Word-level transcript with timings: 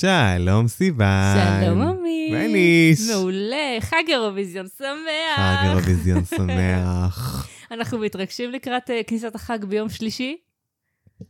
שלום 0.00 0.68
סיוון. 0.68 1.36
שלום 1.62 1.82
עמית. 1.82 2.32
וניש. 2.32 3.10
מעולה, 3.10 3.76
חג 3.80 4.02
אירוויזיון 4.08 4.66
שמח. 4.78 5.36
חג 5.36 5.66
אירוויזיון 5.66 6.24
שמח. 6.24 7.46
אנחנו 7.70 7.98
מתרגשים 7.98 8.50
לקראת 8.50 8.90
uh, 8.90 8.92
כניסת 9.06 9.34
החג 9.34 9.64
ביום 9.64 9.88
שלישי. 9.88 10.36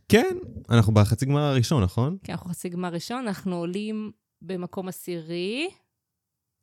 כן, 0.09 0.37
אנחנו 0.69 0.93
בחצי 0.93 1.25
גמר 1.25 1.41
הראשון, 1.41 1.83
נכון? 1.83 2.17
כי 2.23 2.31
אנחנו 2.31 2.49
חצי 2.49 2.69
גמר 2.69 2.89
ראשון, 2.93 3.27
אנחנו 3.27 3.55
עולים 3.55 4.11
במקום 4.41 4.87
עשירי. 4.87 5.69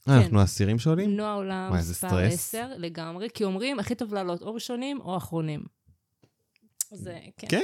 אה, 0.09 0.16
אנחנו 0.16 0.41
האסירים 0.41 0.79
שעולים? 0.79 1.16
נועה 1.16 1.34
עולם 1.34 1.66
וואי, 1.69 1.79
איזה 1.79 1.95
סטרס. 1.95 2.32
10 2.32 2.66
לגמרי, 2.77 3.29
כי 3.34 3.45
אומרים, 3.45 3.79
הכי 3.79 3.95
טוב 3.95 4.14
לעלות 4.14 4.43
או 4.43 4.55
ראשונים 4.55 5.00
או 5.00 5.16
אחרונים. 5.16 5.61
זה, 6.91 7.19
כן. 7.37 7.46
כן. 7.50 7.62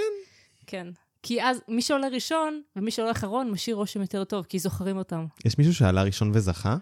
כן. 0.67 0.89
כי 1.23 1.43
אז 1.43 1.61
מי 1.69 1.83
שעולה 1.83 2.09
ראשון 2.09 2.63
ומי 2.77 2.91
שעולה 2.91 3.11
אחרון 3.11 3.51
משאיר 3.51 3.77
רושם 3.77 4.01
יותר 4.01 4.25
טוב, 4.25 4.45
כי 4.49 4.59
זוכרים 4.59 4.97
אותם. 4.97 5.27
יש 5.45 5.59
מישהו 5.59 5.75
שעלה 5.75 6.03
ראשון 6.03 6.31
וזכה? 6.35 6.77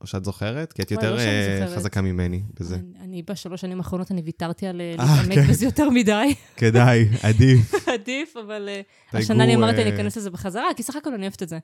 או 0.00 0.06
שאת 0.06 0.24
זוכרת? 0.24 0.72
כי 0.72 0.82
את 0.82 0.90
יותר 0.90 1.14
לא 1.14 1.20
אה. 1.20 1.76
חזקה 1.76 2.00
ממני 2.00 2.42
בזה. 2.60 2.78
אני, 3.00 3.22
בשלוש 3.22 3.60
שנים 3.60 3.78
האחרונות, 3.78 4.10
אני 4.10 4.20
ויתרתי 4.20 4.66
על 4.66 4.80
אה, 4.80 4.94
אה, 4.98 5.16
להתעמק 5.16 5.34
כן. 5.34 5.46
בזה 5.50 5.64
יותר 5.64 5.90
מדי. 5.90 6.34
כדאי, 6.56 7.08
עדיף. 7.22 7.74
עדיף, 7.94 8.36
אבל 8.36 8.68
השנה 9.12 9.44
אני 9.44 9.54
אמרתי, 9.54 9.82
אני 9.82 9.94
אכנס 9.94 10.16
לזה 10.16 10.30
בחזרה, 10.30 10.66
כי 10.76 10.82
סך 10.82 10.96
הכל 10.96 11.14
אני 11.14 11.22
אוהבת 11.22 11.42
את 11.42 11.48
זה. 11.48 11.58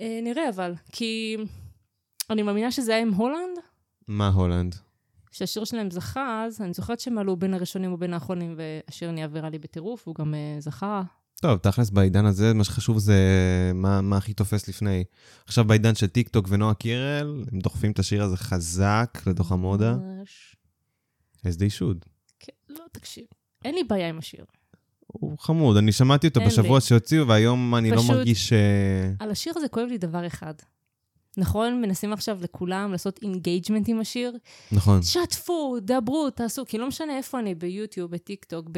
אה, 0.00 0.20
נראה 0.22 0.48
אבל, 0.48 0.74
כי 0.92 1.36
אני 2.30 2.42
מאמינה 2.42 2.70
שזה 2.70 2.92
היה 2.92 3.02
עם 3.02 3.14
הולנד, 3.14 3.58
מה 4.08 4.28
הולנד? 4.28 4.74
שהשיר 5.36 5.64
שלהם 5.64 5.90
זכה 5.90 6.44
אז, 6.44 6.60
אני 6.60 6.72
זוכרת 6.72 7.00
שהם 7.00 7.18
עלו 7.18 7.36
בין 7.36 7.54
הראשונים 7.54 7.92
ובין 7.92 8.14
האחרונים, 8.14 8.56
והשיר 8.58 9.10
נהיה 9.10 9.28
ויראלי 9.32 9.58
בטירוף, 9.58 10.02
והוא 10.08 10.16
גם 10.18 10.34
אה, 10.34 10.56
זכה. 10.60 11.02
טוב, 11.40 11.58
תכלס 11.58 11.90
בעידן 11.90 12.26
הזה, 12.26 12.54
מה 12.54 12.64
שחשוב 12.64 12.98
זה 12.98 13.16
מה, 13.74 14.00
מה 14.00 14.16
הכי 14.16 14.32
תופס 14.32 14.68
לפני. 14.68 15.04
עכשיו 15.46 15.64
בעידן 15.64 15.94
של 15.94 16.06
טיק 16.06 16.28
טוק 16.28 16.46
ונועה 16.48 16.74
קירל, 16.74 17.44
הם 17.52 17.58
דוחפים 17.58 17.90
את 17.92 17.98
השיר 17.98 18.22
הזה 18.22 18.36
חזק 18.36 19.18
לתוך 19.26 19.52
התודעה. 19.52 19.96
ממש. 19.96 20.56
as 21.46 21.56
they 21.58 21.78
should. 21.78 22.08
כן, 22.40 22.52
לא, 22.68 22.84
תקשיב. 22.92 23.24
אין 23.64 23.74
לי 23.74 23.84
בעיה 23.84 24.08
עם 24.08 24.18
השיר. 24.18 24.44
הוא 25.06 25.38
חמוד, 25.38 25.76
אני 25.76 25.92
שמעתי 25.92 26.26
אותו 26.28 26.40
בשבוע 26.46 26.76
לי. 26.76 26.80
שהוציאו, 26.80 27.28
והיום 27.28 27.74
אני 27.74 27.90
לא 27.90 27.96
פשוט- 27.96 28.10
מרגיש... 28.10 28.52
אה, 28.52 29.12
על 29.18 29.30
השיר 29.30 29.52
הזה 29.56 29.68
כואב 29.68 29.86
לי 29.88 29.98
דבר 29.98 30.26
אחד. 30.26 30.54
נכון, 31.36 31.80
מנסים 31.82 32.12
עכשיו 32.12 32.38
לכולם 32.40 32.92
לעשות 32.92 33.18
engagement 33.22 33.88
עם 33.88 34.00
השיר, 34.00 34.36
נכון. 34.72 35.02
שתפו, 35.02 35.76
דברו, 35.80 36.30
תעשו, 36.30 36.64
כי 36.66 36.78
לא 36.78 36.88
משנה 36.88 37.16
איפה 37.16 37.38
אני, 37.38 37.54
ביוטיוב, 37.54 38.10
בטיק 38.10 38.44
טוק, 38.44 38.70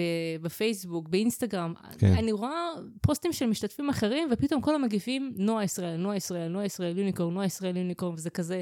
בפייסבוק, 0.42 1.08
באינסטגרם. 1.08 1.74
כן. 1.98 2.12
אני 2.12 2.32
רואה 2.32 2.70
פוסטים 3.00 3.32
של 3.32 3.46
משתתפים 3.46 3.88
אחרים, 3.88 4.28
ופתאום 4.32 4.60
כל 4.60 4.74
המגיבים, 4.74 5.32
נועה 5.36 5.64
ישראל, 5.64 5.96
נועה 5.96 6.16
ישראל, 6.16 6.48
נועה 6.48 6.64
ישראל 6.64 6.98
יוניקורן, 6.98 7.34
נועה 7.34 7.46
ישראל 7.46 7.76
יוניקורן, 7.76 8.14
וזה 8.14 8.30
כזה, 8.30 8.60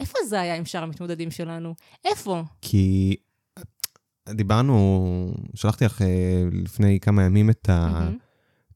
איפה 0.00 0.18
זה 0.28 0.40
היה 0.40 0.54
עם 0.54 0.64
שאר 0.64 0.82
המתמודדים 0.82 1.30
שלנו? 1.30 1.74
איפה? 2.04 2.42
כי 2.62 3.16
דיברנו, 4.28 5.34
שלחתי 5.54 5.84
לך 5.84 6.02
אה, 6.02 6.44
לפני 6.52 7.00
כמה 7.00 7.22
ימים 7.22 7.50
את. 7.50 7.68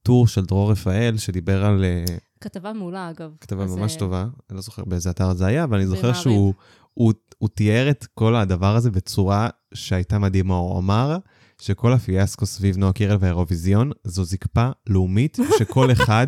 הטור 0.03 0.27
של 0.27 0.45
דרור 0.45 0.71
רפאל, 0.71 1.17
שדיבר 1.17 1.65
על 1.65 1.83
אה, 1.83 2.05
כתבה 2.43 2.73
מעולה, 2.73 3.09
אגב. 3.09 3.31
כתבה 3.41 3.63
אז, 3.63 3.75
ממש 3.75 3.93
אה, 3.93 3.99
טובה, 3.99 4.21
אני 4.21 4.55
לא 4.55 4.61
זוכר 4.61 4.85
באיזה 4.85 5.09
אתר 5.09 5.33
זה 5.33 5.45
היה, 5.45 5.63
אבל 5.63 5.77
אני 5.77 5.87
זוכר. 5.87 6.13
שהוא 6.13 6.53
הוא, 6.93 7.13
הוא 7.37 7.49
תיאר 7.49 7.89
את 7.89 8.05
כל 8.05 8.35
הדבר 8.35 8.75
הזה 8.75 8.91
בצורה 8.91 9.49
שהייתה 9.73 10.19
מדהימה. 10.19 10.55
הוא 10.55 10.79
אמר 10.79 11.17
שכל 11.61 11.93
הפיאסקו 11.93 12.45
סביב 12.45 12.77
נועה 12.77 12.93
קירל 12.93 13.17
והאירוויזיון 13.19 13.91
זו 14.03 14.23
זקפה 14.23 14.69
לאומית 14.87 15.37
שכל 15.59 15.91
אחד 15.91 16.27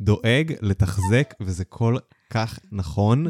דואג 0.00 0.52
לתחזק, 0.62 1.34
וזה 1.40 1.64
כל 1.64 1.96
כך 2.30 2.58
נכון. 2.72 3.26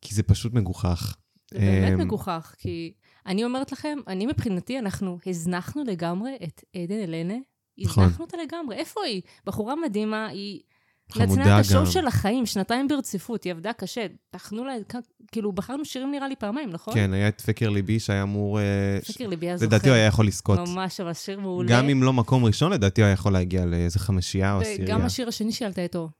כי 0.00 0.14
זה 0.14 0.22
פשוט 0.22 0.52
מגוחך. 0.54 1.16
זה 1.50 1.58
באמת 1.58 1.92
אמ, 1.92 1.98
מגוחך, 1.98 2.54
כי 2.58 2.92
אני 3.26 3.44
אומרת 3.44 3.72
לכם, 3.72 3.98
אני 4.06 4.26
מבחינתי, 4.26 4.78
אנחנו 4.78 5.18
הזנחנו 5.26 5.84
לגמרי 5.84 6.36
את 6.44 6.64
עדן 6.76 7.00
אלנה. 7.00 7.34
נכון. 7.78 8.04
הזנחנו 8.04 8.24
אותה 8.24 8.36
לגמרי. 8.46 8.76
איפה 8.76 9.00
היא? 9.04 9.22
בחורה 9.46 9.74
מדהימה, 9.76 10.26
היא 10.26 10.60
נתנה 11.16 11.42
את 11.42 11.48
גם. 11.48 11.58
השואו 11.58 11.86
של 11.86 12.06
החיים, 12.06 12.46
שנתיים 12.46 12.88
ברציפות, 12.88 13.44
היא 13.44 13.52
עבדה 13.52 13.72
קשה. 13.72 14.06
טחנו 14.30 14.64
לה, 14.64 14.72
כאילו, 15.32 15.52
בחרנו 15.52 15.84
שירים 15.84 16.10
נראה 16.10 16.28
לי 16.28 16.36
פעמיים, 16.36 16.70
נכון? 16.70 16.94
כן, 16.94 17.12
היה 17.12 17.28
את 17.28 17.40
פקר 17.40 17.68
ליבי 17.68 18.00
שהיה 18.00 18.22
אמור... 18.22 18.58
אה, 18.58 18.98
פקר 19.06 19.26
ליבי 19.26 19.46
היה 19.46 19.56
זוכר. 19.56 19.66
לדעתי 19.66 19.88
הוא 19.88 19.94
היה 19.94 20.06
יכול 20.06 20.26
לזכות. 20.26 20.58
ממש, 20.68 21.00
אבל 21.00 21.12
שיר 21.12 21.40
מעולה. 21.40 21.68
גם 21.68 21.88
אם 21.88 22.02
לא 22.02 22.12
מקום 22.12 22.44
ראשון, 22.44 22.72
לדעתי 22.72 23.00
הוא 23.00 23.06
היה 23.06 23.12
יכול 23.12 23.32
להגיע 23.32 23.64
לאיזה 23.64 23.98
חמישייה 23.98 24.54
או 24.54 24.60
עשירייה. 24.60 24.96
וגם 24.96 25.06
השיר 25.06 25.28
השני 25.28 25.52
שעלתה 25.52 25.82
איתו. 25.82 26.10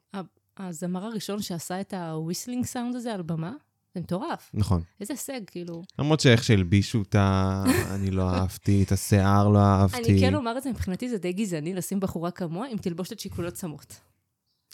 הזמר 0.58 1.04
הראשון 1.04 1.42
שעשה 1.42 1.80
את 1.80 1.94
ה 1.94 2.01
whistling 2.01 2.64
sound 2.64 2.96
הזה 2.96 3.14
על 3.14 3.22
במה, 3.22 3.52
זה 3.94 4.00
מטורף. 4.00 4.50
נכון. 4.54 4.82
איזה 5.00 5.14
הישג, 5.14 5.40
כאילו. 5.46 5.82
למרות 5.98 6.20
שאיך 6.20 6.44
שהלבישו 6.44 6.98
אותה, 6.98 7.64
אני 7.94 8.10
לא 8.10 8.30
אהבתי, 8.30 8.82
את 8.82 8.92
השיער 8.92 9.48
לא 9.48 9.58
אהבתי. 9.58 10.12
אני 10.12 10.20
כן 10.20 10.34
אומר 10.34 10.58
את 10.58 10.62
זה, 10.62 10.70
מבחינתי 10.70 11.08
זה 11.08 11.18
די 11.18 11.32
גזעני 11.32 11.74
לשים 11.74 12.00
בחורה 12.00 12.30
כמוה 12.30 12.66
עם 12.70 12.78
תלבושת 12.78 13.18
שכולה 13.18 13.54
צמות. 13.54 14.00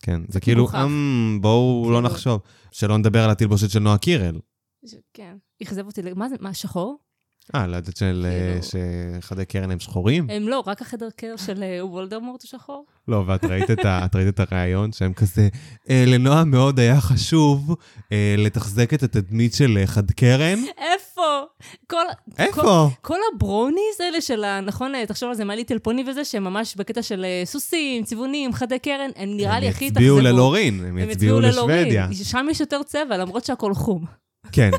כן, 0.02 0.20
זה 0.28 0.40
כאילו. 0.40 0.68
אמ, 0.74 1.38
בואו 1.40 1.82
לא 1.90 1.96
כאילו- 1.96 2.00
נחשוב. 2.00 2.40
שלא 2.72 2.98
נדבר 2.98 3.24
על 3.24 3.30
התלבושת 3.30 3.70
של 3.70 3.78
נועה 3.78 3.98
קירל. 3.98 4.38
כן. 5.14 5.36
אכזב 5.62 5.86
אותי, 5.86 6.00
מה 6.16 6.28
זה, 6.28 6.34
מה, 6.40 6.54
שחור? 6.54 6.98
אה, 7.54 7.66
לא 7.66 7.76
יודעת 7.76 7.96
של... 7.96 8.26
אה, 8.28 8.60
כאילו- 8.60 8.82
שחדי 9.22 9.44
קרן 9.44 9.70
הם 9.70 9.80
שחורים? 9.80 10.30
הם 10.30 10.48
לא, 10.48 10.62
רק 10.66 10.82
החדר 10.82 11.08
קר 11.16 11.34
של 11.36 11.62
אה, 11.62 11.86
וולדמורט 11.86 12.42
הוא 12.42 12.48
שחור. 12.48 12.86
לא, 13.08 13.24
ואת 13.26 13.44
ראית 13.44 13.70
את 13.70 13.84
ה- 13.84 14.04
את 14.04 14.16
ראית 14.16 14.28
את 14.28 14.52
הריאיון 14.52 14.92
שהם 14.92 15.12
כזה, 15.12 15.48
"אה, 15.90 16.04
לנועה 16.06 16.44
מאוד 16.44 16.78
היה 16.80 17.00
חשוב 17.00 17.76
לתחזק 18.38 18.94
את 18.94 19.02
התדמית 19.02 19.54
של 19.54 19.78
חד 19.86 20.10
קרן. 20.10 20.58
איפה? 20.78 21.01
כל... 21.14 21.44
כל, 21.86 22.04
איפה? 22.38 22.88
כל 23.00 23.18
הברוניז 23.34 24.00
האלה 24.00 24.20
של 24.20 24.44
ה... 24.44 24.60
נכון, 24.60 25.04
תחשוב 25.06 25.28
על 25.28 25.34
זה, 25.34 25.44
מה 25.44 25.54
ליטל 25.54 25.78
פוני 25.78 26.04
וזה, 26.10 26.24
שהם 26.24 26.44
ממש 26.44 26.76
בקטע 26.76 27.02
של 27.02 27.24
אה, 27.24 27.42
סוסים, 27.44 28.04
צבעונים, 28.04 28.52
חדי 28.52 28.78
קרן, 28.78 29.10
הם 29.16 29.36
נראה 29.36 29.60
לי 29.60 29.68
הכי 29.68 29.84
הם 29.84 29.90
התאכזבו. 29.90 30.18
יצביעו 30.18 30.20
ללורין, 30.20 30.84
הם 30.84 30.98
הם 30.98 31.10
יצביעו 31.10 31.40
לשוודיה. 31.40 32.08
שם 32.22 32.46
יש 32.50 32.60
יותר 32.60 32.82
צבע, 32.82 33.16
למרות 33.16 33.44
שהכל 33.44 33.74
חום. 33.74 34.04
כן, 34.52 34.70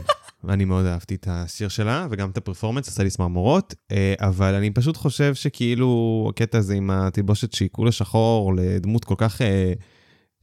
אני 0.50 0.66
מאוד 0.66 0.86
אהבתי 0.86 1.16
את 1.16 1.28
השיר 1.30 1.68
שלה, 1.68 2.08
וגם 2.10 2.30
את 2.30 2.38
הפרפורמנס, 2.38 2.88
עשה 2.88 3.04
לי 3.04 3.10
צמרמורות, 3.10 3.74
אה, 3.92 4.14
אבל 4.20 4.54
אני 4.54 4.72
פשוט 4.72 4.98
חושב 4.98 5.36
שכאילו 5.36 6.28
הקטע 6.30 6.58
הזה 6.58 6.74
עם 6.74 6.90
התלבושת 6.92 7.54
שהיא 7.54 7.70
כולה 7.72 7.92
שחור 7.92 8.54
לדמות 8.56 9.06
כל 9.06 9.16
כך... 9.18 9.42
אה, 9.42 9.74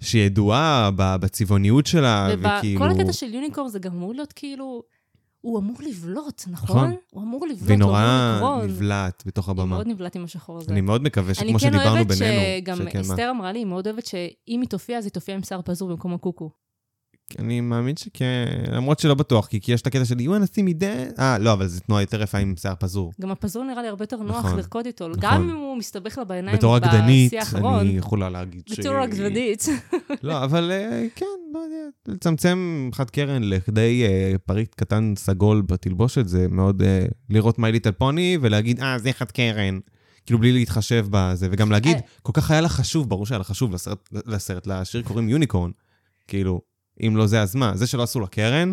שהיא 0.02 0.22
ידועה 0.22 0.90
בצבעוניות 0.96 1.86
שלה, 1.86 2.28
וכאילו... 2.38 2.80
וכל 2.80 2.90
הקטע 2.90 3.12
של 3.12 3.34
יוניקורן 3.34 3.68
זה 3.68 3.78
גם 3.78 3.92
אמור 3.92 4.14
להיות 4.14 4.32
כאילו... 4.32 4.82
הוא 5.40 5.58
אמור 5.58 5.76
לבלוט, 5.80 6.44
נכון? 6.46 6.76
נכון. 6.76 6.94
הוא 7.10 7.22
אמור 7.22 7.46
לבלוט, 7.46 7.62
והיא 7.62 7.74
הוא 7.76 7.86
נורא 7.86 8.36
אמור 8.38 8.56
לקרון. 8.56 8.70
נבלט 8.70 9.22
בתוך 9.26 9.48
היא 9.48 9.52
הבמה. 9.52 9.66
מאוד 9.66 9.86
נבלט 9.86 10.16
עם 10.16 10.24
השחור 10.24 10.58
הזה. 10.58 10.72
אני 10.72 10.80
מאוד 10.80 11.02
מקווה 11.02 11.26
אני 11.28 11.34
שכמו 11.34 11.58
כן 11.58 11.58
שדיברנו 11.58 11.96
אוהבת 11.96 12.06
בינינו, 12.06 12.40
שגם 12.60 12.76
שכן, 12.76 12.98
מה? 12.98 13.14
אסתר 13.14 13.30
אמרה 13.30 13.52
לי, 13.52 13.58
היא 13.58 13.66
מאוד 13.66 13.86
אוהבת 13.86 14.06
שאם 14.06 14.60
היא 14.60 14.68
תופיע, 14.68 14.98
אז 14.98 15.04
היא 15.04 15.12
תופיע 15.12 15.34
עם 15.34 15.42
שיער 15.42 15.60
פזור 15.64 15.88
במקום 15.88 16.14
הקוקו. 16.14 16.50
אני 17.38 17.60
מאמין 17.60 17.96
שכן, 17.96 18.46
למרות 18.72 18.98
שלא 18.98 19.14
בטוח, 19.14 19.46
כי 19.46 19.60
כי 19.60 19.72
יש 19.72 19.82
את 19.82 19.86
הקטע 19.86 20.04
של 20.04 20.14
see 20.14 20.62
me 20.68 20.82
dead? 20.82 21.20
אה, 21.20 21.38
לא, 21.38 21.52
אבל 21.52 21.66
זו 21.66 21.80
תנועה 21.80 22.02
יותר 22.02 22.22
יפה 22.22 22.38
עם 22.38 22.54
שיער 22.56 22.74
פזור. 22.78 23.12
גם 23.20 23.30
הפזור 23.30 23.64
נראה 23.64 23.82
לי 23.82 23.88
הרבה 23.88 24.02
יותר 24.02 24.16
נוח 24.16 24.44
נכון, 24.44 24.56
לרקוד 24.56 24.86
איתו, 24.86 25.08
נכון. 25.08 25.20
גם 25.22 25.50
אם 25.50 25.56
הוא 25.56 25.76
מסתבך 25.76 26.18
לה 26.18 26.24
בעיניים 26.24 26.56
בתור 26.56 26.76
רקדנית, 26.76 27.26
בשיא 27.28 27.38
האחרון. 27.38 27.80
אני 27.80 27.96
יכולה 27.96 28.30
להגיד 28.30 28.62
ש... 28.66 28.80
בתור 28.80 28.96
רקדנית. 28.96 29.64
לא, 30.22 30.44
אבל 30.44 30.70
אה, 30.72 31.06
כן, 31.16 31.26
לא 31.54 31.58
יודע, 31.58 31.88
לצמצם 32.08 32.88
חד 32.92 33.10
קרן 33.10 33.42
לכדי 33.44 34.04
אה, 34.06 34.32
פריט 34.46 34.74
קטן 34.74 35.14
סגול 35.16 35.62
בתלבושת, 35.62 36.28
זה 36.28 36.46
מאוד 36.48 36.82
אה, 36.82 37.06
לראות 37.30 37.58
מי 37.58 37.72
ליטל 37.72 37.92
פוני 37.92 38.38
ולהגיד, 38.40 38.80
אה, 38.80 38.98
זה 38.98 39.12
חד 39.12 39.30
קרן. 39.30 39.78
כאילו 40.26 40.38
בלי 40.38 40.52
להתחשב 40.52 41.06
בזה, 41.10 41.48
וגם 41.50 41.70
להגיד. 41.70 41.96
כל 42.22 42.32
כך 42.34 42.50
היה 42.50 42.60
לה 42.60 42.68
חשוב, 42.68 43.08
ברור 43.08 43.26
שהיה 43.26 43.38
לה 43.38 43.44
חשוב 43.44 43.74
לסרט, 43.74 44.08
לסרט, 44.26 44.66
לשיר 44.66 45.02
קוראים 45.02 45.28
יוניקורן. 45.28 45.70
כאילו, 46.28 46.60
אם 47.06 47.16
לא 47.16 47.26
זה, 47.26 47.42
אז 47.42 47.54
מה? 47.54 47.72
זה 47.76 47.86
שלא 47.86 48.02
עשו 48.02 48.20
לה 48.20 48.26
קרן, 48.26 48.72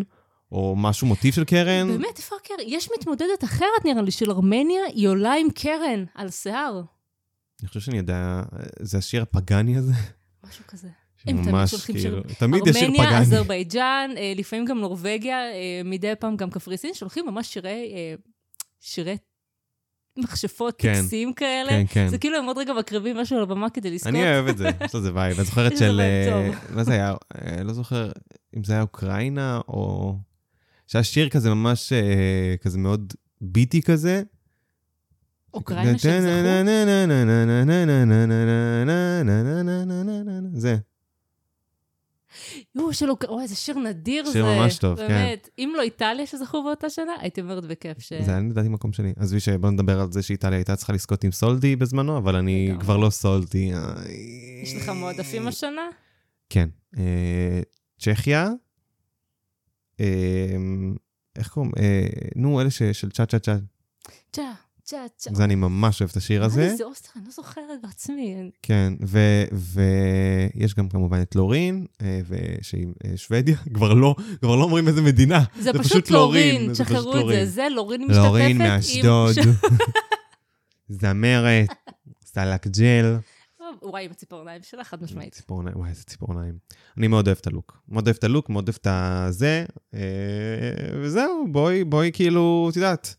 או 0.52 0.74
משהו 0.76 1.06
מוטיב 1.06 1.34
של 1.34 1.44
קרן, 1.44 1.88
באמת, 1.88 2.18
איפה 2.18 2.36
הקרן? 2.44 2.56
יש 2.66 2.88
מתמודדת 2.98 3.44
אחרת, 3.44 3.84
נראה 3.84 4.02
לי, 4.02 4.10
של 4.10 4.30
ארמניה, 4.30 4.80
היא 4.94 5.08
עולה 5.08 5.34
עם 5.34 5.50
קרן 5.50 6.04
על 6.14 6.30
שיער. 6.30 6.82
אני 7.60 7.68
חושב 7.68 7.80
שאני 7.80 7.96
יודע, 7.98 8.42
זה 8.80 8.98
השיר 8.98 9.22
הפגאני 9.22 9.76
הזה. 9.76 9.92
משהו 10.48 10.64
כזה. 10.68 10.88
הם 11.26 11.44
תמיד 11.44 11.66
שולחים 11.66 11.94
כאילו, 11.96 12.18
שיר- 12.28 12.34
תמיד 12.38 12.66
יש 12.66 12.76
שיר 12.76 12.84
ארמניה, 12.88 13.06
פגאני. 13.06 13.20
אזרבייג'אן, 13.22 14.10
אה, 14.16 14.32
לפעמים 14.36 14.64
גם 14.64 14.78
נורבגיה, 14.78 15.38
אה, 15.38 15.80
מדי 15.84 16.12
פעם 16.18 16.36
גם 16.36 16.50
קפריסין, 16.50 16.94
שולחים 16.94 17.26
ממש 17.26 17.52
שירי, 17.52 17.92
אה, 17.94 18.14
שירי 18.80 19.16
מכשפות, 20.18 20.74
כן. 20.78 20.94
טקסים 20.94 21.32
כאלה. 21.32 21.70
כן, 21.70 21.84
כן. 21.88 22.08
זה 22.08 22.18
כאילו 22.18 22.38
הם 22.38 22.44
עוד 22.44 22.58
רגע 22.58 22.72
מקריבים 22.72 23.16
משהו 23.16 23.36
על 23.36 23.42
הבמה 23.42 23.70
כדי 23.70 23.90
לזכות. 23.90 24.08
אני 24.08 24.22
אוהב 24.22 24.46
את 24.46 24.58
זה, 24.58 24.70
יש 24.84 24.94
לזה 24.94 25.14
vibe. 25.14 25.36
אני 25.36 25.44
זוכרת 25.44 25.76
של... 25.76 26.00
אה, 26.00 26.50
מה 26.70 26.84
זה 26.84 26.92
היה? 26.92 27.14
אה, 27.34 27.62
לא 27.62 27.72
זוכר 27.72 28.10
אם 28.56 28.64
זה 28.64 28.72
היה 28.72 28.82
אוקראינה 28.82 29.60
או... 29.68 30.14
שהיה 30.86 31.02
שיר 31.02 31.28
כזה 31.28 31.50
ממש 31.50 31.92
אה, 31.92 32.54
כזה 32.60 32.78
מאוד 32.78 33.14
beaty 33.40 33.82
כזה. 33.82 34.22
אוקראינה 35.54 35.98
שהם 35.98 36.22
זכו? 36.22 36.30
זה. 40.54 40.76
יואו, 42.78 42.92
שלא... 42.92 43.16
אוי, 43.28 43.42
איזה 43.42 43.56
שיר 43.56 43.78
נדיר 43.78 44.26
זה. 44.26 44.32
שיר 44.32 44.44
ממש 44.44 44.78
טוב, 44.78 44.96
כן. 44.96 45.08
באמת. 45.08 45.48
אם 45.58 45.72
לא 45.76 45.82
איטליה 45.82 46.26
שזכו 46.26 46.62
באותה 46.62 46.90
שנה, 46.90 47.12
הייתי 47.20 47.40
אומרת 47.40 47.64
בכיף 47.64 47.98
ש... 47.98 48.12
זה 48.12 48.30
היה 48.30 48.40
לדעתי 48.40 48.68
מקום 48.68 48.92
שני. 48.92 49.12
עזבי 49.16 49.40
שבוא 49.40 49.70
נדבר 49.70 50.00
על 50.00 50.12
זה 50.12 50.22
שאיטליה 50.22 50.58
הייתה 50.58 50.76
צריכה 50.76 50.92
לזכות 50.92 51.24
עם 51.24 51.32
Soldi 51.32 51.76
בזמנו, 51.76 52.18
אבל 52.18 52.36
אני. 52.36 52.74
כבר 52.80 52.96
לא 52.96 53.10
Soldi. 53.10 53.72
יש 54.62 54.74
לך 54.74 54.88
מועדפים 54.88 55.48
השנה? 55.48 55.88
כן. 56.48 56.68
אה, 56.98 57.60
צ'כיה. 57.98 58.50
אה, 60.00 60.56
איך 61.36 61.48
קוראים? 61.48 61.72
אה, 61.78 62.06
נו, 62.36 62.60
אלה 62.60 62.70
של 62.70 63.10
צ'ה 63.10 63.26
צ'ה 63.26 63.38
צ'ה. 63.38 63.56
צ'ה, 64.32 64.52
צ'ה, 64.88 65.06
צ'ה. 65.16 65.30
זה 65.34 65.44
אני 65.44 65.54
ממש 65.54 66.00
אוהב 66.00 66.10
את 66.10 66.16
השיר 66.16 66.44
הזה. 66.44 66.68
זה, 66.68 66.76
זה 66.76 66.84
אוסטריה, 66.84 67.12
אני 67.16 67.24
לא 67.24 67.30
זוכרת 67.32 67.64
בעצמי. 67.82 68.50
כן, 68.62 68.92
ויש 69.52 70.74
גם 70.74 70.88
כמובן 70.88 71.22
את 71.22 71.34
לורין, 71.34 71.86
אה, 72.02 72.20
ושהיא 72.28 72.86
אה, 73.04 73.16
שוודיה, 73.16 73.56
כבר 73.74 73.94
לא, 73.94 74.14
כבר 74.40 74.56
לא 74.56 74.64
אומרים 74.64 74.88
איזה 74.88 75.02
מדינה. 75.02 75.44
זה 75.60 75.72
פשוט 75.72 76.10
לורין, 76.10 76.72
תשחררו 76.72 77.18
את 77.18 77.26
זה. 77.28 77.46
זה 77.46 77.66
לורין 77.70 78.02
משתתפת 78.02 78.18
עם... 78.18 78.24
לורין 78.24 78.58
מאשדוד, 78.58 79.34
זמרת, 81.00 81.68
לק 82.24 82.66
ג'ל. 82.66 83.16
וואי, 83.82 84.04
עם 84.04 84.10
הציפורניים 84.10 84.62
שלה, 84.62 84.84
חד 84.84 85.02
משמעית. 85.02 85.32
ציפורניים, 85.32 85.76
וואי, 85.76 85.90
איזה 85.90 86.04
ציפורניים. 86.04 86.54
אני 86.96 87.08
מאוד 87.08 87.28
אוהב 87.28 87.38
את 87.40 87.46
הלוק. 87.46 87.82
מאוד 87.88 88.06
אוהב 88.06 88.16
את 88.16 88.24
הלוק, 88.24 88.48
מאוד 88.48 88.68
אוהב 88.68 88.78
את 88.80 88.86
הזה, 88.90 89.64
אה, 89.94 90.00
וזהו, 91.02 91.46
בואי, 91.50 91.84
בואי 91.84 92.10
כאילו, 92.12 92.68
את 92.70 92.76
יודעת, 92.76 93.16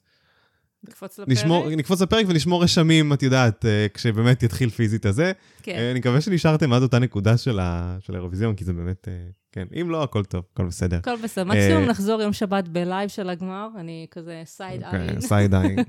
נקפוץ 0.88 1.20
נשמור, 1.28 1.66
לפרק. 1.66 1.78
נקפוץ 1.78 2.02
לפרק 2.02 2.26
ונשמור 2.30 2.64
רשמים, 2.64 3.14
את 3.14 3.24
יודעת, 3.24 3.66
אה, 3.66 3.88
כשבאמת 3.94 4.44
יתחיל 4.44 4.70
פיזית 4.70 5.06
הזה. 5.06 5.32
כן. 5.64 5.72
אה, 5.78 5.92
אני 5.92 6.00
מקווה 6.00 6.22
שנשארתם 6.22 6.74
עד 6.74 6.82
אותה 6.82 7.00
נקודה 7.00 7.38
של 7.38 7.60
ה- 7.60 7.98
של 8.00 8.14
האירוויזיון, 8.14 8.56
כי 8.56 8.64
זה 8.66 8.74
באמת, 8.74 9.08
אה, 9.08 9.14
כן, 9.52 9.66
אם 9.82 9.90
לא, 9.90 10.04
הכל 10.04 10.24
טוב, 10.26 10.44
הכל 10.54 10.66
בסדר. 10.66 10.98
הכל 10.98 11.16
בסדר. 11.24 11.44
מקסימום 11.44 11.84
נחזור 11.84 12.22
יום 12.22 12.34
שבת 12.34 12.68
בלייב 12.68 13.10
של 13.10 13.30
הגמר, 13.30 13.68
אני 13.80 14.08
כזה 14.12 14.42
side 14.46 14.82
עין. 14.84 15.22
side 15.22 15.56
עין. 15.56 15.80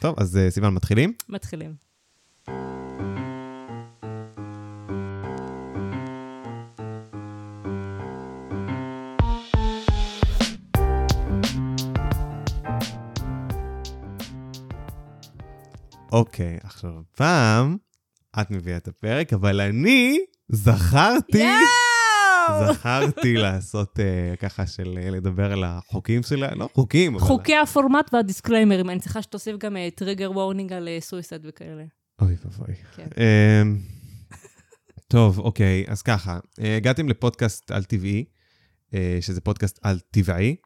טוב, 0.00 0.14
אז 0.18 0.38
סיוון, 0.50 0.74
מתחילים? 0.74 1.12
מתחילים. 1.28 1.74
אוקיי, 16.12 16.58
עכשיו, 16.62 16.90
פעם 17.16 17.76
את 18.40 18.50
מביאה 18.50 18.76
את 18.76 18.88
הפרק, 18.88 19.32
אבל 19.32 19.60
אני 19.60 20.18
זכרתי, 20.48 21.38
יואו! 21.38 22.74
זכרתי 22.74 23.34
לעשות 23.34 24.00
אה, 24.00 24.36
ככה 24.36 24.66
של 24.66 24.98
אה, 25.02 25.10
לדבר 25.10 25.52
על 25.52 25.64
החוקים 25.64 26.22
שלה, 26.22 26.54
לא 26.54 26.68
חוקים, 26.74 27.14
אבל... 27.14 27.24
חוקי 27.24 27.56
הפורמט 27.56 28.10
וה 28.14 28.25
disclaimers, 28.25 28.90
אני 28.90 29.00
צריכה 29.00 29.22
שתוסיף 29.22 29.56
גם 29.56 29.76
טריגר 29.94 30.30
וורנינג 30.30 30.72
על 30.72 30.88
suicide 31.00 31.46
וכאלה. 31.46 31.84
אוי 32.20 32.36
ואבוי. 32.44 32.74
כן. 32.96 33.06
אמ, 33.16 33.78
טוב, 35.08 35.38
אוקיי, 35.38 35.84
אז 35.88 36.02
ככה, 36.02 36.38
אה, 36.62 36.76
הגעתם 36.76 37.08
לפודקאסט 37.08 37.70
על 37.70 37.84
טבעי, 37.84 38.24
אה, 38.94 39.18
שזה 39.20 39.40
פודקאסט 39.40 39.78
על 39.82 39.98
טבעי, 40.10 40.56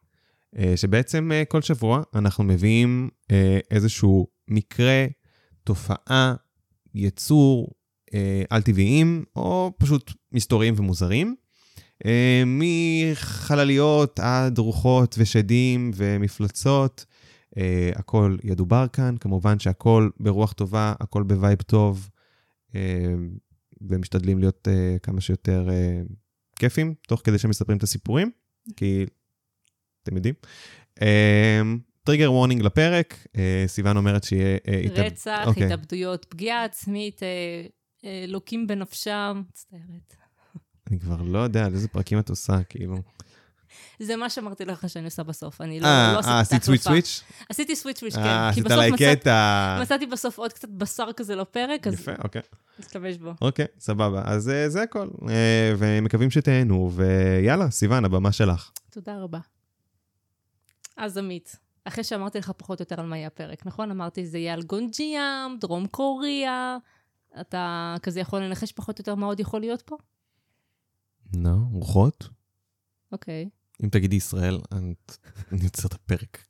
אה, 0.59 0.77
שבעצם 0.77 1.33
אה, 1.33 1.45
כל 1.45 1.63
שבוע 1.63 2.03
אנחנו 2.15 2.45
מביאים 2.45 3.09
אה, 3.31 3.59
איזשהו 3.71 4.27
מקרה, 4.49 5.07
תופעה, 5.65 6.35
יצור 6.95 7.75
אה, 8.15 8.43
על 8.51 8.63
טבעיים, 8.63 9.25
או 9.37 9.73
פשוט 9.79 10.13
מסתוריים 10.33 10.75
ומוזרים. 10.77 11.37
אה, 12.07 12.43
מחלליות 12.47 14.21
עד 14.21 14.59
רוחות 14.59 15.15
ושדים 15.19 15.91
ומפלצות, 15.95 17.05
אה, 17.57 17.91
הכל 17.95 18.37
ידובר 18.45 18.87
כאן, 18.93 19.15
כמובן 19.21 19.59
שהכל 19.59 20.11
ברוח 20.21 20.53
טובה, 20.53 20.95
הכל 21.01 21.23
ב 21.23 21.31
vibe 21.31 21.63
טוב, 21.63 22.11
אה, 22.75 23.15
ומשתדלים 23.81 24.39
להיות 24.39 24.69
אה, 24.69 24.97
כמה 25.03 25.21
שיותר 25.21 25.69
אה, 25.71 26.03
כיפים, 26.57 26.95
תוך 27.09 27.21
כדי 27.25 27.39
שמספרים 27.39 27.79
את 27.79 27.83
הסיפורים, 27.83 28.31
כי 28.77 29.07
אתם 30.03 30.17
יודעים. 30.17 30.35
אה, 31.03 31.63
טריגר 32.05 32.33
וורנינג 32.33 32.63
לפרק, 32.63 33.27
אה, 33.37 33.65
סיוון 33.67 33.97
אומרת 33.97 34.25
שיהיה... 34.25 34.59
אה, 34.69 34.81
התאב- 34.85 34.99
רצח, 35.05 35.43
אוקיי. 35.47 35.65
התאבדויות, 35.65 36.25
פגיעה 36.25 36.65
עצמית, 36.65 37.23
אה, 37.23 37.29
אה, 38.05 38.25
לוקים 38.29 38.67
בנפשם, 38.67 39.43
מצטערת. 39.49 40.15
אני 40.91 40.99
כבר 41.01 41.23
לא 41.23 41.39
יודע 41.39 41.65
על 41.65 41.75
איזה 41.75 41.89
פרקים 41.89 42.19
את 42.19 42.31
עושה, 42.31 42.63
כאילו. 42.69 42.97
זה 43.99 44.17
מה 44.17 44.31
שאמרתי 44.31 44.65
לך 44.65 44.89
שאני 44.89 45.05
עושה 45.05 45.23
בסוף, 45.23 45.61
אני 45.61 45.81
לא 45.81 45.87
אה, 45.87 46.13
לא 46.13 46.19
עשיתי 46.19 46.33
אה, 46.35 46.41
את 46.41 46.47
עשית 46.47 46.63
סוויץ' 46.63 46.87
ההחלפה. 46.87 47.07
סוויץ'? 47.07 47.23
עשיתי 47.49 47.77
סוויץ' 47.77 47.99
סוויץ', 47.99 48.17
אה, 48.17 48.23
כן. 48.23 48.55
כי 48.55 48.61
עשית 48.61 48.71
עליי 48.71 48.91
קטע. 49.17 49.79
מצאתי 49.83 50.07
בסוף 50.07 50.39
עוד 50.39 50.53
קצת 50.53 50.69
בשר 50.69 51.13
כזה 51.17 51.37
לפרק, 51.37 51.87
אז 51.87 51.95
יפה, 51.95 52.13
אוקיי. 52.25 52.43
נשתמש 52.79 53.17
בו. 53.17 53.33
אוקיי, 53.41 53.67
סבבה. 53.79 54.23
אז 54.25 54.49
אה, 54.49 54.69
זה 54.69 54.83
הכל. 54.83 55.09
אה, 55.29 55.73
ומקווים 55.79 56.31
שתהנו, 56.31 56.91
ויאללה, 56.95 57.71
סיוון, 57.71 58.05
הבמה 58.05 58.33
שלך. 58.33 58.71
תודה 58.91 59.19
רבה. 59.21 59.39
אז 60.97 61.19
עמית, 61.19 61.57
אחרי 61.85 62.05
שאמרתי 62.05 62.39
לך 62.39 62.51
פחות 62.57 62.81
או 62.81 62.83
יותר 62.83 63.01
על 63.01 63.07
מה 63.07 63.17
יהיה 63.17 63.27
הפרק, 63.27 63.67
נכון? 63.67 63.91
אמרתי 63.91 64.27
זה 64.27 64.39
יהיה 64.39 64.55
על 64.55 64.63
גונג'יאם, 64.63 65.59
דרום 65.61 65.87
קוריאה, 65.87 66.77
אתה 67.41 67.95
כזה 68.03 68.21
יכול 68.21 68.43
לנחש 68.43 68.73
פחות 68.73 68.99
או 68.99 69.03
יותר 69.03 69.15
מה 69.15 69.27
עוד 69.27 69.41
יכול 69.41 69.61
להיות 69.61 69.83
פה? 69.83 69.97
נו, 71.35 71.69
רוחות? 71.73 72.29
אוקיי. 73.13 73.49
אם 73.85 73.89
תגידי 73.89 74.17
ישראל, 74.17 74.59
אני 74.73 75.65
עוצר 75.65 75.89
את 75.89 75.93
הפרק. 75.93 76.45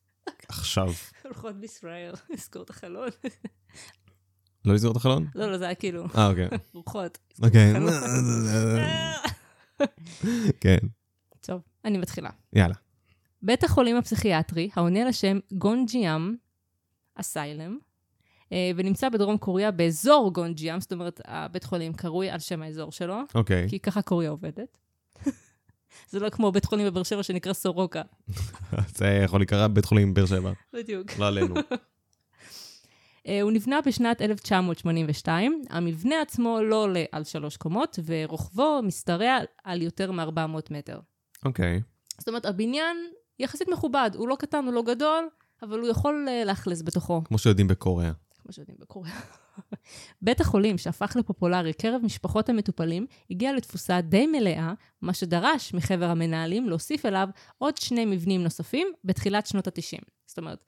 עכשיו. 0.48 0.92
הולכות 1.24 1.56
בישראל, 1.56 2.14
לסגור 2.30 2.62
את 2.62 2.70
החלון. 2.70 3.08
לא 4.64 4.74
לסגור 4.74 4.92
את 4.92 4.96
החלון? 4.96 5.26
לא, 5.34 5.52
לא, 5.52 5.58
זה 5.58 5.64
היה 5.64 5.74
כאילו, 5.74 6.04
אה, 6.16 6.28
אוקיי. 6.28 6.48
רוחות. 6.74 7.18
אוקיי. 7.42 7.74
כן, 10.60 10.78
טוב, 11.40 11.60
אני 11.84 11.98
מתחילה. 11.98 12.30
יאללה. 12.52 12.74
בית 13.44 13.64
החולים 13.64 13.96
הפסיכיאטרי, 13.96 14.70
העונה 14.76 15.04
לשם 15.04 15.38
גונג'יאם 15.52 16.34
אסיילם, 17.14 17.78
אה, 18.52 18.70
ונמצא 18.76 19.08
בדרום 19.08 19.38
קוריאה 19.38 19.70
באזור 19.70 20.32
גונג'יאם, 20.32 20.80
זאת 20.80 20.92
אומרת, 20.92 21.20
הבית 21.24 21.64
חולים 21.64 21.92
קרוי 21.92 22.30
על 22.30 22.38
שם 22.38 22.62
האזור 22.62 22.92
שלו, 22.92 23.16
אוקיי. 23.34 23.68
כי 23.68 23.78
ככה 23.78 24.02
קוריאה 24.02 24.30
עובדת. 24.30 24.78
זה 26.10 26.20
לא 26.20 26.30
כמו 26.30 26.52
בית 26.52 26.64
חולים 26.64 26.86
בבאר 26.86 27.02
שבע 27.02 27.22
שנקרא 27.22 27.52
סורוקה. 27.52 28.02
זה 28.98 29.06
יכול 29.24 29.40
להיקרא 29.40 29.66
בית 29.66 29.84
חולים 29.84 30.14
באר 30.14 30.26
שבע. 30.26 30.52
בדיוק. 30.72 31.18
לא 31.18 31.26
עלינו. 31.26 31.54
אה, 33.28 33.40
הוא 33.40 33.52
נבנה 33.52 33.80
בשנת 33.86 34.22
1982, 34.22 35.62
המבנה 35.70 36.22
עצמו 36.22 36.62
לא 36.62 36.82
עולה 36.82 37.04
על 37.12 37.24
שלוש 37.24 37.56
קומות, 37.56 37.98
ורוחבו 38.04 38.80
משתרע 38.82 39.38
על 39.64 39.82
יותר 39.82 40.12
מ-400 40.12 40.58
מטר. 40.70 41.00
אוקיי. 41.44 41.80
זאת 42.18 42.28
אומרת, 42.28 42.46
הבניין 42.46 42.96
יחסית 43.38 43.68
מכובד, 43.68 44.10
הוא 44.14 44.28
לא 44.28 44.36
קטן, 44.38 44.64
הוא 44.64 44.72
לא 44.72 44.82
גדול, 44.82 45.28
אבל 45.62 45.80
הוא 45.80 45.88
יכול 45.88 46.26
אה, 46.28 46.44
לאכלס 46.44 46.82
בתוכו. 46.82 47.24
כמו 47.24 47.38
שיודעים 47.38 47.68
בקוריאה. 47.68 48.12
כמו 48.42 48.52
שיודעים 48.52 48.78
בקוריאה. 48.80 49.20
בית 50.22 50.40
החולים, 50.40 50.78
שהפך 50.78 51.16
לפופולרי 51.16 51.72
קרב 51.72 52.00
משפחות 52.04 52.48
המטופלים, 52.48 53.06
הגיע 53.30 53.52
לתפוסה 53.52 54.00
די 54.00 54.26
מלאה, 54.26 54.72
מה 55.02 55.14
שדרש 55.14 55.74
מחבר 55.74 56.10
המנהלים 56.10 56.68
להוסיף 56.68 57.06
אליו 57.06 57.28
עוד 57.58 57.76
שני 57.76 58.04
מבנים 58.04 58.42
נוספים 58.42 58.88
בתחילת 59.04 59.46
שנות 59.46 59.66
ה-90. 59.66 60.02
זאת 60.26 60.38
אומרת, 60.38 60.64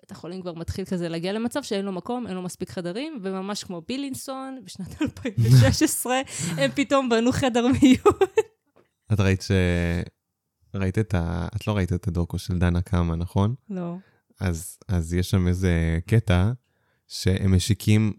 בית 0.00 0.10
החולים 0.10 0.42
כבר 0.42 0.54
מתחיל 0.54 0.84
כזה 0.84 1.08
להגיע 1.08 1.32
למצב 1.32 1.62
שאין 1.62 1.84
לו 1.84 1.92
מקום, 1.92 2.26
אין 2.26 2.34
לו 2.34 2.42
מספיק 2.42 2.70
חדרים, 2.70 3.18
וממש 3.22 3.64
כמו 3.64 3.82
בילינסון, 3.88 4.58
בשנת 4.64 5.02
2016, 5.02 6.20
הם 6.56 6.70
פתאום 6.74 7.08
בנו 7.08 7.32
חדר 7.32 7.66
מיון. 7.66 8.18
את 9.12 9.20
ראית 9.20 9.42
ש... 9.42 9.50
ראית 10.74 10.98
את 10.98 11.14
ה... 11.14 11.48
את 11.56 11.66
לא 11.66 11.76
ראית 11.76 11.92
את 11.92 12.08
הדוקו 12.08 12.38
של 12.38 12.58
דנה 12.58 12.80
קאמה, 12.80 13.16
נכון? 13.16 13.54
לא. 13.70 13.96
אז, 14.40 14.78
אז 14.88 15.14
יש 15.14 15.30
שם 15.30 15.48
איזה 15.48 15.98
קטע 16.06 16.52
שהם 17.08 17.54
משיקים 17.54 18.12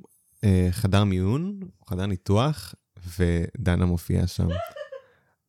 אה, 0.43 0.67
חדר 0.72 1.03
מיון, 1.03 1.60
חדר 1.89 2.05
ניתוח, 2.05 2.75
ודנה 3.19 3.86
מופיעה 3.86 4.27
שם. 4.27 4.48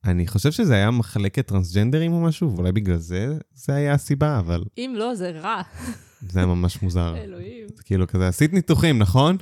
אני 0.04 0.26
חושב 0.26 0.52
שזה 0.52 0.74
היה 0.74 0.90
מחלקת 0.90 1.46
טרנסג'נדרים 1.46 2.12
או 2.12 2.20
משהו, 2.20 2.54
ואולי 2.56 2.72
בגלל 2.72 2.96
זה 2.96 3.38
זה 3.54 3.74
היה 3.74 3.94
הסיבה, 3.94 4.38
אבל 4.38 4.64
אם 4.78 4.94
לא, 4.96 5.14
זה 5.14 5.30
רע. 5.30 5.62
זה 6.30 6.38
היה 6.38 6.46
ממש 6.46 6.82
מוזר. 6.82 7.16
אלוהים. 7.16 7.66
כאילו 7.84 8.06
כזה, 8.06 8.28
עשית 8.28 8.52
ניתוחים, 8.52 8.98
נכון? 8.98 9.36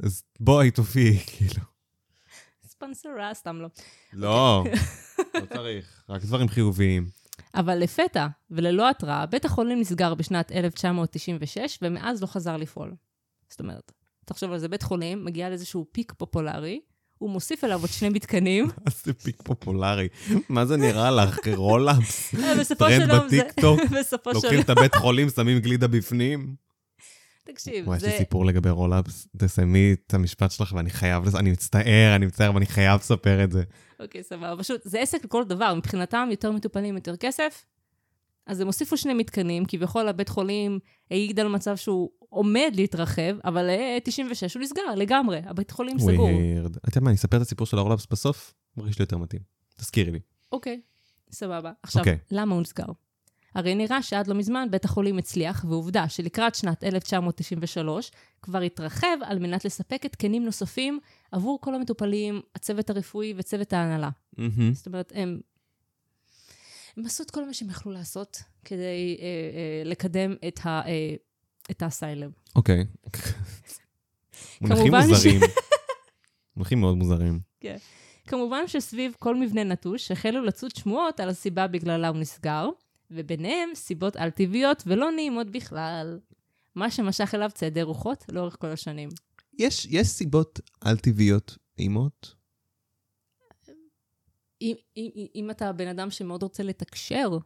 אז 0.00 0.22
בואי 0.40 0.70
תופיעי, 0.70 1.18
כאילו. 1.26 1.73
ספונסר 2.84 3.08
רע, 3.18 3.34
סתם 3.34 3.60
לא. 3.60 3.68
לא, 4.12 4.64
לא 5.34 5.46
צריך, 5.54 6.02
רק 6.08 6.22
דברים 6.22 6.48
חיוביים. 6.48 7.06
אבל 7.54 7.78
לפתע, 7.78 8.26
וללא 8.50 8.90
התראה, 8.90 9.26
בית 9.26 9.44
החולים 9.44 9.80
נסגר 9.80 10.14
בשנת 10.14 10.52
1996, 10.52 11.78
ומאז 11.82 12.22
לא 12.22 12.26
חזר 12.26 12.56
לפעול. 12.56 12.94
זאת 13.48 13.60
אומרת, 13.60 13.92
תחשוב 14.24 14.52
על 14.52 14.58
זה, 14.58 14.68
בית 14.68 14.82
חולים 14.82 15.24
מגיע 15.24 15.48
לאיזשהו 15.48 15.86
peak 15.92 16.12
פופולרי, 16.12 16.80
הוא 17.18 17.30
מוסיף 17.30 17.64
אליו 17.64 17.80
עוד 17.80 17.90
שני 17.90 18.08
מתקנים. 18.08 18.64
מה 18.84 18.92
זה 19.04 19.14
peak 19.14 19.42
פופולרי? 19.42 20.08
מה 20.48 20.66
זה 20.66 20.76
נראה 20.76 21.10
לך? 21.10 21.38
roll-ups? 21.56 22.34
טרנד. 22.78 23.24
בטיקטוק? 23.26 23.80
לוקחים. 24.26 24.60
את 24.60 24.70
הבית 24.70 24.94
חולים, 24.94 25.30
שמים 25.30 25.58
גלידה 25.58 25.86
בפנים? 25.88 26.54
תקשיב, 27.44 27.88
וואי, 27.88 27.96
יש 27.96 28.02
זה... 28.02 28.08
לי 28.08 28.18
סיפור 28.18 28.46
לגבי 28.46 28.70
roll-ups. 28.70 29.28
תסיימי 29.36 29.92
את 29.92 30.14
המשפט 30.14 30.50
שלך 30.50 30.72
ואני 30.76 30.90
חייב, 30.90 31.36
אני 31.36 31.50
מצטער, 31.50 32.16
אני 32.16 32.26
מצטער, 32.26 32.54
ואני 32.54 32.66
חייב 32.66 33.00
לספר 33.00 33.44
את 33.44 33.52
זה. 33.52 33.62
אוקיי, 34.00 34.22
סבבה. 34.22 34.54
פשוט, 34.58 34.80
זה 34.84 35.00
עסק 35.00 35.24
לכל 35.24 35.44
דבר. 35.44 35.74
מבחינתם, 35.74 36.28
יותר 36.30 36.52
מטופלים, 36.52 36.94
יותר 36.94 37.16
כסף. 37.16 37.66
אז 38.46 38.60
הם 38.60 38.66
הוסיפו 38.66 38.96
שני 38.96 39.14
מתקנים, 39.14 39.64
כביכול 39.68 40.08
הבית 40.08 40.28
חולים 40.28 40.78
העיד 41.10 41.40
על 41.40 41.48
מצב 41.48 41.76
שהוא 41.76 42.10
עומד 42.28 42.72
להתרחב, 42.74 43.36
אבל 43.44 43.70
אה, 43.70 43.98
96 44.04 44.54
הוא 44.54 44.62
נסגר 44.62 44.82
לגמרי, 44.96 45.40
הבית 45.44 45.70
חולים 45.70 45.98
סגור. 45.98 46.28
weird. 46.28 46.76
אתה 46.76 46.88
יודע 46.88 47.00
מה, 47.00 47.10
אני 47.10 47.16
אספר 47.16 47.36
את 47.36 47.42
הסיפור 47.42 47.66
של 47.66 47.78
ה 47.78 47.81
roll-ups 47.81 48.06
בסוף? 48.10 48.54
מרגיש 48.76 48.98
לי 48.98 49.02
יותר 49.02 49.18
מתאים. 49.18 49.42
תזכירי 49.78 50.10
לי. 50.10 50.20
אוקיי, 50.52 50.80
סבבה. 51.30 51.72
עכשיו, 51.82 52.00
אוקיי. 52.00 52.18
למה 52.30 52.54
הוא 52.54 52.62
נסגר? 52.62 52.84
הרי 53.54 53.74
נראה 53.74 54.02
שעד 54.02 54.26
לא 54.26 54.34
מזמן 54.34 54.68
בית 54.70 54.84
החולים 54.84 55.18
הצליח, 55.18 55.64
ועובדה 55.68 56.08
שלקראת 56.08 56.54
שנת 56.54 56.84
1993 56.84 58.10
כבר 58.42 58.60
התרחב 58.60 59.16
על 59.22 59.38
מנת 59.38 59.64
לספק 59.64 60.04
התקנים 60.04 60.44
נוספים 60.44 60.98
עבור 61.32 61.58
כל 61.60 61.74
המטופלים, 61.74 62.40
הצוות 62.54 62.90
הרפואי 62.90 63.34
וצוות 63.36 63.72
ההנהלה. 63.72 64.10
מהמם. 64.38 64.74
זאת 64.74 64.86
אומרת, 64.86 65.12
הם, 65.14 65.40
הם 66.96 67.06
עשו 67.06 67.22
את 67.22 67.30
כל 67.30 67.46
מה 67.46 67.54
שהם 67.54 67.68
יכלו 67.68 67.92
לעשות 67.92 68.42
כדי 68.64 69.16
אה, 69.20 69.24
אה, 69.24 69.82
לקדם 69.84 70.34
את, 70.48 70.60
ה, 70.64 70.68
אה, 70.86 71.14
את 71.70 71.82
האסיילם. 71.82 72.30
אוקיי. 72.56 72.86
מונחים 74.60 74.94
מוזרים. 74.94 75.40
מונחים 76.56 76.80
מאוד 76.80 76.96
מוזרים. 76.96 77.40
כמובן 78.26 78.66
שסביב 78.66 79.14
כל 79.18 79.36
מבנה 79.36 79.64
נטוש 79.64 80.10
החלו 80.10 80.44
לצוד 80.44 80.76
שמועות 80.76 81.20
על 81.20 81.28
הסיבה 81.28 81.66
בגללה 81.66 82.08
הוא 82.08 82.16
נסגר, 82.16 82.68
וביניהם 83.10 83.68
סיבות 83.74 84.16
על-טבעיות 84.16 84.82
ולא 84.86 85.10
נעימות 85.10 85.50
בכלל. 85.50 86.18
מה 86.74 86.90
שמשך 86.90 87.34
אליו 87.34 87.50
צעדי 87.54 87.82
רוחות 87.82 88.24
לאורך 88.32 88.56
כל 88.60 88.66
השנים. 88.66 89.08
יש, 89.58 89.86
יש 89.90 90.06
סיבות 90.06 90.60
על-טבעיות 90.80 91.58
נעימות? 91.78 92.34
אם, 94.62 94.74
אם, 94.96 95.26
אם 95.34 95.50
אתה 95.50 95.72
בן 95.72 95.88
אדם 95.88 96.10
שמאוד 96.10 96.42
רוצה 96.42 96.62
לתקשר 96.62 97.38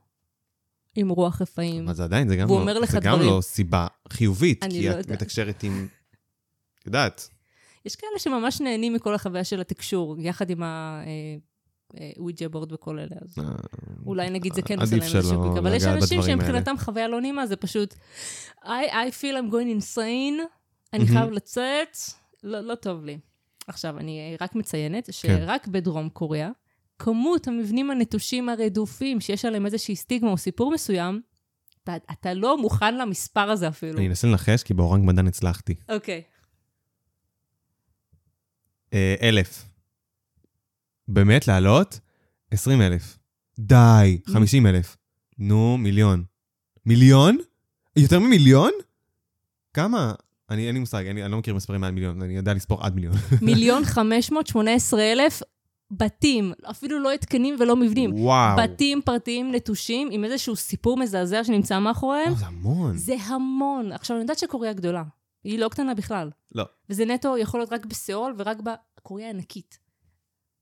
עם 0.97 1.09
רוח 1.09 1.43
רפאים, 1.43 1.85
אבל 1.85 1.95
זה 1.95 2.05
עדיין, 2.05 2.29
זה 2.29 2.37
גם, 2.37 2.49
לא, 2.49 2.87
זה 2.87 3.01
גם 3.01 3.15
דברים. 3.15 3.31
לא 3.31 3.41
סיבה 3.41 3.87
חיובית, 4.09 4.65
כי 4.65 4.89
לא 4.89 4.91
את 4.91 4.97
יודעת. 4.97 5.11
מתקשרת 5.23 5.63
עם... 5.63 5.89
יודעת. 6.87 7.29
יש 7.85 7.97
כאלה 7.97 8.19
שממש 8.19 8.61
נהנים 8.61 8.95
מכל 8.95 9.15
החוויה 9.15 9.45
של 9.45 9.61
התקשור, 9.61 10.17
יחד 10.21 10.51
עם 10.51 10.63
הוויג'ה 12.17 12.49
בורד 12.49 12.73
וכל 12.73 12.99
אלה, 12.99 13.17
אז 13.23 13.39
אה, 13.39 13.45
אולי 14.07 14.31
נגיד 14.31 14.55
זה 14.55 14.63
כן 14.63 14.81
עושה 14.81 14.97
להם 14.97 15.03
איזשהו 15.17 15.43
פיק, 15.43 15.59
אבל 15.59 15.75
יש 15.75 15.85
אנשים 15.85 16.23
שמבחינתם 16.23 16.75
חוויה 16.79 17.09
לא 17.09 17.21
נעימה, 17.21 17.47
זה 17.47 17.57
פשוט, 17.57 17.95
I, 18.63 18.67
I 18.91 19.11
feel 19.21 19.35
I'm 19.35 19.53
going 19.53 19.83
insane, 19.83 20.43
אני. 20.93 21.07
חייב 21.07 21.31
לצאת, 21.31 21.97
לא, 22.43 22.61
לא 22.61 22.75
טוב 22.75 23.05
לי. 23.05 23.19
עכשיו, 23.67 23.99
אני 23.99 24.19
אה, 24.19 24.37
רק 24.41 24.55
מציינת 24.55 25.07
כן. 25.07 25.13
שרק 25.13 25.67
בדרום 25.67 26.09
קוריאה, 26.09 26.51
כמות 26.99 27.49
המבנים 27.49 27.91
הנטושים 27.91 28.49
הרדופים, 28.49 29.21
שיש 29.21 29.45
עליהם 29.45 29.67
איזושהי 29.67 29.97
סטיגמה 29.97 30.31
או 30.31 30.37
סיפור 30.37 30.73
מסוים, 30.73 31.21
אתה, 31.85 31.97
אתה 32.13 32.35
לא 32.35 32.59
מוכן 32.59 32.99
למספר 32.99 33.51
הזה 33.51 33.69
אפילו. 33.69 33.99
אני 33.99 34.09
אנסה 34.09 34.29
לנחש, 34.29 34.63
כי 34.63 34.75
באורנג 34.75 35.05
מדן 35.05 35.27
הצלחתי. 35.27 35.75
אוקיי. 35.89 36.23
אה, 38.93 39.15
אלף. 39.23 39.68
באמת, 41.09 41.49
לעלות? 41.49 42.01
עשרים 42.51 42.83
אלף. 42.83 43.19
די, 43.59 44.21
חמישים 44.27 44.67
אלף. 44.67 44.97
נו, 45.39 45.79
מיליון. 45.79 46.25
מיליון? 46.87 47.39
יותר 47.97 48.19
ממיליון? 48.21 48.71
כמה? 49.75 50.13
אני 50.51 50.67
אין 50.67 50.75
לי 50.75 50.81
מושג, 50.81 51.07
אני, 51.07 51.23
אני 51.23 51.33
לא 51.33 51.39
מכיר 51.39 51.55
מספרים 51.55 51.81
מעל 51.81 51.91
מיליון, 51.91 52.23
אני 52.23 52.37
יודע 52.37 52.55
לספור 52.55 52.85
עד 52.85 52.95
מיליון. 52.95 53.15
מיליון 53.43 53.85
חמש 53.95 54.31
מאות 54.31 54.47
שמונה 54.47 54.75
עשרה 54.75 55.13
אלף 55.13 55.43
בתים, 55.91 56.53
אפילו 56.71 56.99
לא 56.99 57.13
התקנים 57.13 57.57
ולא 57.59 57.77
מבנים. 57.77 58.15
וואו. 58.15 58.57
בתים 58.63 59.01
פרטיים 59.05 59.55
נטושים 59.55 60.09
עם 60.13 60.25
איזשהו 60.25 60.57
סיפור 60.57 60.97
מזעזע 60.97 61.45
שנמצא 61.45 61.79
מאחוריהם, 61.79 62.33
וואו, 62.33 62.39
זה 62.39 62.47
המון. 62.47 62.97
זה 62.97 63.15
המון. 63.27 63.93
עכשיו, 63.93 64.17
אני 64.17 64.23
יודעת 64.23 64.39
שקוריאה 64.39 64.73
גדולה, 64.73 65.03
היא 65.45 65.59
לא 65.59 65.69
קטנה 65.69 65.95
בכלל. 65.95 66.31
לא. 66.55 66.65
וזה 66.91 67.05
נטו 67.05 67.39
יכול 67.39 67.61
להיות 67.61 67.73
רק 67.73 67.87
בסיאול 67.87 68.35
ורק 68.39 68.59
בקוריאה 68.61 69.29
הענקית. 69.29 69.88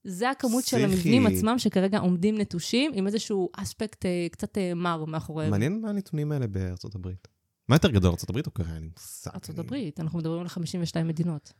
זה 0.09 0.29
הכמות 0.29 0.65
של 0.65 0.77
פסיכי. 0.77 1.09
המבנים 1.09 1.27
עצמם 1.27 1.59
שכרגע 1.59 1.99
עומדים 1.99 2.37
נטושים, 2.37 2.91
עם 2.95 3.07
איזשהו 3.07 3.49
אספקט 3.53 4.05
אה, 4.05 4.27
קצת 4.31 4.57
אה, 4.57 4.73
מר 4.73 5.05
מאחוריהם. 5.05 5.51
מעניין 5.51 5.81
מה 5.81 5.89
הנתונים 5.89 6.31
האלה 6.31 6.47
בארצות 6.47 6.95
הברית. 6.95 7.27
מה 7.69 7.75
יותר 7.75 7.91
גדול, 7.91 8.11
ארצות 8.11 8.29
הברית 8.29 8.45
או 8.45 8.51
קוריאה? 8.51 8.79
לי 8.79 8.87
מושג. 8.93 9.31
ארצות 9.33 9.59
הברית, 9.59 9.99
אנחנו 9.99 10.19
מדברים 10.19 10.41
על 10.41 10.47
52 10.47 11.07
מדינות. 11.07 11.53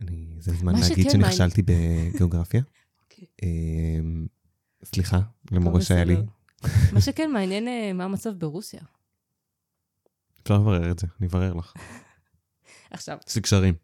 אני, 0.00 0.36
זה 0.38 0.52
הזמן 0.52 0.72
להגיד 0.80 1.10
שנכשלתי 1.10 1.62
בגיאוגרפיה. 1.62 2.62
אוקיי. 3.02 3.26
אמ, 3.42 4.26
סליחה, 4.84 5.20
למורה 5.52 5.80
שהיה 5.80 6.04
לי. 6.04 6.16
מה 6.92 7.00
שכן, 7.06 7.30
מעניין 7.32 7.68
אה, 7.68 7.92
מה 7.92 8.04
המצב 8.04 8.30
ברוסיה. 8.30 8.80
אפשר 10.42 10.54
לברר 10.54 10.90
את 10.90 10.98
זה, 10.98 11.06
אני 11.20 11.26
אברר 11.26 11.54
לך. 11.54 11.72
עכשיו, 12.90 13.18
יש 13.28 13.36
לי 13.36 13.42
קשרים. 13.42 13.74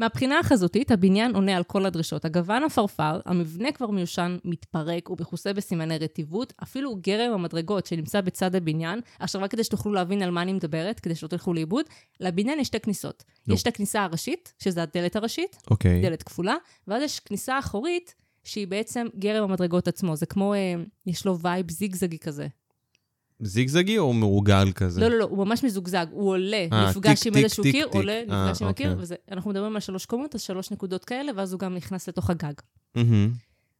מהבחינה 0.00 0.38
החזותית, 0.38 0.90
הבניין 0.90 1.34
עונה 1.34 1.56
על 1.56 1.62
כל 1.62 1.86
הדרישות. 1.86 2.24
הגוון 2.24 2.64
עפרפר, 2.64 3.20
המבנה 3.26 3.72
כבר 3.72 3.90
מיושן, 3.90 4.36
מתפרק 4.44 5.10
ומכוסה 5.10 5.52
בסימני 5.52 5.98
רטיבות, 5.98 6.52
אפילו 6.62 6.96
גרם 6.96 7.32
המדרגות 7.32 7.86
שנמצא 7.86 8.20
בצד 8.20 8.54
הבניין, 8.54 9.00
עכשיו 9.18 9.42
רק 9.42 9.50
כדי 9.50 9.64
שתוכלו 9.64 9.92
להבין 9.92 10.22
על 10.22 10.30
מה 10.30 10.42
אני 10.42 10.52
מדברת, 10.52 11.00
כדי 11.00 11.14
שלא 11.14 11.28
תלכו 11.28 11.54
לאיבוד, 11.54 11.86
לבניין 12.20 12.60
יש 12.60 12.66
שתי 12.66 12.80
כניסות. 12.80 13.24
נו. 13.46 13.54
יש 13.54 13.62
את 13.62 13.66
הכניסה 13.66 14.02
הראשית, 14.02 14.52
שזה 14.58 14.82
הדלת 14.82 15.16
הראשית, 15.16 15.56
אוקיי. 15.70 16.02
דלת 16.02 16.22
כפולה, 16.22 16.56
ואז 16.88 17.02
יש 17.02 17.20
כניסה 17.20 17.58
אחורית, 17.58 18.14
שהיא 18.44 18.66
בעצם 18.66 19.06
גרם 19.18 19.50
המדרגות 19.50 19.88
עצמו. 19.88 20.16
זה 20.16 20.26
כמו, 20.26 20.54
אה, 20.54 20.74
יש 21.06 21.26
לו 21.26 21.38
vibe 21.38 21.70
זיגזגי 21.70 22.18
כזה. 22.18 22.46
זיגזגי 23.40 23.98
או 23.98 24.12
מעוגל 24.12 24.72
כזה? 24.72 25.00
לא, 25.00 25.08
לא, 25.08 25.18
לא, 25.18 25.24
הוא 25.24 25.46
ממש 25.46 25.64
מזוגזג. 25.64 26.06
הוא 26.10 26.28
עולה, 26.30 26.66
אה, 26.72 26.90
נפגש 26.90 27.22
טיק, 27.22 27.32
עם 27.36 27.44
איזשהו 27.44 27.64
קיר, 27.64 27.86
טיק. 27.86 27.94
עולה, 27.94 28.12
אה, 28.12 28.22
נפגש 28.22 28.62
עם 28.62 28.68
הקיר, 28.68 28.90
אוקיי. 28.90 29.02
וזה, 29.02 29.14
אנחנו 29.30 29.50
מדברים 29.50 29.74
על 29.74 29.80
שלוש 29.80 30.06
קומות, 30.06 30.34
אז 30.34 30.40
שלוש 30.40 30.70
נקודות 30.70 31.04
כאלה, 31.04 31.32
ואז 31.36 31.52
הוא 31.52 31.60
גם 31.60 31.74
נכנס 31.74 32.08
לתוך 32.08 32.30
הגג. 32.30 32.52
מהמם. 32.94 33.32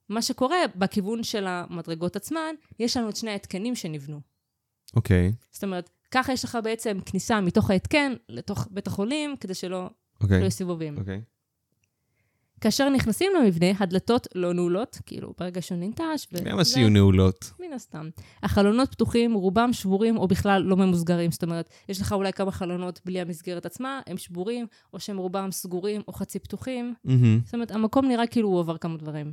מה 0.08 0.22
שקורה, 0.22 0.56
בכיוון 0.76 1.22
של 1.22 1.46
המדרגות 1.46 2.16
עצמן, 2.16 2.54
יש 2.78 2.96
לנו 2.96 3.08
את 3.08 3.16
שני 3.16 3.30
ההתקנים 3.30 3.74
שנבנו. 3.74 4.20
אוקיי, 4.96 5.32
זאת 5.50 5.64
אומרת, 5.64 5.90
ככה 6.10 6.32
יש 6.32 6.44
לך 6.44 6.58
בעצם 6.64 6.98
כניסה 7.06 7.40
מתוך 7.40 7.70
ההתקן 7.70 8.12
לתוך 8.28 8.68
בית 8.70 8.86
החולים, 8.86 9.36
כדי 9.40 9.54
שלא 9.54 9.78
לא 9.80 9.90
אוקיי, 10.20 10.38
יהיו 10.38 10.50
סיבובים. 10.50 10.98
אוקיי. 10.98 11.20
כאשר 12.60 12.88
נכנסים 12.88 13.32
למבנה, 13.40 13.66
הדלתות 13.78 14.26
לא 14.34 14.52
נעולות, 14.52 14.98
כאילו, 15.06 15.32
ברגע 15.38 15.62
שהוא 15.62 15.78
ננטש, 15.78 16.26
ו- 16.32 16.44
למה 16.44 16.64
שיהיו 16.64 16.88
נעולות? 16.88 17.52
מן 17.60 17.72
הסתם. 17.72 18.08
החלונות 18.42 18.90
פתוחים, 18.90 19.34
רובם 19.34 19.72
שבורים 19.72 20.16
או 20.16 20.28
בכלל 20.28 20.62
לא 20.62 20.76
ממוסגרים. 20.76 21.30
זאת 21.30 21.42
אומרת, 21.42 21.68
יש 21.88 22.00
לך 22.00 22.12
אולי 22.12 22.32
כמה 22.32 22.50
חלונות 22.50 23.00
בלי 23.04 23.20
המסגרת 23.20 23.66
עצמה, 23.66 24.00
הם 24.06 24.16
שבורים, 24.16 24.66
או 24.92 25.00
שהם 25.00 25.16
רובם 25.16 25.48
סגורים 25.52 26.02
או 26.08 26.12
חצי 26.12 26.38
פתוחים. 26.38 26.94
זאת 27.44 27.54
אומרת, 27.54 27.70
המקום 27.70 28.08
נראה 28.08 28.26
כאילו 28.26 28.48
הוא 28.48 28.60
עבר 28.60 28.78
כמה 28.78 28.96
דברים. 28.96 29.32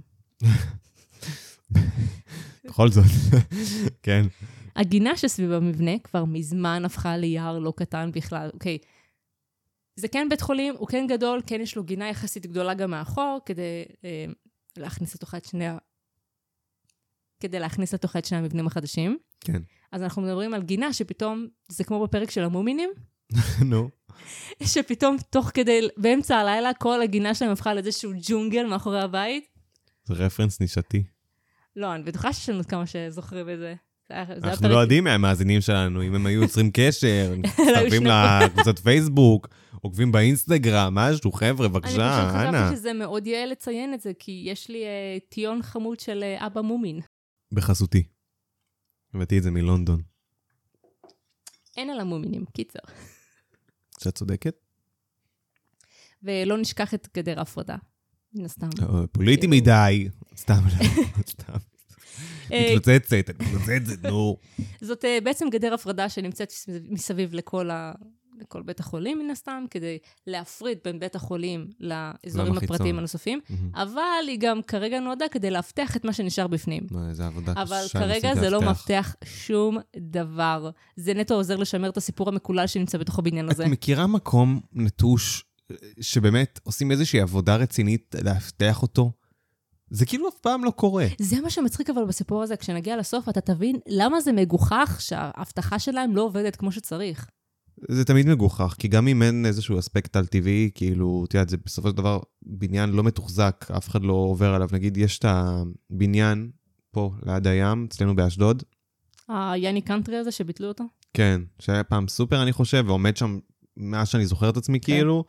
בכל 2.66 2.90
זאת. 2.90 3.06
כן. 4.04 4.26
הגינה 4.76 5.18
שסביב 5.18 5.52
המבנה 5.52 6.00
כבר 6.04 6.26
מזמן 6.26 6.86
הפכה 6.86 7.18
ליער 7.18 7.60
לא 7.60 7.74
קטן 7.76 8.10
בכלל. 8.14 8.50
אוקיי, 8.54 8.78
זה 10.00 10.08
כן 10.08 10.28
בית 10.30 10.42
חולים, 10.42 10.76
הוא 10.78 10.88
כן 10.88 11.08
גדול, 11.08 11.42
כן 11.48 11.62
יש 11.62 11.76
לו 11.76 11.84
גינה 11.84 12.10
יחסית 12.10 12.46
גדולה 12.46 12.74
גם 12.74 12.92
מאחור, 12.92 13.40
כדי 13.46 13.86
אה, 14.06 14.26
להכניס 14.78 15.16
לתוכה 15.16 15.38
את 15.38 15.46
שני 15.46 15.68
ה... 15.68 15.78
כדי 17.40 17.60
להכניס 17.60 17.94
לתוכה 17.94 18.20
את 18.20 18.26
שני 18.26 18.38
המבנים 18.38 18.68
החדשים. 18.68 19.18
כן. 19.40 19.62
אז 19.92 20.04
אנחנו 20.04 20.22
מדברים 20.22 20.54
על 20.54 20.64
גינה 20.64 20.94
שפתאום, 20.94 21.48
זה 21.68 21.84
כמו 21.84 22.04
בפרק 22.04 22.32
של 22.32 22.44
המומינים, 22.44 22.90
נו. 23.70 23.90
שפתאום 24.64 25.18
תוך 25.30 25.52
כדי, 25.54 25.88
באמצע 25.98 26.38
הלילה, 26.38 26.74
כל 26.74 27.02
הגינה 27.02 27.36
שלהם 27.36 27.52
הפכה 27.52 27.74
לאיזשהו 27.74 28.12
ג'ונגל 28.22 28.66
מאחורי 28.66 29.02
הבית. 29.02 29.48
זה 30.06 30.14
רפרנס 30.14 30.60
נישתי. 30.60 31.04
לא, 31.76 31.96
אני 31.96 32.04
בטוחה 32.04 32.34
שיש 32.34 32.50
לנו 32.50 32.64
כמה 32.64 32.86
שזוכרים 32.88 33.50
את 33.50 33.60
זה. 33.60 33.76
אנחנו 34.12 34.70
לא 34.70 34.78
יודעים 34.78 35.04
מהמאזינים 35.04 35.62
שלנו, 35.62 36.04
אם 36.04 36.16
הם 36.16 36.26
היו 36.26 36.42
יוצרים 36.42 36.70
קשר, 36.74 37.34
מצטרפים 37.38 38.04
שני- 38.04 38.46
לקבוצת 38.46 38.80
פייסבוק, 38.80 39.48
עוקבים 39.82 40.12
באינסטגרם, 40.12 40.96
משהו, 40.96 41.32
חבר'ה, 41.32 41.66
אני 41.66 41.74
בבקשה, 41.74 41.92
פשוט 41.92 42.36
אנא. 42.36 42.58
חשבתי 42.64 42.76
שזה 42.76 42.94
מאוד 42.94 43.28
יאה 43.28 43.46
לציין 43.46 43.94
את 43.94 44.02
זה, 44.02 44.12
כי 44.20 44.44
יש 44.46 44.70
לי 44.70 44.84
אה, 44.86 45.18
טיון 45.30 45.62
חמוד 45.64 46.00
של 46.00 46.24
אה, 46.24 46.48
אבא 46.48 46.62
מומין. 46.62 47.00
בחסותי. 47.52 48.04
הבאתי 49.14 49.38
את 49.38 49.44
זה 49.44 49.52
מלונדון. 49.52 50.02
אין 51.78 51.90
על 51.90 52.00
המומינים, 52.00 52.46
קיצר. 52.54 52.80
שאת 54.04 54.16
צודקת? 54.16 54.56
ולא 56.24 56.58
נשכח 56.58 56.94
את 56.94 57.08
גדר 57.18 57.40
ההפרדה, 57.40 57.76
מן 58.34 58.46
הסתם. 58.46 58.70
אה, 58.82 59.08
פוליטי 59.08 59.48
מדי. 59.48 60.10
סתם, 60.38 60.54
לא, 60.66 60.86
סתם. 61.34 61.54
אה, 62.52 62.66
מתלוצצת, 62.70 63.30
אני 63.30 63.48
מתלוצצת, 63.48 64.06
נו. 64.06 64.38
זאת 64.82 65.06
אה, 65.06 65.18
בעצם 65.24 65.50
גדר 65.50 65.74
הפרדה 65.74 66.10
שנמצאת 66.10 66.54
מסביב 66.90 67.34
לכל, 67.34 67.70
ה... 67.70 67.92
לכל 68.42 68.62
בית 68.62 68.80
החולים, 68.80 69.20
מן 69.20 69.30
הסתם, 69.30 69.64
כדי 69.72 69.98
להפריד 70.28 70.78
בין 70.84 71.00
בית 71.00 71.16
החולים 71.16 71.68
לאזורים. 71.80 72.58
הפרטיים 72.58 72.98
הנוספים, 72.98 73.40
מהמם. 73.50 73.70
אבל 73.76 74.02
היא 74.28 74.38
גם 74.40 74.62
כרגע 74.62 75.00
נועדה 75.00 75.26
כדי 75.32 75.52
לאבטח 75.52 75.96
את 75.96 76.06
מה 76.06 76.14
שנשאר 76.14 76.48
בפנים. 76.48 76.84
מה, 76.92 77.10
איזה 77.10 77.26
עבודה 77.26 77.54
קשה. 77.54 77.62
אבל 77.62 77.86
כרגע 77.94 78.36
זה 78.36 78.50
לא. 78.50 78.62
מבטיח 78.62 79.16
שום 79.24 79.78
דבר. 79.98 80.70
זה 80.96 81.14
נטו 81.14 81.34
עוזר 81.34 81.56
לשמר 81.56 81.90
את 81.90 81.98
הסיפור 81.98 82.30
המקולל 82.30 82.68
שנמצא 82.68 82.98
בתוך 82.98 83.20
הבניין 83.20 83.50
הזה. 83.50 83.64
את 83.64 83.70
מכירה 83.70 84.08
מקום 84.08 84.60
נטוש 84.74 85.44
אה, 85.72 85.76
שבאמת 86.02 86.60
עושים 86.64 86.92
איזושהי 86.92 87.22
עבודה 87.22 87.56
רצינית 87.56 88.16
לאבטח 88.24 88.82
אותו? 88.82 89.12
זה 89.90 90.06
כאילו 90.06 90.30
אף 90.30 90.38
פעם 90.42 90.64
לא 90.64 90.72
קורה. 90.72 91.06
זה 91.20 91.42
מה 91.42 91.50
שמצחיק 91.50 91.90
אבל 91.90 92.06
בסיפור 92.06 92.44
הזה, 92.44 92.58
כשנגיע 92.58 92.98
לסוף 92.98 93.30
אתה 93.30 93.42
תבין 93.42 93.76
למה 93.88 94.22
זה 94.22 94.32
מגוחך 94.32 94.98
שההבטחה 95.00 95.80
שלהם 95.80 96.16
לא 96.16 96.22
עובדת 96.22 96.56
כמו 96.56 96.72
שצריך. 96.72 97.28
זה 97.90 98.06
תמיד 98.06 98.28
מגוחך, 98.28 98.76
כי 98.80 98.88
גם 98.88 99.08
אם 99.08 99.24
אין 99.24 99.46
איזשהו 99.46 99.80
אספקט 99.80 100.16
על 100.16 100.26
טבעי, 100.26 100.70
כאילו, 100.76 101.26
את 101.28 101.34
יודעת, 101.34 101.50
זה 101.50 101.58
בסופו 101.66 101.90
של 101.90 101.96
דבר 101.96 102.20
בניין 102.42 102.90
לא 102.90 103.04
מתוחזק, 103.04 103.66
אף 103.78 103.90
אחד 103.90 104.04
לא 104.04 104.14
עובר 104.14 104.54
עליו. 104.54 104.70
נגיד, 104.72 104.98
יש 104.98 105.20
את 105.20 105.26
הבניין 105.28 106.50
פה 106.92 107.12
ליד 107.26 107.48
הים, 107.48 107.88
אצלנו 107.90 108.16
באשדוד, 108.16 108.64
היאני 109.28 109.82
קאנטרי 109.82 110.18
הזה 110.18 110.32
שביטלו 110.32 110.68
אותו? 110.68 110.84
כן, 111.14 111.42
שהיה 111.60 111.84
פעם 111.84 112.08
סופר, 112.08 112.44
אני 112.44 112.54
חושב, 112.54 112.84
ועומד 112.88 113.18
שם 113.18 113.40
מאז 113.78 114.08
שאני 114.08 114.26
זוכר 114.26 114.50
את 114.50 114.58
עצמי, 114.58 114.80
כאילו. 114.80 115.24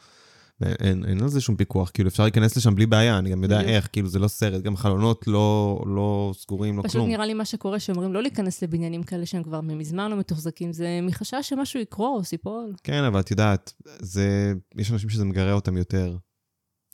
ואין 0.61 1.05
אין 1.05 1.23
על 1.23 1.29
זה 1.29 1.41
שום 1.41 1.57
פיקוח, 1.57 1.91
כאילו 1.95 2.09
אפשר 2.09 2.23
להיכנס 2.23 2.57
לשם 2.57 2.75
בלי 2.75 2.87
בעיה, 2.87 3.19
אני 3.19 3.31
גם 3.31 3.43
יודע 3.43 3.57
בדיוק. 3.59 3.71
איך, 3.71 3.88
כאילו 3.93 4.09
זה 4.09 4.19
לא 4.19 4.29
סרט, 4.29 4.62
גם 4.62 4.77
חלונות 4.77 5.27
לא, 5.27 5.81
לא 5.87 6.33
סגורים, 6.37 6.77
לא 6.77 6.83
פשוט 6.83 6.93
כלום. 6.93 7.09
נראה 7.09 7.27
לי 7.27 7.35
מה 7.35 7.45
שקורה, 7.45 7.81
שאומרים 7.81 8.12
לא 8.12 8.23
להיכנס 8.23 8.62
לבניינים 8.62 9.03
כאלה 9.03 9.27
שהם 9.27 9.43
כבר 9.43 9.61
מזמן 9.61 10.11
לא 10.11 10.17
מתוחזקים, 10.17 10.73
זה 10.73 11.00
מחשש 11.03 11.37
שמשהו 11.49 11.81
יקרוס, 11.81 12.33
ייפול. 12.33 12.73
כן, 12.83 13.05
אבל 13.05 13.21
את 13.21 13.31
יודעת, 13.31 13.73
זה, 13.99 14.53
יש 14.77 14.93
אנשים 14.93 15.09
שזה 15.09 15.25
מגרה 15.25 15.53
אותם 15.53 15.77
יותר, 15.77 16.17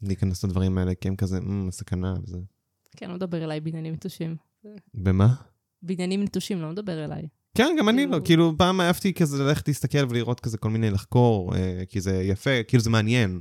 להיכנס 0.03 0.45
לדברים 0.45 0.79
האלה, 0.79 0.95
כי 0.95 1.09
הם 1.09 1.17
כזה, 1.17 1.41
"מ, 1.41 1.71
סכנה 1.71 2.15
וזה. 2.23 2.39
כן, 2.97 3.09
לא 3.09 3.15
מדבר 3.15 3.45
אליי 3.45 3.61
בניינים 3.61 3.93
נטושים. 3.95 4.37
במה? 4.95 5.35
בניינים 5.83 6.23
נטושים, 6.23 6.63
לא 6.63 6.71
מדבר 6.71 7.05
אליי. 7.05 7.23
כן, 7.57 7.77
גם 7.79 7.89
אני 7.89 7.99
כאילו- 7.99 8.13
לא, 8.19 8.25
כאילו 8.25 8.55
פעם 8.59 8.81
אהבתי 8.81 9.13
כזה 9.15 9.45
ללכת 9.45 9.69
להסתכל 9.69 9.99
ולראות 10.11 10.41
כזה 10.41 10.59
כל 10.59 10.71
מיני 10.71 10.91
לחקור, 10.91 11.57
אה, 11.57 11.83
כי 11.89 12.01
זה 12.01 12.23
יפה, 12.23 12.63
כאילו 12.69 12.83
זה 12.83 12.91
מעניין. 12.91 13.41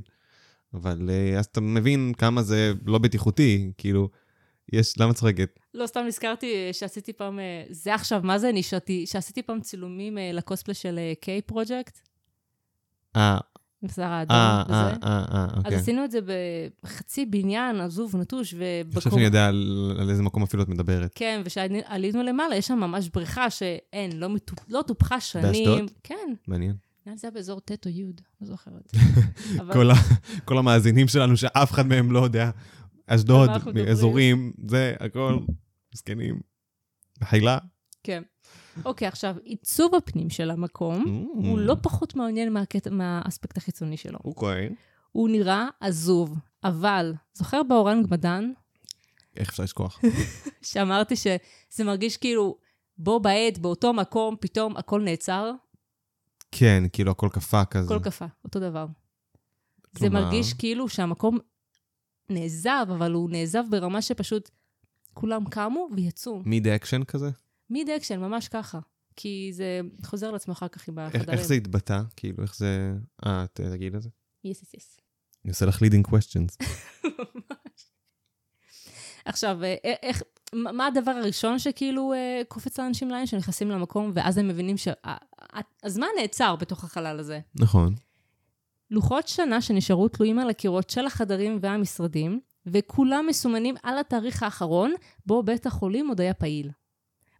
אבל 0.74 1.10
אה, 1.10 1.38
אז 1.38 1.44
אתה 1.44 1.60
מבין 1.60 2.12
כמה 2.18 2.42
זה 2.42 2.72
לא 2.86 2.98
בטיחותי, 2.98 3.72
כאילו, 3.78 4.08
יש, 4.72 4.98
למה 4.98 5.12
צוחקת? 5.12 5.58
לא, 5.74 5.86
סתם 5.86 6.00
נזכרתי 6.06 6.54
אה, 6.54 6.72
שעשיתי 6.72 7.12
פעם, 7.12 7.38
אה, 7.38 7.64
זה 7.70 7.94
עכשיו, 7.94 8.20
מה 8.24 8.38
זה 8.38 8.52
נישתי? 8.52 9.06
שעשיתי 9.06 9.42
פעם 9.42 9.60
צילומים 9.60 10.18
לקוספלה 10.32 10.74
של 10.74 10.98
קיי 11.20 11.42
פרויקט, 11.42 12.00
אה, 13.16 13.38
עם 13.84 13.88
שר 13.88 14.02
האדום 14.02 14.36
וזה. 14.66 14.74
אה, 14.74 14.92
אה, 15.04 15.24
אה, 15.32 15.46
אז 15.52 15.58
אוקיי. 15.58 15.76
עשינו 15.76 16.04
את 16.04 16.10
זה 16.10 16.18
בחצי 16.82 17.26
בניין 17.26 17.80
עזוב, 17.80 18.16
נטוש, 18.16 18.54
אני 18.54 18.60
חושב 18.94 18.98
ובקום... 18.98 19.12
שאני 19.12 19.24
יודע 19.24 19.46
על 19.46 19.96
על 20.00 20.10
איזה 20.10 20.22
מקום 20.22 20.42
אפילו 20.42 20.62
את 20.62 20.68
מדברת. 20.68 21.12
כן, 21.14 21.42
וכשעלינו 21.44 22.22
למעלה, 22.22 22.56
יש 22.56 22.66
שם 22.66 22.78
ממש 22.78 23.08
בריכה 23.08 23.50
שאין, 23.50 24.12
לא, 24.12 24.28
מטופ... 24.28 24.58
לא 24.68 24.82
טופחה 24.86 25.20
שנים. 25.20 25.46
באשדוד? 25.46 25.90
כן, 26.02 26.34
מעניין. 26.48 26.74
נראה 27.06 27.14
לי 27.14 27.18
זה 27.18 27.26
היה 27.26 27.32
באזור 27.32 27.60
ט' 27.60 27.86
או 27.86 27.90
י', 27.90 28.02
לא 28.40 28.46
זוכרת. 28.46 28.92
כל 30.44 30.58
המאזינים 30.58 31.08
שלנו, 31.08 31.36
שאף 31.36 31.70
אחד 31.70 31.86
מהם 31.86 32.12
לא 32.12 32.24
יודע, 32.24 32.50
אשדוד? 33.06 33.50
אזורים, 33.90 34.52
זה, 34.68 34.94
הכל, 35.00 35.38
מסכנים. 35.94 36.40
חילה. 37.24 37.58
כן. 38.02 38.22
אוקיי, 38.84 39.08
עכשיו, 39.08 39.36
עיצוב 39.44 39.94
הפנים 39.94 40.30
של 40.30 40.50
המקום, 40.50 41.04
הוא 41.34 41.58
Mm. 41.58 41.60
לא 41.60 41.76
פחות 41.82 42.16
מעניין 42.16 42.56
מה 42.90 43.06
aspect 43.06 43.56
החיצוני 43.56 43.96
שלו. 43.96 44.18
אוקיי. 44.24 44.74
הוא 45.12 45.28
נראה 45.28 45.68
עזוב, 45.80 46.38
אבל, 46.64 47.14
זוכר 47.34 47.62
ב 47.62 47.69
אורנג 47.69 48.06
מדן, 48.10 48.52
איך 49.36 49.48
אפשר 49.50 49.62
לשכוח? 49.62 50.00
שאמרתי 50.62 51.16
שזה 51.16 51.84
מרגיש 51.84 52.16
כאילו, 52.16 52.56
בו 52.98 53.20
בעת, 53.20 53.58
באותו 53.58 53.92
מקום, 53.92 54.36
פתאום 54.40 54.76
הכל 54.76 55.00
נעצר? 55.02 55.50
כן, 56.56 56.84
כאילו 56.92 57.10
הכל 57.10 57.28
קפא 57.32 57.62
כזה. 57.70 57.94
הכל 57.94 58.04
קפא, 58.04 58.26
אותו 58.44 58.60
דבר. 58.60 58.86
זה 59.92 59.98
כלומר? 59.98 60.24
מרגיש 60.24 60.54
כאילו 60.54 60.88
שהמקום 60.88 61.38
נעזב, 62.30 62.86
אבל 62.96 63.12
הוא 63.12 63.30
נעזב 63.30 63.64
ברמה 63.70 64.02
שפשוט 64.02 64.50
כולם 65.14 65.44
קמו 65.50 65.88
ויצאו. 65.96 66.42
mid 66.44 66.66
action 66.68 67.04
כזה? 67.04 67.30
mid 67.70 67.88
action, 67.90 68.20
ממש 68.20 68.48
ככה. 68.48 68.78
כי 69.16 69.50
זה 69.52 69.80
חוזר 70.04 70.30
לעצמו 70.30 70.52
אחר 70.52 70.68
כך 70.68 70.88
עם 70.88 70.98
החדרים. 70.98 71.30
איך 71.38 71.46
זה 71.46 71.54
התבטא? 71.54 72.00
כאילו, 72.16 72.42
איך 72.42 72.56
זה... 72.56 72.92
אה, 73.26 73.44
ת- 73.46 73.60
תגיד 73.60 73.94
את 73.94 74.02
זה. 74.02 74.08
יס, 74.44 74.62
יס, 74.62 74.74
יס. 74.74 74.96
אני 75.44 75.50
עושה 75.50 75.66
לך 75.66 75.82
leading 75.82 76.10
questions. 76.10 76.56
עכשיו, 79.24 79.64
אה, 79.64 79.74
איך, 80.02 80.22
מה 80.52 80.72
מה 80.72 80.86
הדבר 80.86 81.10
הראשון 81.10 81.58
שכאילו 81.58 82.12
אה, 82.12 82.42
קופץ 82.48 82.78
לאנשים 82.78 83.10
לעין, 83.10 83.26
שנכנסים 83.26 83.70
למקום, 83.70 84.12
ואז 84.14 84.38
הם 84.38 84.48
מבינים 84.48 84.76
שהזמן 84.76 86.06
נעצר 86.20 86.56
בתוך 86.56 86.84
החלל 86.84 87.18
הזה. 87.18 87.40
נכון. 87.54 87.94
לוחות 88.90 89.28
שנה 89.28 89.60
שנשארו 89.60 90.08
תלויים 90.08 90.38
על 90.38 90.50
הקירות 90.50 90.90
של 90.90 91.06
החדרים 91.06 91.58
והמשרדים, 91.62 92.40
וכולם 92.66 93.26
מסומנים 93.28 93.74
על 93.82 93.98
התאריך 93.98 94.42
האחרון, 94.42 94.92
בו 95.26 95.42
בית 95.42 95.66
החולים 95.66 96.08
עוד 96.08 96.20
היה 96.20 96.34
פעיל. 96.34 96.70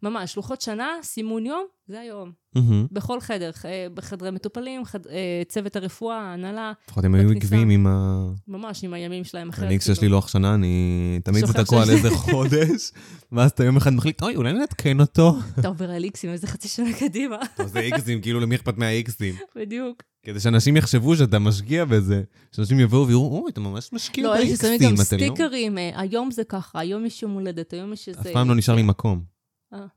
ממש, 0.05 0.37
לוחות 0.37 0.61
שנה, 0.61 0.89
סימון 1.03 1.47
יום, 1.47 1.65
זה 1.89 2.01
היום. 2.01 2.33
מהמם. 2.55 2.87
בכל 2.93 3.21
חדר, 3.21 3.51
אה, 3.65 3.87
בחדרי 3.95 4.31
מטופלים, 4.31 4.85
חד, 4.85 5.07
אה, 5.07 5.43
צוות 5.49 5.77
הרפואה, 5.77 6.17
ההנהלה, 6.17 6.73
לפחות 6.87 7.05
הם 7.05 7.15
היו. 7.15 7.31
עקביים 7.31 7.71
עם 7.71 7.87
ה... 7.87 8.27
ממש 8.49 8.85
עם 8.85 8.95
הימים 8.95 9.25
שלהם 9.25 9.49
אחרת. 9.49 9.67
אני, 9.67 9.79
כשיש 9.79 10.01
לי. 10.01 10.09
לוח 10.09 10.29
שנה, 10.29 10.55
אני 10.55 11.21
תמיד 11.25 11.41
זה 11.41 11.47
שוכח 11.47 11.63
תקוע 11.63 11.83
על 11.83 11.91
איזה 11.91 12.11
חודש, 12.11 12.93
ואז 13.33 13.51
אתה 13.51 13.65
יום 13.65 13.77
אחד 13.77 13.91
מחליט, 13.91 14.23
אוי, 14.23 14.37
אולי 14.37 14.53
נעדכן 14.53 15.01
אותו. 15.01 15.37
אתה 15.59 15.69
עובר 15.69 15.91
על 15.91 16.05
איקסים 16.05 16.31
איזה 16.31 16.47
חצי 16.47 16.69
שנה 16.69 16.93
קדימה. 16.99 17.37
זה 17.73 17.81
איקסים, 17.81 18.21
כאילו 18.21 18.41
למי 18.41 18.55
אכפת 18.55 18.79
מהאיקסים? 18.79 19.35
בדיוק. 19.57 20.03
כדי 20.23 20.41
שאנשים 20.41 20.77
יחשבו 20.77 21.17
שאתה 21.17 21.39
משקיע 21.39 21.85
בזה. 21.85 22.23
שאנשים 22.53 22.81
יבואו 22.81 23.07
ויראו, 23.07 23.41
אוי, 23.41 23.51
אתה 23.51 23.61
ממש 23.61 23.93
משקיע 23.93 24.25
לא, 24.25 24.37
אלה 24.37 24.47
ששמים 24.47 24.79
גם 24.79 24.95
באיקסים, 24.95 25.19
אתה 25.19 25.27
לא... 25.27 25.35
סטיקרים, 25.35 25.79
אה, 25.79 26.01
היום 26.01 26.31
זה 26.31 26.45
ככה, 26.45 26.81
היום 26.81 27.07
יש 27.07 27.23
יום 27.23 27.33
הולדת, 27.33 27.73
היום 27.73 27.93
יש 27.93 28.09
איזה... 28.09 28.21
אף 28.21 28.27
פעם 28.27 28.49
לא 28.49 28.55
נשאר 28.55 28.75
לי 28.75 28.83
מקום. 28.83 29.34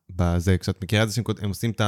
בזה, 0.09 0.57
כשאת 0.57 0.83
מכירה 0.83 1.03
את 1.03 1.09
זה 1.09 1.15
שהם 1.15 1.49
עושים 1.49 1.71
את 1.71 1.81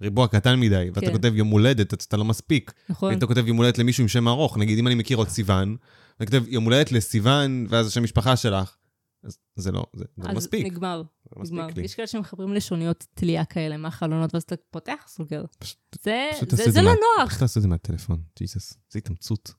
הריבוע 0.00 0.28
קטן 0.28 0.60
מדי, 0.60 0.90
ואתה 0.94 1.06
כן. 1.06 1.12
כותב 1.12 1.32
יום 1.34 1.48
הולדת, 1.48 1.92
אז 2.00 2.04
אתה 2.04 2.16
לא 2.16 2.24
מספיק. 2.24 2.72
נכון. 2.88 3.14
אתה 3.18 3.26
כותב 3.26 3.48
יום 3.48 3.56
הולדת 3.56 3.78
למישהו 3.78 4.02
עם 4.02 4.08
שם 4.08 4.28
ארוך, 4.28 4.58
נגיד 4.58 4.78
אם 4.78 4.86
אני 4.86 4.94
מכיר 4.94 5.16
עוד 5.16 5.28
סיוון, 5.28 5.76
ואני 6.20 6.26
כותב 6.30 6.42
יום 6.48 6.64
הולדת 6.64 6.92
לסיוון, 6.92 7.66
ואז 7.68 7.86
השם 7.86 8.02
משפחה 8.02 8.36
שלך, 8.36 8.76
אז 9.24 9.38
זה 9.56 9.72
לא, 9.72 9.86
זה 9.96 10.04
זה 10.16 10.22
לא 10.24 10.30
אז 10.30 10.36
מספיק. 10.36 10.66
נגמר, 10.66 11.02
לא 11.36 11.42
נגמר. 11.44 11.66
לי. 11.76 11.82
יש 11.82 11.94
כאלה 11.94 12.06
שמחברים 12.06 12.52
לשוניות 12.54 13.06
תלייה 13.14 13.44
כאלה 13.44 13.76
מהחלונות, 13.76 14.34
ואז 14.34 14.42
אתה 14.42 14.54
פותח, 14.70 15.04
סוגר. 15.08 15.44
פשוט- 15.58 15.78
זה 16.02 16.30
פשוט 16.40 16.76
לא 16.76 16.82
נוח. 16.82 17.30
איך 17.30 17.38
תעשה 17.38 17.60
את 17.60 17.62
זה 17.62 17.68
מהטלפון? 17.68 18.20
ג'יסוס, 18.38 18.72
זה 18.90 18.98
התאמצות. 18.98 19.52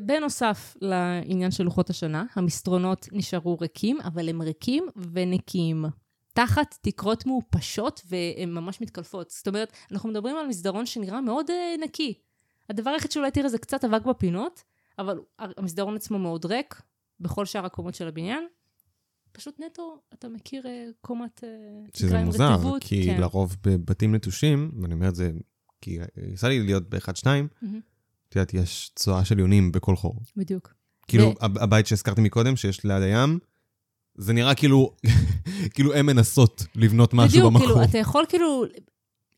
בנוסף 0.00 0.76
לעניין 0.80 1.50
של 1.50 1.64
לוחות 1.64 1.90
השנה, 1.90 2.24
המסדרונות 2.34 3.08
נשארו 3.12 3.58
ריקים, 3.60 4.00
אבל 4.00 4.28
הם 4.28 4.42
ריקים 4.42 4.86
ונקיים. 5.12 5.84
תחת 6.32 6.78
תקרות 6.80 7.26
מעופשות 7.26 8.00
והן 8.08 8.52
ממש 8.52 8.80
מתקלפות. 8.80 9.30
זאת 9.30 9.48
אומרת, 9.48 9.72
אנחנו 9.92 10.08
מדברים 10.08 10.36
על 10.36 10.46
מסדרון 10.46 10.86
שנראה 10.86 11.20
מאוד 11.20 11.46
uh, 11.50 11.84
נקי. 11.84 12.14
הדבר 12.70 12.90
היחיד 12.90 13.10
שאולי 13.10 13.30
תראה 13.30 13.48
זה 13.48 13.58
קצת 13.58 13.84
אבק 13.84 14.04
בפינות, 14.04 14.62
אבל 14.98 15.20
המסדרון 15.38 15.96
עצמו 15.96 16.18
מאוד 16.18 16.44
ריק, 16.44 16.82
בכל 17.20 17.44
שאר 17.44 17.66
הקומות 17.66 17.94
של 17.94 18.08
הבניין. 18.08 18.46
פשוט 19.32 19.60
נטו, 19.60 20.00
אתה 20.14 20.28
מכיר 20.28 20.62
uh, 20.62 20.66
קומת 21.00 21.44
uh, 21.44 21.98
שזה 21.98 22.24
מוזר, 22.24 22.56
כי 22.80 23.14
לרוב 23.18 23.56
בבתים 23.62 24.14
נטושים, 24.14 24.70
ואני 24.82 24.94
אומר 24.94 25.08
את 25.08 25.14
זה 25.14 25.30
כי 25.80 25.98
יצא 26.32 26.48
לי 26.48 26.62
להיות 26.62 26.90
באחד, 26.90 27.16
שתיים, 27.16 27.48
מהמם. 27.62 27.80
את 28.42 28.54
יודעת, 28.54 28.64
יש 28.64 28.90
צואה 28.94 29.24
של 29.24 29.38
יונים 29.38 29.72
בכל 29.72 29.96
חור. 29.96 30.20
בדיוק. 30.36 30.74
כאילו, 31.08 31.24
ו- 31.28 31.44
הב- 31.44 31.58
הבית 31.58 31.86
שהזכרתי 31.86 32.20
מקודם, 32.20 32.56
שיש 32.56 32.84
ליד 32.84 33.02
הים, 33.02 33.38
זה 34.14 34.32
נראה 34.32 34.54
כאילו, 34.54 34.96
כאילו 35.74 35.94
הן 35.94 36.06
מנסות 36.06 36.66
לבנות 36.74 37.14
משהו 37.14 37.28
בדיוק, 37.28 37.52
במקום. 37.52 37.66
כאילו, 37.68 37.82
אתה 37.84 37.98
יכול 37.98 38.24
כאילו 38.28 38.64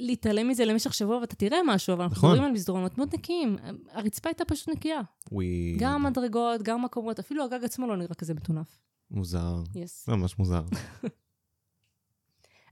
להתעלם 0.00 0.48
מזה 0.48 0.64
למשך 0.64 0.94
שבוע 0.94 1.16
ואתה 1.18 1.36
תראה 1.36 1.58
משהו, 1.66 1.94
אבל 1.94 2.02
אנחנו 2.02 2.16
נכון. 2.16 2.30
מדברים 2.30 2.48
על 2.48 2.52
מסדרונות 2.54 2.98
מאוד 2.98 3.08
נקיים. 3.14 3.56
הרצפה 3.92 4.28
הייתה 4.28 4.44
פשוט 4.44 4.68
נקייה. 4.68 5.00
וואי, 5.32 5.76
גם 5.78 6.06
המדרגות, 6.06 6.62
גם 6.62 6.84
מקומות, 6.84 7.18
אפילו 7.18 7.44
הגג 7.44 7.64
עצמו 7.64 7.86
לא 7.86 7.96
נראה 7.96 8.14
כזה 8.14 8.34
מטונף. 8.34 8.66
מוזר. 9.10 9.54
יס. 9.74 10.06
זה 10.06 10.12
ממש 10.16 10.38
מוזר. 10.38 10.62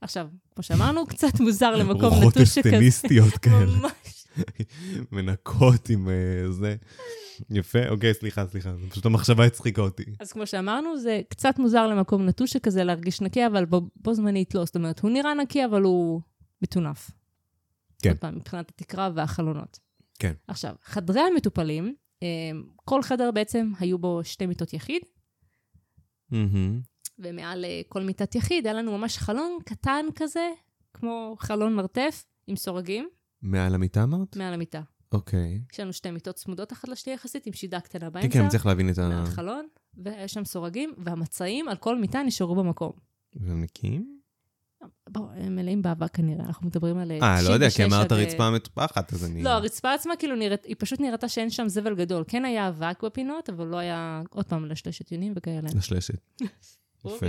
עכשיו, 0.01 0.29
כמו 0.55 0.63
שאמרנו, 0.63 1.07
קצת 1.07 1.41
מוזר 1.41 1.77
למקום 1.77 2.05
רוחות 2.15 2.37
נטוש 2.37 2.49
שכזה. 2.49 2.69
אסטניסטיות 2.71 3.33
כאלה. 3.39 3.67
ממש. 3.67 3.93
מנקות 5.13 5.89
עם 5.89 6.09
אה, 6.09 6.51
זה. 6.51 6.77
יפה, 7.51 7.89
אוקיי, 7.89 8.15
סליחה, 8.15 8.47
סליחה. 8.47 8.71
פשוט 8.91 9.07
המחשבה 9.07 9.45
הצחיקה 9.45 9.83
אותי. 9.83 10.05
אז 10.21 10.33
כמו 10.33 10.47
שאמרנו, 10.47 10.99
זה 10.99 11.21
קצת 11.29 11.59
מוזר 11.59 11.87
למקום 11.87 12.27
נטוש 12.27 12.53
שכזה 12.53 12.85
להרגיש 12.85 13.21
נקי, 13.21 13.47
אבל 13.47 13.65
בו, 13.65 13.81
בו 13.97 14.15
זמנית 14.15 14.55
לא. 14.55 14.65
זאת 14.65 14.77
אומרת, 14.77 15.01
הוא 15.01 15.11
נראה 15.11 15.35
נקי, 15.35 15.65
אבל 15.65 15.83
הוא 15.83 16.21
מטונף. 16.63 17.11
כן. 18.03 18.09
עוד 18.09 18.19
פעם, 18.19 18.37
מבחינת 18.37 18.69
התקרה 18.71 19.11
והחלונות. 19.15 19.79
כן. 20.19 20.33
עכשיו, 20.49 20.75
חדרי 20.83 21.21
המטופלים, 21.21 21.95
אה, 22.23 22.29
כל 22.77 23.03
חדר 23.03 23.31
בעצם 23.31 23.73
היו 23.79 23.99
בו 23.99 24.21
שתי 24.25 24.47
מיטות 24.47 24.73
יחיד, 24.73 25.03
מהמם. 26.31 26.81
ומעל 27.19 27.65
אה, 27.65 27.81
כל 27.89 28.03
מיטת 28.03 28.35
יחיד 28.35 28.67
היה 28.67 28.75
לנו 28.75 28.99
ממש 28.99 29.19
חלון 29.19 29.59
קטן 29.65 30.07
כזה, 30.15 30.51
כמו 30.95 31.37
חלון 31.39 31.75
מרתף, 31.75 32.25
עם 32.47 32.57
סורגים, 32.57 33.09
מעל 33.43 33.75
המיטה 33.75 34.03
אמרת? 34.03 34.37
מעל 34.37 34.55
המיטה. 34.55 34.81
אוקיי. 35.13 35.61
יש 35.73 35.81
לנו 35.81 35.93
שתי 35.93 36.11
מיטות 36.11 36.35
צמודות 36.35 36.73
אחת 36.73 36.89
לשנייה 36.89 37.15
יחסית, 37.15 37.47
עם 37.47 37.53
שידה 37.53 37.81
קטנה 37.81 38.07
כן, 38.07 38.13
באמצע. 38.13 38.29
כן, 38.29 38.41
אני 38.41 38.49
צריך 38.49 38.67
להבין 38.67 38.91
את 38.91 38.99
ה... 38.99 39.09
מהחלון, 39.09 39.67
ויש 40.05 40.33
שם 40.33 40.45
סורגים, 40.45 40.95
והמצעים 40.99 41.69
על 41.69 41.77
כל 41.77 41.99
מיטה 41.99 42.23
נשארו 42.23 42.55
במקום. 42.55 42.93
והם 43.37 43.61
נקיים? 43.61 44.17
בואו, 45.09 45.25
הם 45.37 45.57
מלאים 45.57 45.83
באבק 45.83 46.15
כנראה, 46.15 46.45
אנחנו 46.47 46.67
מדברים 46.67 46.99
על... 46.99 47.13
אה, 47.13 47.43
לא 47.43 47.51
יודע, 47.51 47.67
כי 47.67 47.75
96 47.75 47.93
אמרת 47.93 48.13
אה, 48.13 48.17
רצפה 48.17 48.51
מטופחת, 48.51 49.13
אז 49.13 49.25
אני... 49.25 49.43
לא, 49.43 49.51
הרצפה 49.51 49.95
עצמה 49.95 50.17
כאילו 50.17 50.37
נראית, 50.37 50.65
היא 50.65 50.77
פשוט 50.79 51.01
נראתה 51.01 51.29
שאין 51.29 51.51
שם 51.51 51.69
זבל 51.69 51.95
גדול. 51.95 52.25
כן 52.29 52.45
היה 52.45 52.69
אבק 52.69 53.03
בפינות, 53.03 53.51
אבל 53.51 53.67
לא 53.67 53.77
היה, 53.77 54.23
עוד 54.31 54.47
פעם, 54.47 54.65
לשלשת 54.65 55.13
יונים 55.13 55.33
וכאלה. 55.37 55.69
לשלשת. 55.75 56.15
יפה. 57.07 57.27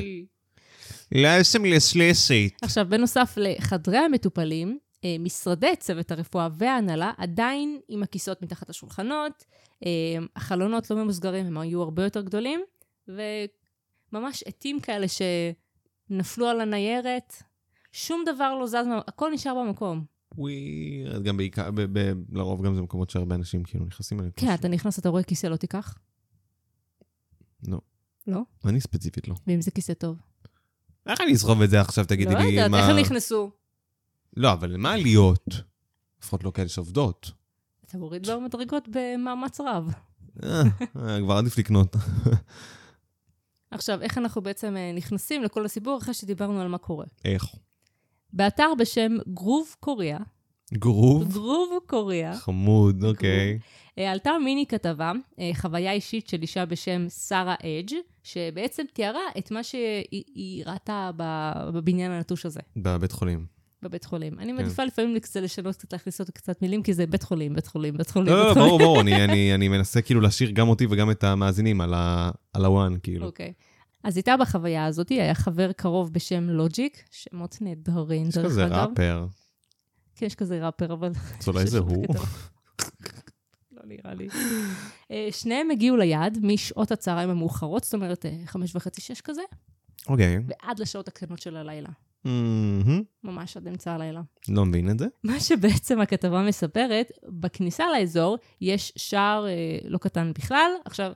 לא, 1.12 1.28
יש 1.40 1.48
שם 1.48 1.66
לשלשת. 1.66 2.52
עכשיו, 2.62 2.86
בנוסף 2.90 3.34
לחדרי 3.38 3.98
המטופלים, 3.98 4.70
אה, 4.70 4.87
משרדי 5.20 5.76
צוות 5.80 6.12
הרפואה 6.12 6.48
וההנהלה 6.58 7.12
עדיין 7.18 7.80
עם 7.88 8.04
הכיסאות 8.04 8.42
מתחת 8.42 8.70
לשולחנות, 8.70 9.46
אה, 9.86 9.90
החלונות 10.36 10.92
לא 10.92 10.98
ממוסגרים, 10.98 11.46
הם 11.46 11.58
היו 11.58 11.82
הרבה 11.82 12.04
יותר 12.04 12.22
גדולים, 12.22 12.62
וממש 13.08 14.44
עטים 14.44 14.80
כאלה 14.80 15.06
שנפלו 15.08 16.48
על 16.48 16.62
הניירת, 16.62 17.34
שום 17.92 18.24
דבר 18.26 18.56
לא 18.56 18.68
זז, 18.68 18.76
הכל 19.08 19.32
נשאר 19.34 19.56
במקום. 19.56 20.06
ווירד, 20.38 21.24
גם 21.24 21.38
בעיקר, 21.38 21.72
ב- 21.72 22.00
ב- 22.00 22.38
לרוב 22.38 22.66
גם 22.66 22.76
זה 22.76 22.82
מקומות 22.82 23.10
שהרבה 23.10 23.36
אנשים 23.36 23.64
כאילו 23.64 23.86
נכנסים 23.86 24.20
אליהם. 24.20 24.32
כן, 24.36 24.54
אתה 24.54 24.68
נכנס, 24.68 25.00
אתה 25.00 25.10
רואה 25.10 25.24
כיסא, 25.24 25.48
לא 25.48 25.56
תיקח? 25.56 25.98
לא. 27.68 27.80
לא? 28.28 28.42
אני 28.66 28.82
ספציפית 28.82 29.28
לא. 29.28 29.36
ואם 29.48 29.62
זה 29.62 29.72
כיסא 29.72 29.94
טוב? 29.94 30.18
איך 31.08 31.22
אני 31.22 31.34
אסחוב 31.34 31.62
את 31.62 31.70
זה 31.70 31.82
עכשיו, 31.82 32.06
תגידי 32.06 32.34
לא 32.34 32.40
לי, 32.40 32.46
יודעת, 32.46 32.72
מה... 32.72 32.80
איך 32.80 32.90
הם 32.90 32.98
נכנסו? 32.98 33.52
לא, 34.38 34.54
אבל 34.54 34.78
מה 34.78 34.94
עליות? 34.94 35.48
לפחות 36.22 36.44
לא 36.44 36.52
כאלה 36.52 36.70
שעובדות. 36.70 37.32
אתה 37.86 37.98
מוריד 37.98 38.30
במדרגות 38.30 38.88
במאמץ 38.92 39.60
רב. 39.60 39.94
אה, 40.44 40.62
אה, 40.98 41.20
כבר 41.22 41.34
עדיף 41.34 41.58
לקנות. 41.58 41.96
עכשיו, 43.72 44.02
איך 44.02 44.18
אנחנו 44.18 44.42
בעצם 44.42 44.78
אה, 44.78 44.92
נכנסים 44.96 45.44
לכל 45.44 45.66
הסיפור 45.66 45.98
אחרי 45.98 46.14
שדיברנו 46.14 46.62
על 46.62 46.68
מה 46.68 46.78
קורה? 46.78 47.06
איך? 47.26 47.56
באתר 48.34 48.70
בשם 48.78 49.12
גרוב 49.34 49.76
קוריאה, 49.80 50.20
גרוב? 50.74 51.34
גרוב 51.34 51.70
קוריאה, 51.88 52.38
חמוד, 52.38 53.04
אוקיי. 53.04 53.60
עלתה 53.98 54.32
מיני 54.44 54.66
כתבה, 54.66 55.12
חוויה 55.54 55.92
אישית 55.92 56.28
של 56.28 56.42
אישה 56.42 56.66
בשם 56.66 57.10
שרה 57.10 57.56
אג', 57.56 57.96
שבעצם 58.24 58.84
תיארה 58.94 59.22
את 59.38 59.52
מה 59.52 59.64
שהיא 59.64 60.06
היא 60.12 60.66
ראתה 60.66 61.12
בבניין 61.74 62.12
הנטוש 62.12 62.46
הזה, 62.46 62.60
בבית 62.76 63.12
חולים. 63.12 63.57
בבית 63.82 64.06
חולים. 64.06 64.40
אני 64.40 64.48
כן. 64.52 64.56
מעדיפה 64.56 64.84
לפעמים 64.84 65.20
קצת 65.20 65.40
לשנות, 65.40 65.76
קצת 65.76 65.94
להכניס 65.94 66.20
עוד 66.20 66.30
קצת 66.30 66.62
מילים, 66.62 66.84
כי 66.84 66.94
זה 66.94 67.08
בית 67.08 67.24
חולים, 67.24 67.54
בית 67.54 67.68
חולים, 67.68 67.98
בית 67.98 68.10
חולים, 68.10 68.34
לא, 68.34 68.48
לא, 68.50 68.54
חולים. 68.54 68.68
ברור, 68.68 68.80
ברור, 68.80 69.02
אני- 69.02 69.68
מנסה 69.68 70.02
כאילו 70.02 70.22
להשאיר 70.22 70.52
גם 70.52 70.68
אותי 70.70 70.86
וגם 70.90 71.12
את 71.12 71.24
המאזינים 71.24 71.82
על 71.82 71.94
הוואן, 72.66 72.94
כאילו. 73.04 73.26
אוקיי. 73.26 73.54
אז 74.04 74.18
איתה 74.18 74.38
בחוויה 74.38 74.86
הזאת 74.86 75.10
היה 75.10 75.34
חבר 75.36 75.72
קרוב 75.72 76.14
בשם 76.14 76.50
לוג'יק, 76.50 77.04
שמות 77.12 77.58
נהדרים, 77.62 78.28
יש 78.28 78.36
דרך 78.38 78.46
כזה 78.46 78.66
אגב. 78.66 78.74
ראפר, 78.90 79.26
כן, 80.16 80.26
יש 80.26 80.36
כזה 80.36 80.66
ראפר, 80.66 80.94
אבל... 80.94 81.12
אז 81.40 81.48
אולי 81.48 81.68
זה 81.68 81.80
הוא. 81.88 82.06
לא 83.72 83.82
נראה 83.86 84.14
לי. 84.14 84.28
אה, 85.12 85.28
שניהם 85.32 85.72
הגיעו 85.72 85.98
ליעד 85.98 86.38
משעות 86.44 86.92
הצהריים 86.92 87.30
המאוחרות, 87.30 87.84
זאת 87.84 87.94
אומרת, 87.94 88.26
אה, 88.26 88.36
חמש 88.46 88.76
וחצי, 88.76 89.02
שש 89.02 89.22
כזה, 89.22 89.42
אוקיי. 90.10 90.40
ועד 90.48 90.80
לשעות 90.80 91.08
הקטנות 91.08 91.40
של 91.42 91.58
הלילה. 91.58 91.90
מהמם. 92.28 93.04
ממש 93.24 93.58
עד 93.58 93.68
אמצע 93.68 93.94
הלילה. 93.94 94.22
לא 94.50 94.66
מבין 94.66 94.90
את 94.90 95.00
זה. 95.00 95.08
מה 95.24 95.40
שבעצם 95.40 96.02
הכתבה 96.02 96.44
מספרת, 96.44 97.12
בכניסה 97.28 97.86
לאזור 98.00 98.38
יש 98.62 98.94
שער 98.96 99.48
אה, 99.48 99.78
לא 99.84 99.98
קטן 99.98 100.32
בכלל. 100.34 100.72
עכשיו, 100.86 101.12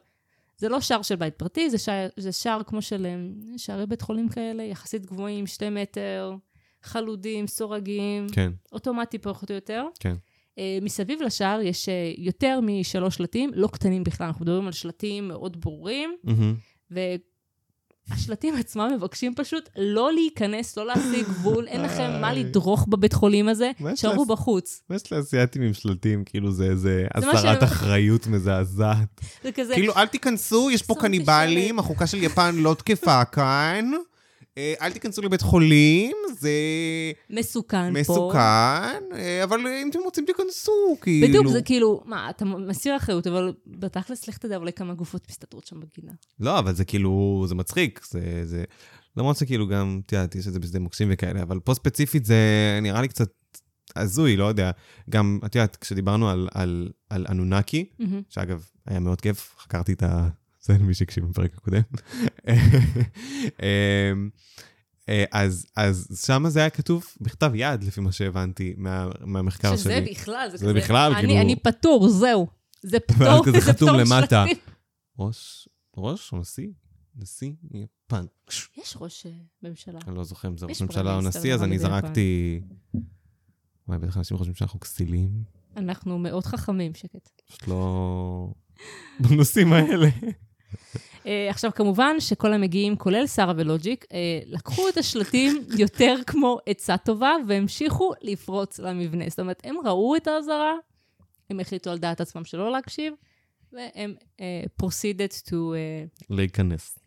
זה 0.58 0.70
לא 0.70 0.82
שער 0.82 1.02
של 1.02 1.16
בית 1.16 1.36
פרטי, 1.36 1.70
זה 1.70 1.78
שער, 1.78 2.08
זה 2.18 2.32
שער 2.32 2.64
כמו 2.64 2.82
של 2.82 3.06
אה, 3.06 3.18
שערי 3.58 3.86
בית 3.86 4.02
חולים 4.02 4.30
כאלה, 4.30 4.64
יחסית 4.64 5.06
גבוהים, 5.06 5.48
שתי 5.48 5.70
מטר, 5.70 6.36
חלודים, 6.84 7.48
סורגים, 7.48 8.28
כן, 8.32 8.52
אוטומטי 8.72 9.18
פחות 9.18 9.52
או 9.52 9.56
יותר. 9.56 9.86
כן. 10.00 10.16
אה, 10.58 10.78
מסביב 10.82 11.22
לשער 11.22 11.62
יש 11.62 11.90
אה, 11.90 12.14
יותר 12.18 12.60
משלוש 12.64 13.16
שלטים, 13.16 13.52
לא 13.54 13.68
קטנים 13.68 14.04
בכלל, 14.04 14.28
אנחנו 14.28 14.46
מדברים 14.46 14.66
על 14.66 14.72
שלטים 14.72 15.28
מאוד 15.28 15.62
ברורים, 15.62 16.16
מהמם. 16.24 16.56
והשלטים 18.08 18.56
עצמם 18.56 18.90
מבקשים 18.96 19.36
פשוט 19.36 19.70
לא 19.78 20.14
להיכנס, 20.14 20.78
לא 20.78 20.86
להשיג 20.86 21.26
גבול, 21.28 21.68
אין 21.68 21.82
לכם 21.82 22.22
מה 22.22 22.34
לדרוך 22.34 22.86
בבית 22.90 23.14
חולים 23.14 23.50
הזה, 23.50 23.72
תשארו 23.94 24.14
לעשות? 24.14 24.28
בחוץ. 24.28 24.82
מה 24.90 24.96
יש 24.96 25.14
לאסייתים 25.14 25.62
עם 25.62 25.74
שלטים? 25.74 26.24
כאילו 26.24 26.52
זה 26.52 26.66
איזה 26.66 27.08
הסרת 27.16 27.64
אחריות 27.64 28.28
מזעזעת. 28.28 29.22
זה 29.44 29.52
כזה, 29.52 29.74
כאילו, 29.74 29.96
אל 29.96 30.08
תיכנסו, 30.08 30.72
יש 30.72 30.82
פה 30.82 30.94
שמתי 30.94 31.08
קניבלים. 31.08 31.80
החוקה 31.80 32.08
של 32.08 32.24
יפן 32.24 32.56
לא 32.56 32.74
תקפה 32.74 33.26
כאן. 33.26 33.92
אה, 34.58 34.74
אל 34.82 34.92
תיכנסו 34.92 35.22
לבית 35.22 35.42
חולים, 35.42 36.18
זה 36.40 36.52
מסוכן 37.30 37.94
פה. 37.94 38.00
מסוכן, 38.00 39.04
אה, 39.14 39.44
אבל 39.44 39.60
אם 39.60 39.90
אתם 39.90 40.00
רוצים 40.00 40.26
תיכנסו, 40.26 40.98
כאילו. 41.02 41.28
בדיוק, 41.28 41.48
זה 41.48 41.62
כאילו, 41.62 42.02
מה, 42.06 42.30
אתה 42.30 42.46
מסיר 42.46 42.98
אחריות, 42.98 43.28
אבל 43.28 43.54
בתכלס, 43.68 44.28
לך 44.28 44.38
תדע 44.38 44.58
אולי 44.58 44.74
כמה 44.74 44.94
גופות 44.94 45.28
מסתתרות 45.30 45.68
שם 45.68 45.80
בגינה. 45.80 46.14
לא, 46.40 46.60
אבל 46.60 46.74
זה 46.74 46.86
כאילו, 46.86 47.46
זה 47.48 47.56
מצחיק, 47.56 48.06
זה... 48.10 48.42
זה... 48.44 48.64
למרות 49.18 49.38
שכאילו 49.38 49.68
גם, 49.68 50.02
את 50.06 50.12
יודעת, 50.12 50.36
יש 50.36 50.48
את 50.48 50.54
זה 50.54 50.60
בשדה 50.60 50.80
מוקשים 50.80 51.08
וכאלה, 51.12 51.42
אבל 51.42 51.60
פה 51.60 51.74
ספציפית 51.74 52.26
זה 52.26 52.40
נראה 52.82 53.02
לי 53.02 53.08
קצת 53.08 53.30
הזוי, 53.96 54.38
לא 54.38 54.46
יודע. 54.46 54.72
גם, 55.10 55.40
את 55.46 55.56
יודעת, 55.56 55.76
כשדיברנו 55.76 56.30
על, 56.30 56.48
על, 56.54 56.90
על 57.10 57.26
אנונקי, 57.30 57.90
מהמם. 58.00 58.22
שאגב, 58.30 58.66
היה 58.86 59.00
מאוד 59.00 59.22
כיף, 59.22 59.56
חקרתי 59.60 59.94
את 59.94 60.04
ה... 60.04 60.28
זה 60.62 60.74
למי 60.74 60.94
שהקשיב 60.94 61.26
בפרק 61.26 61.54
הקודם. 61.58 61.82
אמ, 63.62 64.30
אה, 65.10 65.24
אז, 65.32 65.66
אז 65.76 66.22
שם 66.26 66.44
זה 66.48 66.60
היה 66.60 66.70
כתוב 66.70 67.06
בכתב 67.22 67.52
יד, 67.56 67.84
לפי 67.84 68.02
מה 68.02 68.12
שהבנתי 68.12 68.74
מה, 68.78 69.10
מהמחקר 69.22 69.76
שזה 69.78 69.84
שלי. 69.84 70.12
בכלל, 70.12 70.48
זה 70.52 70.58
זה 70.58 70.66
כזה, 70.66 70.74
בכלל, 70.74 71.12
אני- 71.12 71.22
כאילו- 71.28 71.42
אני 71.42 71.56
פטור, 71.56 72.10
זהו. 72.10 72.48
זה 72.84 73.00
פטור, 73.00 73.52
זה 73.52 73.62
חתום 73.62 73.90
למטה. 73.90 74.46
ראש, 75.20 75.70
ראש 75.98 76.34
או 76.34 76.38
נשיא? 76.38 76.68
נשיא 77.16 77.52
יפן. 77.74 78.26
יש 78.78 78.98
ראש 79.02 79.26
אה, 79.26 79.32
ממשלה. 79.64 80.00
אני 80.08 80.16
לא 80.16 80.24
זוכר 80.24 80.48
אם 80.48 80.58
זה 80.58 80.66
ראש 80.66 80.82
ממשלה 80.82 81.16
או 81.16 81.22
נשיא, 81.22 81.54
אז 81.54 81.64
אני. 81.64 81.80
זרקתי... 81.80 82.62
וואי, 83.88 84.00
בטח 84.00 84.18
אנשים 84.18 84.38
חושבים 84.38 84.56
שאנחנו 84.56 84.80
כסילים. 84.80 85.44
אנחנו 85.78 86.20
מאוד 86.20 86.46
חכמים, 86.46 86.94
שקט. 86.94 87.42
פשוט 87.48 87.68
לא... 87.68 88.54
בנושאים 89.30 89.74
האלה. 89.74 90.10
אה, 91.26 91.50
עכשיו, 91.50 91.72
כמובן 91.76 92.20
שכל 92.20 92.54
המגיעים, 92.54 92.96
כולל 92.96 93.28
שרה 93.28 93.54
ולוג'יק, 93.58 94.06
אה, 94.14 94.40
לקחו 94.46 94.90
את 94.90 94.98
השלטים 94.98 95.64
יותר 95.78 96.16
כמו 96.28 96.58
עצה 96.66 96.98
טובה 96.98 97.36
והמשיכו 97.48 98.12
לפרוץ 98.22 98.80
למבנה. 98.80 99.26
זאת 99.30 99.40
אומרת, 99.40 99.62
הם 99.64 99.76
ראו 99.86 100.16
את 100.16 100.28
האזהרה, 100.28 100.74
הם 101.50 101.60
החליטו 101.60 101.90
על 101.90 101.98
דעת 101.98 102.22
עצמם 102.22 102.46
שלא 102.46 102.72
להקשיב, 102.72 103.14
והם 103.74 104.16
uh, 104.38 104.42
proceeded 104.82 105.50
to... 105.50 105.54
Uh, 105.54 106.26
להיכנס. 106.30 107.00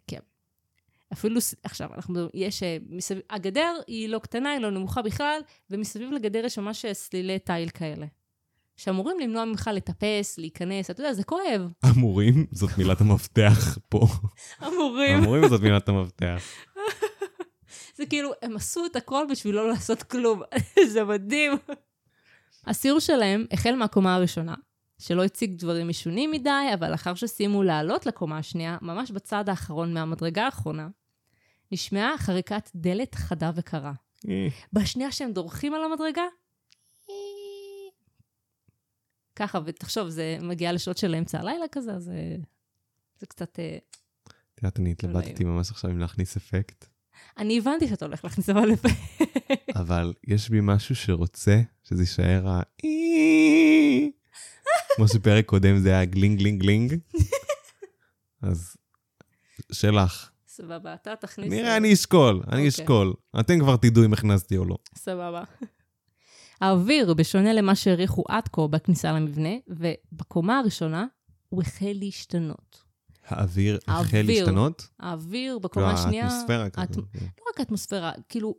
אפילו, 1.15 1.41
ס- 1.41 1.55
עכשיו, 1.63 1.89
אנחנו 1.95 2.29
יש, 2.35 2.63
אה, 2.63 2.77
מסביב, 2.89 3.23
הגדר 3.31 3.75
היא 3.87 4.09
לא 4.09 4.19
קטנה, 4.19 4.53
היא 4.53 4.61
לא 4.61 4.71
נמוכה 4.71 5.03
בכלל, 5.03 5.41
ומסביב 5.71 6.13
לגדר 6.13 6.45
יש 6.45 6.59
ממש 6.59 6.87
סלילי 6.93 7.39
תיל 7.39 7.69
כאלה. 7.69 8.07
שאמורים 8.77 9.21
למנוע 9.21 9.45
ממך 9.45 9.71
לטפס, 9.75 10.39
להיכנס, 10.39 10.91
אתה 10.91 11.01
יודע, 11.01 11.13
זה 11.13 11.25
כואב. 11.25 11.73
אמורים, 11.91 12.47
זאת 12.53 12.79
מילת 12.79 13.01
המפתח 13.01 13.79
פה. 13.89 14.07
אמורים. 14.67 15.19
אמורים 15.19 15.49
זאת 15.49 15.61
מילת 15.61 15.89
המפתח. 15.89 16.43
זה 17.97 18.07
כאילו, 18.07 18.31
הם 18.43 18.57
עשו 18.57 18.87
את 18.87 18.97
הכל 18.97 19.27
בשביל 19.31 19.55
לא 19.55 19.69
לעשות 19.69 20.03
כלום. 20.03 20.43
זה 20.93 21.05
מדהים. 21.05 21.53
הסיור 22.67 23.01
שלהם 23.01 23.45
החל 23.51 23.75
מהקומה 23.75 24.15
הראשונה, 24.15 24.55
שלא 24.99 25.25
הציג 25.25 25.55
דברים 25.55 25.89
משונים 25.89 26.31
מדי, 26.31 26.71
אבל 26.75 26.91
לאחר 26.91 27.15
שסיימו 27.15 27.63
לעלות 27.63 28.07
לקומה 28.07 28.39
השנייה, 28.39 28.79
ממש 28.83 29.11
בצד 29.11 29.49
האחרון 29.49 29.95
מהמדרגה 29.95 30.45
האחרונה, 30.45 30.89
נשמעה 31.73 32.19
חריקת 32.19 32.71
דלת 32.75 33.15
חדה 33.15 33.51
וקרה. 33.55 33.93
אה, 34.29 34.49
בשנייה 34.73 35.13
שהם 35.13 35.33
דורכים 35.33 35.75
על 35.75 35.85
המדרגה, 35.85 36.23
ככה, 39.37 39.59
ותחשוב, 39.65 40.09
זה 40.09 40.39
מגיע 40.43 40.73
לשעות 40.73 40.99
של 40.99 41.15
אמצע 41.15 41.41
הלילה 41.41 41.65
כזה, 41.73 41.93
אז 41.93 42.09
אה, 42.09 42.37
זה 43.19 43.27
קצת... 43.27 43.59
אה, 43.59 43.79
את 44.27 44.59
יודעת, 44.59 44.79
אני 44.79 44.91
התלבטתי 44.91 45.45
ממש 45.45 45.71
עכשיו 45.71 45.91
אם 45.91 45.99
להכניס 45.99 46.37
אפקט, 46.37 46.85
אני 47.39 47.59
הבנתי 47.59 47.89
שאתה 47.89 48.05
הולך 48.05 48.25
להכניס 48.25 48.51
אבל 48.51 48.67
לפה. 48.67 48.89
אבל 49.81 50.13
יש 50.27 50.51
בי 50.51 50.59
משהו 50.63 50.97
שרוצה 50.97 51.61
שזה 51.85 52.03
יישאר 52.03 52.49
ה... 52.49 52.63
כמו 54.97 55.09
שפרק 55.09 55.47
קודם 55.47 55.79
זה 55.79 55.89
היה 55.89 56.05
גלינג 56.05 56.39
גלינג 56.39 56.61
גלינג. 56.61 56.95
אז 58.43 58.77
שלך. 59.73 60.31
סבבה, 60.47 60.95
אתה 60.95 61.17
תכניס... 61.17 61.53
נראה, 61.53 61.77
אני 61.77 61.93
אשקול, 61.93 62.35
אני 62.35 62.53
אוקיי. 62.53 62.69
אשקול. 62.69 63.15
אתם 63.41 63.59
כבר 63.59 63.77
תדעו 63.77 64.05
אם 64.05 64.13
הכנסתי 64.13 64.57
או 64.57 64.65
לא. 64.65 64.77
סבבה. 64.95 65.43
האוויר, 66.65 67.15
בשונה 67.15 67.53
למה 67.53 67.75
שהעריכו 67.75 68.25
עד 68.29 68.49
כה 68.53 68.67
בכניסה 68.67 69.13
למבנה, 69.13 69.51
ובקומה 69.69 70.59
הראשונה, 70.59 71.07
הוא 71.49 71.63
החל 71.63 71.93
להשתנות. 71.95 72.85
האוויר 73.27 73.79
החל. 73.89 74.23
להשתנות? 74.25 74.89
האוויר 75.01 75.59
בקומה 75.59 75.93
השנייה... 75.93 76.25
האטמוספירה 76.25 76.65
האט- 76.65 76.91
כזאת. 76.91 77.05
כן. 77.13 77.19
לא 77.39 77.45
רק 77.55 77.61
האטמוספירה, 77.61 78.13
כאילו, 78.29 78.55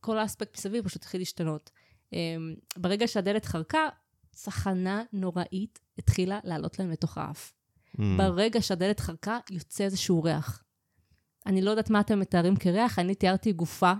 כל 0.00 0.18
האספקט 0.18 0.56
מסביב 0.58 0.84
פשוט 0.84 1.02
התחיל 1.02 1.20
להשתנות. 1.20 1.70
אמ, 2.12 2.54
ברגע 2.76 3.08
שהדלת 3.08 3.44
חרקה, 3.44 3.88
צחנה 4.32 5.02
נוראית 5.12 5.78
התחילה 5.98 6.38
לעלות 6.44 6.78
להם 6.78 6.90
לתוך 6.90 7.18
האף. 7.18 7.52
Mm. 7.96 8.00
ברגע 8.18 8.62
שהדלת 8.62 9.00
חרקה, 9.00 9.38
יוצא 9.50 9.84
איזשהו 9.84 10.22
ריח. 10.22 10.62
אני 11.46 11.62
לא 11.62 11.70
יודעת 11.70 11.90
מה 11.90 12.00
אתם 12.00 12.20
מתארים 12.20 12.56
כריח, 12.56 12.98
אני 12.98 13.14
תיארתי 13.14 13.52
גופה. 13.52 13.92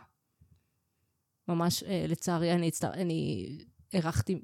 ממש, 1.48 1.82
אה, 1.82 2.04
לצערי, 2.08 2.52
אני, 2.52 2.68
הצטר... 2.68 2.92
אני 2.92 3.48
הערכתי... 3.92 4.40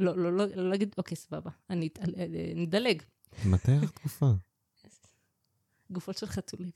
לא, 0.00 0.16
לא, 0.16 0.32
לא, 0.32 0.44
לא 0.54 0.70
להגיד, 0.70 0.94
אוקיי, 0.98 1.16
סבבה. 1.16 1.50
אני 1.70 1.86
אתעל- 1.86 2.14
אה, 2.16 2.20
אה, 2.20 2.52
נדלג. 2.56 3.02
מתי 3.46 3.72
התקופה? 3.72 4.26
גופות 5.90 6.16
של 6.18 6.26
חתולים. 6.26 6.70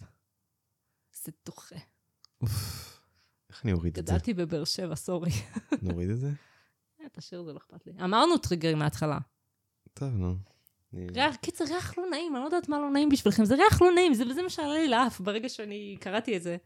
זה 1.25 1.33
דוחה. 1.47 1.77
אוף, 2.41 2.51
איך 3.51 3.65
אני 3.65 3.73
אוריד 3.73 3.99
את 3.99 4.07
זה? 4.07 4.13
גדלתי 4.13 4.35
בבאר 4.35 4.65
שבע, 4.65 4.97
סורי. 4.97 5.31
נוריד 5.83 6.11
את 6.11 6.19
זה? 6.19 6.31
אה, 7.01 7.07
תשאיר 7.13 7.41
את 7.41 7.47
זה, 7.47 7.53
לא 7.53 7.59
אכפת 7.59 7.87
לי. 7.87 7.93
אמרנו 8.05 8.39
טריגרים 8.39 8.79
מההתחלה. 8.79 9.19
טוב, 9.95 10.09
נו. 10.09 10.37
ריח, 11.15 11.37
קיצר, 11.37 11.65
ריח 11.65 11.99
לא 11.99 12.05
נעים, 12.11 12.37
אני 12.37 12.41
לא 12.41 12.47
יודעת 12.47 12.69
מה 12.69 12.79
לא 12.79 12.91
נעים 12.91 13.09
בשבילכם, 13.09 13.45
זה 13.45 13.55
ריח 13.55 13.83
לא 13.83 13.89
נעים, 13.95 14.15
זה 14.15 14.43
מה 14.43 14.51
שעלה 14.51 14.75
לי 14.75 14.89
לאף 14.89 15.21
ברגע 15.21 15.49
שאני 15.49 15.97
קראתי 16.01 16.37
את 16.37 16.43
זה. 16.43 16.57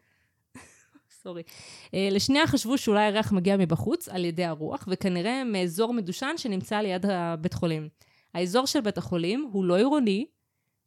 סורי. 1.23 1.43
Uh, 1.87 1.91
לשנייה 2.11 2.47
חשבו 2.47 2.79
שאולי 2.79 3.05
הריח 3.05 3.33
מגיע 3.33 3.57
מבחוץ 3.57 4.09
על 4.09 4.25
ידי 4.25 4.45
הרוח, 4.45 4.89
וכנראה 4.91 5.45
מאזור 5.45 5.95
מדושן 5.95 6.35
שנמצא 6.37 6.77
ליד 6.77 7.07
הבית 7.07 7.55
חולים. 7.55 7.89
האזור 8.35 8.67
של 8.67 8.81
בית 8.81 8.99
החולים 8.99 9.49
הוא 9.53 9.65
לא 9.65 9.77
עירוני, 9.77 10.27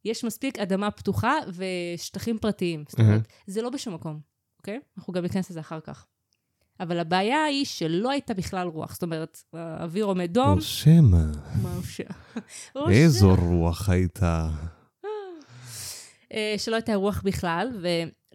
יש 0.05 0.23
מספיק 0.23 0.59
אדמה 0.59 0.91
פתוחה 0.91 1.33
ושטחים 1.55 2.39
פרטיים. 2.39 2.83
זאת 2.87 2.99
אומרת, 2.99 3.27
זה 3.47 3.61
לא 3.61 3.69
בשום 3.69 3.93
מקום, 3.93 4.19
אוקיי? 4.59 4.79
אנחנו 4.97 5.13
גם 5.13 5.23
ניכנס 5.23 5.49
לזה 5.49 5.59
אחר 5.59 5.79
כך. 5.79 6.05
אבל 6.79 6.99
הבעיה 6.99 7.43
היא 7.43 7.65
שלא 7.65 8.11
הייתה 8.11 8.33
בכלל 8.33 8.67
רוח, 8.67 8.93
זאת 8.93 9.03
אומרת, 9.03 9.43
האוויר 9.53 10.05
עומד 10.05 10.33
דום, 10.33 10.57
או 10.57 10.61
שמא, 10.61 11.17
מה. 11.61 11.79
או 12.75 12.89
איזו 12.89 13.35
רוח 13.35 13.89
הייתה. 13.89 14.49
אה, 16.33 16.55
שלא 16.57 16.75
הייתה 16.75 16.95
רוח 16.95 17.21
בכלל, 17.25 17.69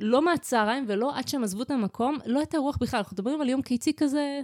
ולא 0.00 0.24
מהצהריים 0.24 0.84
ולא 0.88 1.18
עד 1.18 1.28
שהם 1.28 1.44
עזבו 1.44 1.62
את 1.62 1.70
המקום, 1.70 2.18
לא 2.26 2.38
הייתה 2.38 2.58
רוח 2.58 2.76
בכלל. 2.76 2.98
אנחנו 2.98 3.14
מדברים 3.14 3.40
על 3.40 3.48
יום 3.48 3.62
קיצי 3.62 3.92
כזה, 3.96 4.40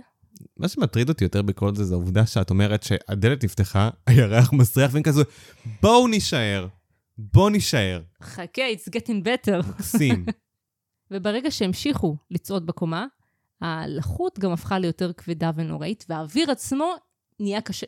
מה 0.56 0.68
שמטריד 0.68 1.08
אותי 1.08 1.24
יותר 1.24 1.42
בכל 1.42 1.74
זה, 1.74 1.84
זה 1.84 1.94
העובדה 1.94 2.26
שאת 2.26 2.50
אומרת 2.50 2.82
שהדלת 2.82 3.44
נפתחה, 3.44 3.90
הירח 4.06 4.52
מסריח, 4.52 4.90
והם 4.94 5.02
כזה, 5.02 5.22
בואו 5.82 6.08
נישאר, 6.08 6.66
בואו 7.18 7.48
נישאר. 7.48 8.02
חכה, 8.22 8.62
it's 8.72 8.90
getting 8.90 9.24
better. 9.24 9.68
מקסים. 9.68 10.26
וברגע 11.10 11.50
שהמשיכו 11.50 12.16
לצעוד 12.30 12.66
בקומה, 12.66 13.06
הלחות 13.60 14.38
גם 14.38 14.52
הפכה 14.52 14.78
ליותר 14.78 15.12
כבדה 15.12 15.50
ונוראית, 15.54 16.04
והאוויר 16.08 16.50
עצמו 16.50 16.94
נהיה 17.40 17.60
קשה. 17.60 17.86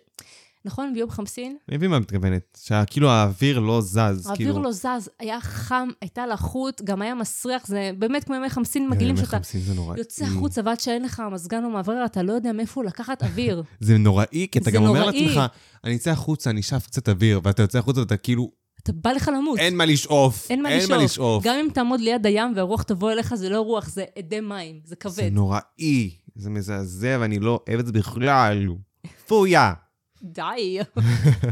נכון, 0.64 0.94
ביום 0.94 1.10
חמסין? 1.10 1.56
אני 1.68 1.76
מבין 1.76 1.90
מה 1.90 1.98
מתכוונת, 1.98 2.58
שכאילו 2.62 3.10
האוויר 3.10 3.58
לא 3.58 3.80
זז, 3.80 3.96
האוויר 3.98 4.34
כאילו... 4.34 4.62
לא 4.62 4.72
זז, 4.72 5.10
היה 5.18 5.40
חם, 5.40 5.88
הייתה 6.00 6.26
לחות, 6.26 6.82
גם 6.84 7.02
היה 7.02 7.14
מסריח, 7.14 7.66
זה 7.66 7.90
באמת 7.98 8.24
כמו 8.24 8.34
ימי 8.34 8.50
חמסין 8.50 8.88
מגעילים 8.88 9.16
ימי 9.16 9.26
שאתה 9.26 9.36
חמסין 9.36 9.60
זה 9.60 9.74
נוראי. 9.74 9.98
יוצא 9.98 10.24
החוצה 10.24 10.60
ועד 10.64 10.80
שאין 10.80 11.02
לך 11.02 11.22
מזגן 11.32 11.64
או 11.64 11.70
מאוורר, 11.70 12.04
אתה 12.04 12.22
לא 12.22 12.32
יודע 12.32 12.52
מאיפה 12.52 12.84
לקחת 12.84 13.22
אוויר. 13.22 13.62
זה 13.80 13.98
נוראי, 13.98 14.46
כי 14.52 14.58
אתה 14.58 14.64
זה 14.64 14.70
גם 14.70 14.86
אומר. 14.86 15.06
לעצמך, 15.06 15.40
אני 15.84 15.96
אצא 15.96 16.10
החוצה, 16.10 16.50
אני 16.50 16.60
אשאף 16.60 16.86
קצת 16.86 17.08
אוויר, 17.08 17.40
ואתה 17.44 17.62
יוצא 17.62 17.78
החוצה 17.78 18.00
ואתה 18.00 18.16
כאילו, 18.16 18.50
אתה 18.82 18.92
בא 18.92 19.12
לך 19.12 19.30
למות. 19.36 19.58
אין 19.58 19.76
מה 19.76 19.84
לשאוף. 19.84 20.50
אין 20.50 20.62
מה 20.62 20.68
אין 20.68 20.90
מה 20.90 20.96
לשאוף. 20.96 21.44
גם 21.44 21.56
אם 21.64 21.68
תעמוד 21.74 22.00
ליד 22.00 22.26
הים 22.26 22.52
והרוח 22.56 22.82
תבוא 22.82 23.12
אליך, 23.12 23.34
זה 23.34 23.48
לא 23.48 23.60
רוח, 23.60 23.88
זה 23.88 24.04
אדי 24.18 24.40
מים, 24.40 24.80
זה 24.84 24.88
זה 24.88 24.96
כבד. 24.96 25.30
נוראי, 25.32 26.10
זה 26.36 26.50
מזעזע, 26.50 27.16
ואני 27.20 27.38
לא 27.38 27.60
אוהב 27.68 27.80
את 27.80 27.86
זה 27.86 27.92
בכלל. 27.92 28.68
פויה. 29.28 29.72
די. 30.24 30.78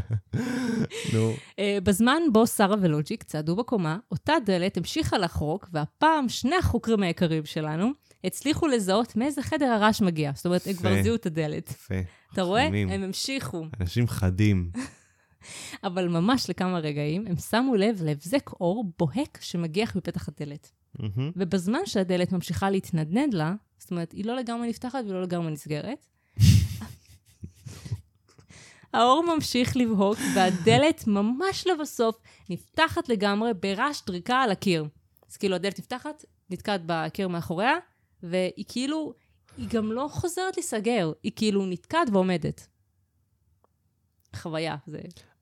נו. 1.15 1.33
אה, 1.59 1.79
בזמן 1.83 2.23
בו 2.33 2.47
שרה 2.47 2.77
ולוג'יק 2.81 3.23
צעדו 3.23 3.57
בקומה, 3.57 3.99
אותה 4.11 4.35
דלת 4.47 4.77
המשיכה 4.77 5.19
לחרוק, 5.19 5.69
והפעם 5.73 6.29
שני 6.29 6.57
החוקרים 6.57 7.03
היקרים 7.03 7.45
שלנו 7.45 7.91
הצליחו 8.25 8.67
לזהות 8.67 9.17
מאיזה 9.17 9.43
חדר 9.43 9.67
הרעש 9.67 10.01
מגיע. 10.01 10.33
זאת 10.35 10.47
אומרת, 10.47 10.67
הם 10.67 10.73
כבר. 10.73 11.03
זיהו 11.03 11.15
את 11.15 11.27
הדלת. 11.27 11.71
יפה. 11.71 11.95
אתה 12.33 12.43
רואה? 12.43 12.63
הם 12.63 13.03
המשיכו. 13.03 13.67
אנשים 13.81 14.09
חדים. 14.09 14.71
אבל 15.85 16.09
ממש 16.09 16.51
לכמה 16.51 16.79
רגעים, 16.79 17.27
הם 17.27 17.37
שמו 17.37 17.75
לב 17.75 18.03
להבזק 18.03 18.51
אור 18.53 18.93
בוהק 18.99 19.39
שמגיח 19.41 19.97
מפתח 19.97 20.29
הדלת. 20.29 20.73
ובזמן 21.37 21.79
שהדלת 21.85 22.33
ממשיכה 22.33 22.71
להתנדנד 22.71 23.35
לה, 23.35 23.55
זאת 23.79 23.91
אומרת, 23.91 24.13
היא 24.13 24.25
לא 24.25 24.37
לגמרי 24.37 24.69
נפתחת 24.69 25.05
ולא 25.09 25.23
לגמרי 25.23 25.53
נסגרת, 25.53 26.07
האור 28.93 29.35
ממשיך 29.35 29.77
לבהוק, 29.77 30.19
והדלת 30.35 31.07
ממש 31.07 31.67
לבסוף 31.67 32.17
נפתחת 32.51 33.09
לגמרי 33.09 33.55
ברעש 33.55 34.03
דריקה 34.07 34.37
על 34.41 34.51
הקיר. 34.51 34.85
אז 35.31 35.37
כאילו 35.37 35.55
הדלת 35.55 35.79
נפתחת, 35.79 36.25
נתקעת 36.51 36.81
בקיר 36.87 37.29
מאחוריה, 37.29 37.75
והיא 38.23 38.65
כאילו, 38.69 39.15
היא 39.57 39.69
גם 39.69 39.93
לא 39.93 40.09
חוזרת 40.11 40.57
להיסגר, 40.57 41.13
היא 41.23 41.33
כאילו 41.37 41.67
נתקעת 41.67 42.09
ועומדת. 42.13 42.67
חוויה, 44.37 44.77
זה... 44.87 44.99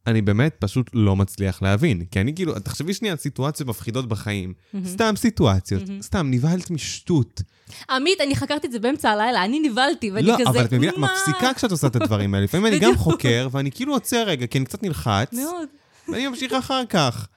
אני 0.06 0.22
באמת 0.22 0.56
פשוט 0.58 0.90
לא 0.94 1.16
מצליח 1.16 1.62
להבין. 1.62 2.04
כי 2.10 2.20
אני 2.20 2.34
כאילו, 2.34 2.58
תחשבי 2.58 2.94
שנייה 2.94 3.12
על 3.12 3.18
סיטואציות 3.18 3.68
מפחידות 3.68 4.08
בחיים. 4.08 4.52
סתם 4.86 5.14
סיטואציות, 5.16 5.82
סתם 6.00 6.26
נבהלת 6.30 6.70
משטות. 6.70 7.42
עמית, 7.90 8.20
אני 8.20 8.36
חקרתי 8.36 8.66
את 8.66 8.72
זה 8.72 8.78
באמצע 8.78 9.10
הלילה, 9.10 9.44
אני 9.44 9.60
נבהלתי, 9.68 10.10
ואני 10.10 10.26
לא, 10.26 10.34
כזה, 10.34 10.48
אבל 10.48 10.64
את 10.64 10.72
מבינה? 10.72 10.92
מפסיקה 10.98 11.54
כשאת 11.54 11.70
עושה 11.70 11.86
את 11.86 11.96
הדברים 11.96 12.34
האלה. 12.34 12.44
לפעמים 12.44 12.66
אני 12.66 12.78
גם. 12.78 12.96
חוקר, 12.96 13.48
ואני 13.52 13.70
כאילו 13.70 13.92
עוצר 13.92 14.22
רגע, 14.26 14.46
כי 14.46 14.58
אני 14.58 14.64
קצת 14.64 14.82
נלחץ, 14.82 15.32
מאוד. 15.32 15.68
ואני 16.08 16.28
ממשיך 16.28 16.52
אחר 16.52 16.82
כך. 16.88 17.28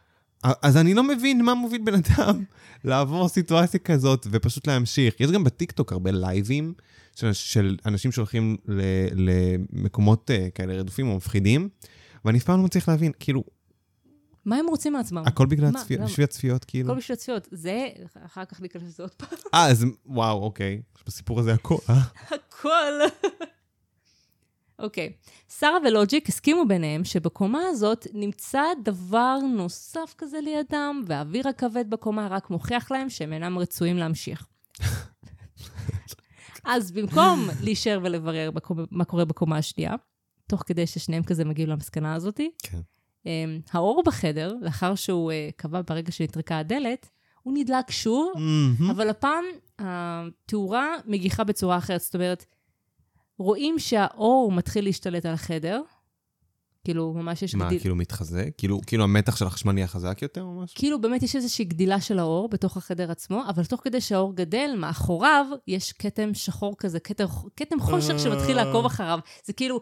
אז 0.61 0.77
אני 0.77 0.93
לא 0.93 1.03
מבין 1.03 1.41
מה 1.41 1.53
מוביל 1.53 1.81
בן 1.83 1.93
אדם 1.93 2.43
לעבור 2.83 3.27
סיטואציה 3.27 3.79
כזאת 3.79 4.27
ופשוט 4.31 4.67
להמשיך. 4.67 5.15
יש 5.19 5.31
גם 5.31 5.43
בטיקטוק 5.43 5.91
הרבה 5.91 6.11
לייבים 6.11 6.73
של, 7.15 7.33
של 7.33 7.77
אנשים 7.85 8.11
שהולכים 8.11 8.57
למקומות 9.15 10.29
uh, 10.29 10.51
כאלה 10.51 10.73
רדופים 10.73 11.07
או 11.07 11.15
מפחידים, 11.17 11.69
ואני 12.25 12.37
אף 12.37 12.43
פעם 12.43 12.59
לא 12.59 12.65
מצליח 12.65 12.89
להבין, 12.89 13.11
כאילו, 13.19 13.43
מה 14.45 14.55
הם 14.55 14.65
רוצים 14.67 14.93
מעצמם? 14.93 15.23
הכל 15.25 15.45
בגלל 15.45 15.71
מה? 15.71 15.79
הצפיות? 15.79 16.01
בשביל 16.01 16.23
הצפיות, 16.23 16.65
כאילו. 16.65 16.91
הכל 16.91 16.99
בשביל 16.99 17.13
הצפיות. 17.13 17.47
זה, 17.51 17.89
אחר 18.25 18.45
כך 18.45 18.61
ניכנס 18.61 18.83
לזה 18.83 19.03
עוד 19.03 19.11
פעם. 19.11 19.29
אה, 19.53 19.67
אז 19.67 19.85
וואו, 20.05 20.43
אוקיי. 20.43 20.81
יש 20.97 21.03
בסיפור 21.05 21.39
הזה 21.39 21.53
הכל, 21.53 21.77
אה? 21.89 21.95
הכל. 22.35 22.93
אוקיי. 24.79 25.13
שרה 25.59 25.77
ולוג'יק 25.85 26.29
הסכימו 26.29 26.67
ביניהם 26.67 27.03
שבקומה 27.03 27.61
הזאת 27.69 28.07
נמצא 28.13 28.61
דבר 28.83 29.37
נוסף 29.55 30.15
כזה 30.17 30.39
לידם, 30.41 31.03
והאוויר 31.07 31.47
הכבד 31.47 31.89
בקומה 31.89 32.27
רק 32.27 32.49
מוכיח 32.49 32.91
להם 32.91 33.09
שהם 33.09 33.33
אינם 33.33 33.57
רצויים 33.57 33.97
להמשיך. 33.97 34.47
אז 36.65 36.91
במקום 36.91 37.47
להישאר 37.61 37.99
ולברר 38.03 38.49
מה 38.91 39.05
קורה 39.05 39.25
בקומה 39.25 39.57
השנייה, 39.57 39.95
תוך 40.53 40.63
כדי 40.65 40.87
ששניהם 40.87 41.23
כזה 41.23 41.45
מגיעים 41.45 41.69
למסקנה 41.69 42.13
הזאתי, 42.13 42.51
כן. 42.63 42.79
אמ, 43.25 43.59
האור 43.71 44.03
בחדר, 44.05 44.53
לאחר 44.61 44.95
שהוא 44.95 45.31
אה, 45.31 45.49
קבע 45.55 45.81
ברגע 45.87 46.11
שנטרקה 46.11 46.57
הדלת, 46.57 47.09
הוא 47.43 47.53
נדלק 47.57 47.91
שוב, 47.91 48.31
מהמם. 48.35 48.89
אבל 48.89 49.09
הפעם 49.09 49.43
התאורה 49.79 50.87
מגיחה 51.05 51.43
בצורה 51.43 51.77
אחרת. 51.77 52.01
זאת 52.01 52.15
אומרת, 52.15 52.45
רואים 53.37 53.79
שהאור 53.79 54.51
מתחיל 54.51 54.83
להשתלט 54.83 55.25
על 55.25 55.33
החדר, 55.33 55.81
כאילו, 56.83 57.13
ממש 57.13 57.41
יש 57.41 57.55
מה, 57.55 57.65
גדיל... 57.65 57.79
כאילו 57.79 57.95
מתחזק? 57.95 58.49
כאילו, 58.57 58.81
כאילו 58.87 59.03
המתח 59.03 59.35
של 59.35 59.45
החשמל 59.45 59.71
נהיה 59.71 59.87
חזק 59.87 60.21
יותר 60.21 60.41
או 60.41 60.61
משהו? 60.61 60.77
כאילו 60.77 61.01
באמת 61.01 61.23
יש 61.23 61.35
איזושהי 61.35 61.65
גדילה 61.65 62.01
של 62.01 62.19
האור 62.19 62.49
בתוך 62.49 62.77
החדר 62.77 63.11
עצמו, 63.11 63.43
אבל 63.49 63.65
תוך 63.65 63.81
כדי 63.83 64.01
שהאור 64.01 64.35
גדל, 64.35 64.75
מאחוריו 64.77 65.45
יש 65.67 65.93
כתם 65.93 66.33
שחור 66.33 66.75
כזה, 66.77 66.99
כתם, 66.99 67.25
כתם 67.55 67.79
חושך 67.79 68.19
שמתחיל 68.19 68.55
לעקוב 68.55 68.85
אחריו. 68.85 69.19
זה 69.45 69.53
כאילו, 69.53 69.79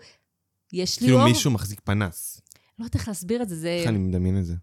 יש 0.73 1.01
לי 1.01 1.07
כאילו 1.07 1.19
אור. 1.19 1.27
מישהו 1.27 1.51
מחזיק 1.51 1.81
פנס. 1.83 2.41
לא 2.79 2.85
יודעת 2.85 2.95
איך 2.95 3.07
להסביר 3.07 3.41
את 3.41 3.49
זה, 3.49 3.55
זה 3.55 3.69
איך 3.69 3.89
אני 3.89 3.97
מדמיין 3.97 4.37
את 4.37 4.45
זה? 4.45 4.53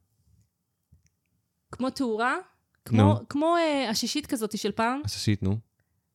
כמו 1.73 1.91
תאורה, 1.91 2.35
נו. 2.37 2.43
כמו, 2.85 3.21
כמו 3.29 3.55
uh, 3.57 3.91
השישית 3.91 4.27
כזאת 4.27 4.59
של 4.59 4.73
פעם, 4.73 5.01
עששית, 5.05 5.43
נו. 5.43 5.57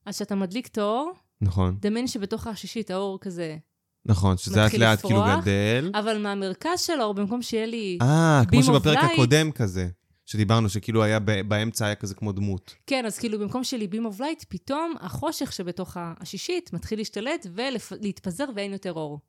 אז 0.06 0.16
כשאתה 0.16 0.36
מדליק 0.36 0.68
את 0.68 0.78
האור, 0.78 1.14
נכון. 1.42 1.78
דמיין 1.80 2.08
שבתוך 2.08 2.48
השישית 2.48 2.92
האור 2.92 3.20
כזה, 3.20 3.58
נכון, 4.06 4.38
שזה 4.38 4.62
לאט 4.62 4.74
לאט 4.74 5.02
כאילו 5.02 5.24
גדל. 5.42 5.92
אבל 5.94 6.18
מהמרכז 6.18 6.80
של 6.80 7.00
האור, 7.00 7.14
במקום 7.14 7.42
שיהיה 7.42 7.66
לי... 7.66 7.98
אה, 8.02 8.42
כמו 8.48 8.64
שבפרק 8.64 8.98
light. 8.98 9.14
הקודם 9.14 9.52
כזה, 9.52 9.88
שדיברנו, 10.26 10.70
שכאילו 10.70 11.04
היה 11.04 11.20
באמצע 11.20 11.86
היה 11.86 11.96
כזה 11.96 12.16
כמו 12.16 12.32
דמות. 12.32 12.76
כן, 12.88 13.06
אז 13.06 13.20
כאילו 13.20 13.40
במקום 13.40 13.64
שיהיה 13.64 13.88
לי 13.88 14.00
beam 14.00 14.14
of 14.14 14.20
light, 14.20 14.46
פתאום 14.50 14.94
החושך 15.02 15.54
שבתוך 15.54 15.98
השישית 16.00 16.74
מתחיל 16.74 17.00
להשתלט 17.00 17.48
ולהתפזר 17.54 18.46
ואין 18.56 18.74
יותר 18.74 18.94
אור. 18.94 19.20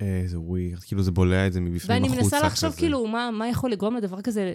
איזה 0.00 0.40
ווירד, 0.40 0.80
כאילו 0.82 1.02
זה 1.02 1.10
בולע 1.10 1.46
את 1.46 1.52
זה 1.52 1.60
מבפנים 1.60 2.02
ואני 2.02 2.18
החוצה 2.18 2.36
מנסה 2.36 2.46
לחשוב. 2.46 2.74
כאילו 2.76 3.06
מה, 3.06 3.30
מה 3.30 3.48
יכול 3.48 3.70
לגרום 3.70 3.96
לדבר 3.96 4.20
כזה, 4.22 4.54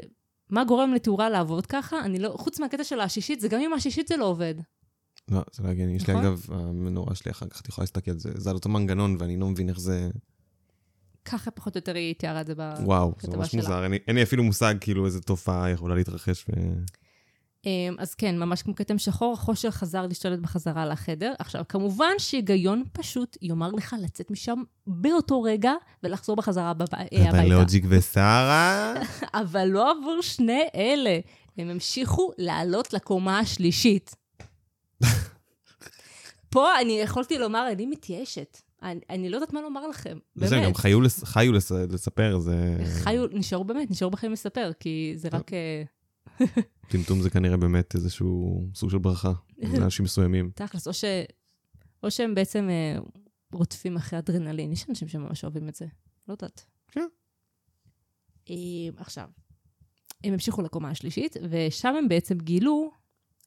מה 0.50 0.64
גורם 0.64 0.94
לתאורה 0.94 1.30
לעבוד 1.30 1.66
ככה? 1.66 2.00
אני 2.06 2.20
לא, 2.20 2.36
חוץ 2.38 2.60
מהקטע 2.60 2.84
של 2.84 3.00
השישית, 3.00 3.42
זה 3.42 3.48
גם 3.48 3.60
אם 3.60 3.74
השישית 3.74 4.08
זה 4.08 4.18
לא 4.18 4.26
עובד. 4.26 4.56
לא, 5.32 5.42
זה 5.54 5.64
לא 5.64 5.70
הגיוני. 5.70 5.96
יש 5.96 6.08
לי 6.08 6.14
נכון? 6.14 6.26
אגב, 6.26 6.46
המנורה 6.50 7.16
שלי 7.16 7.32
אחר 7.32 7.48
כך, 7.48 7.62
את 7.62 7.68
יכולה 7.70 7.84
להסתכל, 7.84 8.18
זה 8.18 8.30
זה 8.36 8.50
על 8.50 8.56
אותו 8.56 8.70
מנגנון, 8.70 9.16
ואני 9.20 9.38
לא 9.38 9.50
מבין 9.50 9.70
איך 9.70 9.80
זה... 9.80 10.10
ככה 11.26 11.52
פחות 11.52 11.76
או 11.76 11.78
יותר 11.78 11.96
היא 11.96 12.16
תיארה 12.16 12.42
את 12.42 12.48
זה 12.48 12.54
ב... 12.58 12.74
וואו, 12.80 13.10
זה 13.10 13.16
בכתבה 13.18 13.38
ממש 13.38 13.52
שלה. 13.52 13.62
מוזר. 13.62 13.84
אין 13.84 13.92
לי- 13.92 14.00
אין 14.08 14.16
לי 14.16 14.24
אפילו 14.24 14.44
מושג 14.44 14.76
כאילו 14.82 15.06
איזה 15.06 15.22
תופעה 15.22 15.70
יכולה 15.70 15.96
להתרחש. 15.96 16.46
ו... 16.50 16.52
אמ, 17.66 17.96
אז 18.00 18.14
כן, 18.16 18.40
ממש 18.40 18.62
כמו 18.62 18.76
כתם 18.76 18.98
שחור, 18.98 19.34
החושך 19.34 19.70
חזר 19.70 20.08
להשתלט 20.08 20.40
בחזרה 20.40 20.86
לחדר. 20.86 21.34
עכשיו, 21.40 21.64
כמובן 21.70 22.12
שהיגיון 22.18 22.84
פשוט 22.94 23.38
יאמר 23.42 23.72
לך 23.72 23.96
לצאת 24.02 24.32
משם 24.32 24.62
באותו 24.88 25.42
רגע 25.42 25.74
ולחזור 26.04 26.36
בחזרה. 26.36 26.74
אה, 26.94 27.30
הביתה. 27.30 27.44
לוג'יק 27.44 27.84
ושרה? 27.90 28.94
אבל 29.44 29.66
לא 29.66 29.92
עבור 29.92 30.22
שני 30.22 30.62
אלה. 30.76 31.20
הם 31.58 31.70
המשיכו 31.70 32.32
לעלות 32.38 32.94
לקומה 32.94 33.40
השלישית. 33.40 34.16
פה 36.50 36.80
אני 36.82 37.00
יכולתי 37.00 37.38
לומר, 37.38 37.68
אני 37.72 37.86
מתייאשת. 37.86 38.62
אני, 38.84 39.00
אני 39.10 39.30
לא 39.30 39.36
יודעת 39.36 39.54
מה 39.54 39.62
לומר 39.62 39.88
לכם. 39.88 40.18
זה 40.36 40.50
באמת. 40.56 40.66
גם 40.68 40.74
חיו 40.76 41.02
לס- 41.02 41.24
חיו 41.24 41.52
לס- 41.54 41.72
לספר, 41.72 42.40
זה... 42.40 42.78
חיו, 43.04 43.26
נשארו 43.32 43.64
באמת, 43.64 43.92
נשארו 43.92 44.12
בחיים 44.12 44.32
לספר, 44.32 44.72
כי 44.80 45.14
זה 45.16 45.30
רק... 45.32 45.52
אה, 46.42 46.46
טמטום 46.88 47.22
זה 47.22 47.30
כנראה 47.30 47.58
באמת 47.58 47.96
איזשהו 47.96 48.62
סוג 48.76 48.90
של 48.90 48.98
ברכה 48.98 49.32
לאנשים 49.58 50.06
מסוימים. 50.06 50.52
תכלס, 50.56 50.88
או, 50.88 50.94
ש... 50.94 51.04
או 52.04 52.12
שהם 52.12 52.36
בעצם 52.36 52.70
אה, 52.70 53.00
רודפים 53.54 53.96
אחרי 53.96 54.20
אדרנלין. 54.20 54.72
יש 54.72 54.86
אנשים 54.90 55.08
שממש 55.08 55.44
אוהבים 55.44 55.70
את 55.70 55.76
זה. 55.76 55.86
לא 56.28 56.34
יודעת. 56.34 56.66
כן. 56.92 57.08
אה, 58.50 58.56
עכשיו, 58.98 59.28
הם 60.24 60.34
המשיכו 60.34 60.62
לקומה 60.62 60.90
השלישית, 60.90 61.38
ושם 61.50 61.96
הם 61.96 62.08
בעצם 62.08 62.38
גילו, 62.38 62.92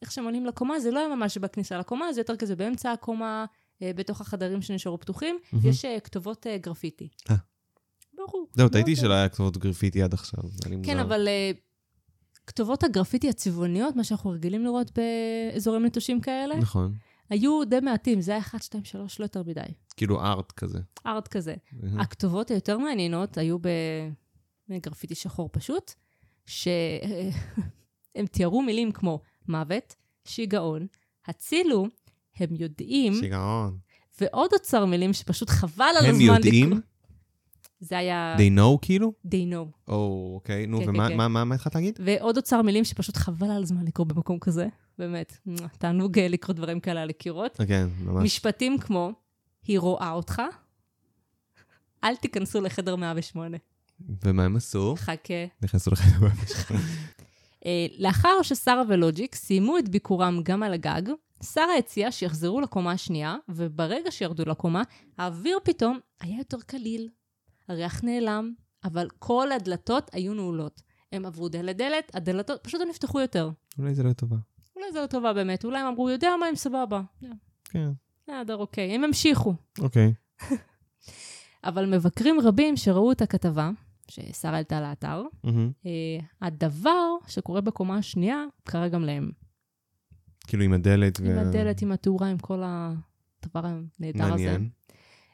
איך 0.03 0.13
שהם 0.13 0.25
עולים 0.25 0.47
לקומה, 0.47 0.81
זה 0.81 0.91
לא 0.91 0.99
היה 0.99 1.17
ממש 1.17 1.39
בכניסה 1.39 1.79
לקומה, 1.79 2.13
זה 2.13 2.21
יותר 2.21 2.37
כזה 2.37 2.57
באמצע 2.57 2.93
הקומה, 2.93 3.45
אה, 3.83 3.91
בתוך 3.97 4.21
החדרים 4.21 4.63
שנשארו 4.63 4.99
פתוחים. 5.01 5.39
יש 5.65 5.85
אה, 5.85 6.01
כתובות 6.01 6.47
אה, 6.47 6.59
גרפיטי. 6.59 7.09
אה. 7.31 7.37
ברור. 8.15 8.47
זהו, 8.53 8.63
מאוד, 8.65 8.73
טעיתי 8.73 8.91
אה, 8.91 8.97
שלא 8.97 9.13
היה 9.13 9.29
כתובות 9.29 9.59
גרפיטי 9.59 10.03
עד 10.03 10.15
עכשיו, 10.15 10.41
כן. 10.83 10.99
אבל 10.99 11.29
uh, 11.29 11.57
כתובות 12.47 12.85
הגרפיטי 12.85 13.29
הצבעוניות, 13.29 13.97
מה 13.97 14.05
שאנחנו 14.05 14.31
רגילים 14.31 14.65
לראות 14.65 14.91
באזורים 14.99 15.87
נטושים 15.87 16.21
כאלה, 16.21 16.57
נכון. 16.57 16.95
היו 17.31 17.65
די 17.65 17.81
מעטים, 17.81 18.21
זה 18.21 18.33
היה 18.33 18.41
1, 18.41 18.63
2, 18.63 18.85
3, 18.85 19.21
לא 19.21 19.25
יותר 19.25 19.43
מדי. 19.47 19.61
כאילו 19.97 20.21
ארט 20.21 20.53
כזה. 20.53 20.79
ארט 21.07 21.29
כזה. 21.29 21.55
הכתובות 21.99 22.51
היותר 22.51 22.79
מעניינות 22.79 23.39
היו 23.39 23.57
בגרפיטי 24.69 25.15
שחור 25.15 25.49
פשוט, 25.53 25.93
שהם 26.47 28.27
תיארו 28.31 28.63
מילים 28.63 28.93
כמו 28.93 29.21
מוות, 29.49 29.95
שיגעון, 30.25 30.87
הצילו, 31.27 31.87
הם 32.37 32.49
יודעים, 32.59 33.15
שיגעון. 33.15 33.79
ועוד 34.21 34.51
אוצר 34.53 34.85
מילים 34.85 35.13
שפשוט 35.13 35.51
חבל 35.51 35.85
על 35.99 36.07
הם 36.07 36.15
הזמן 36.15 36.35
יודעים? 36.35 36.81
זה 37.81 37.99
היה 37.99 38.37
They 38.39 38.59
know 38.59 38.79
כאילו? 38.83 39.13
they 39.27 39.53
know. 39.53 39.89
או, 39.89 40.31
אוקיי, 40.35 40.67
נו, 40.67 40.79
כן, 40.81 40.89
ומה 40.89 41.05
כן, 41.05 41.11
כן. 41.13 41.17
מה- 41.17 41.29
מה- 41.29 41.45
מה 41.45 41.55
התחלת 41.55 41.75
להגיד? 41.75 41.99
ועוד 42.05 42.37
אוצר 42.37 42.63
מילים 42.63 42.85
שפשוט 42.85 43.17
חבל 43.17 43.51
על 43.51 43.63
הזמן 43.63 43.85
לקרוא 43.85 44.07
במקום 44.07 44.39
כזה. 44.39 44.67
באמת, 44.99 45.39
תענוג 45.79 46.19
אה, 46.19 46.29
לקרוא 46.29 46.55
דברים 46.57 46.81
כאלה 46.81 47.03
על 47.03 47.11
הקירות. 47.11 47.61
אה, 47.61 47.67
כן, 47.67 47.87
ממש. 48.01 48.25
משפטים 48.25 48.79
כמו, 48.79 49.13
היא 49.67 49.79
רואה 49.79 50.13
אותך, 50.13 50.43
אל 52.05 52.17
תיכנסו 52.17 52.61
לחדר 52.61 52.97
108. 52.97 53.57
ומה 54.25 54.45
הם 54.45 54.57
עשו? 54.57 54.95
חכה. 54.99 55.35
נכנסו 55.63 55.91
לחדר. 55.91 56.27
אה, 57.67 57.87
לאחר 57.99 58.43
ששרה 58.43 58.83
ולוג'יק 58.89 59.35
סיימו 59.35 59.79
את 59.79 59.89
ביקורם 59.89 60.41
גם 60.43 60.63
על 60.63 60.73
הגג, 60.73 61.03
שרה 61.43 61.77
הציעה 61.79 62.13
שיחזרו 62.13 62.61
לקומה 62.61 62.93
השנייה, 62.93 63.37
וברגע 63.49 64.11
שירדו 64.11 64.43
לקומה, 64.47 64.83
האוויר 65.19 65.59
פתאום 65.65 65.99
היה 66.21 66.39
יותר 66.39 66.59
קליל. 66.67 67.09
הריח 67.69 68.05
נעלם, 68.05 68.53
אבל 68.85 69.09
כל 69.19 69.53
הדלתות 69.53 70.11
היו 70.13 70.35
נעולות. 70.35 70.83
הם 71.13 71.27
עברו 71.27 71.49
דלת 71.49 71.77
דלת, 71.77 72.15
הדלתות 72.15 72.61
פשוט 72.65 72.81
לא 72.81 72.87
נפתחו 72.87 73.21
יותר. 73.21 73.51
אולי 73.79 73.95
זה 73.95 74.03
לא 74.03 74.13
טובה. 74.13 74.37
אולי 74.77 74.93
זה 74.93 75.01
לא 75.01 75.07
טובה 75.07 75.33
באמת, 75.33 75.65
אולי 75.65 75.79
הם 75.79 75.87
אמרו, 75.87 76.11
יודע 76.11 76.29
מה, 76.41 76.47
הם 76.47 76.57
סבבה. 76.57 77.01
כן, 77.65 77.91
בסדר, 78.23 78.57
אוקיי, 78.57 78.95
הם 78.95 79.05
המשיכו. 79.05 79.55
אוקיי. 79.79 80.15
אבל 81.65 81.95
מבקרים 81.97 82.41
רבים 82.41 82.77
שראו 82.77 83.13
את 83.13 83.23
הכתבה, 83.23 83.71
ששרה 84.09 84.51
העלתה 84.55 84.81
לאתר. 84.81 85.23
אה, 85.87 85.91
הדבר 86.43 87.09
שקורה 87.27 87.61
בקומה 87.61 87.97
השנייה 87.97 88.45
קרה 88.65 88.89
גם 88.89 89.03
להם. 89.05 89.31
כאילו 90.47 90.65
עם 90.65 90.73
הדלת. 90.73 91.21
עם 91.21 91.27
וה- 91.27 91.41
הדלת, 91.41 91.83
עם 91.83 91.93
התאורה, 91.93 92.29
עם 92.29 92.39
כל 92.39 92.63
הדבר 92.65 93.67
הנהדר 93.67 94.25
הזה. 94.25 94.31
מעניין. 94.31 94.69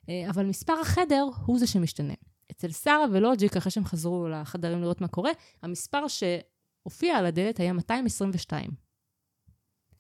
אה, 0.09 0.31
אבל 0.31 0.47
מספר 0.47 0.73
החדר 0.81 1.25
הוא 1.47 1.59
זה 1.59 1.67
שמשתנה. 1.67 2.15
אצל 2.51 2.73
שרה 2.73 3.05
ולוג'יק, 3.13 3.57
אחרי 3.57 3.71
שהם 3.71 3.85
חזרו 3.85 4.29
לחדרים 4.29 4.81
לראות 4.81 5.01
מה 5.01 5.09
קורה, 5.09 5.31
המספר 5.63 6.05
שהופיע 6.09 7.17
על 7.17 7.27
הדלת 7.27 7.61
היה 7.61 7.73
222. 7.73 8.71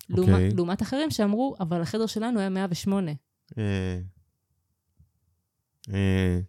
לעומת, 0.08 0.32
אוקיי. 0.32 0.50
לעומת 0.50 0.82
אחרים 0.82 1.10
שאמרו, 1.10 1.56
אבל 1.60 1.82
החדר 1.82 2.06
שלנו 2.06 2.40
היה 2.40 2.48
108. 2.48 3.12
אה, 3.58 4.00
אה, 5.92 6.40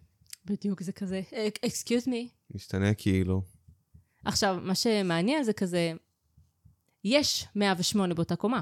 בדיוק, 0.44 0.82
זה 0.82 0.92
כזה, 0.92 1.22
excuse 1.66 2.08
me. 2.08 2.28
משתנה 2.54 2.94
כאילו. 2.94 3.42
עכשיו, 4.24 4.58
מה 4.62 4.74
שמעניין 4.74 5.44
זה 5.44 5.52
כזה, 5.52 5.92
יש 7.04 7.46
108 7.54 8.14
באותה 8.14 8.36
קומה. 8.36 8.60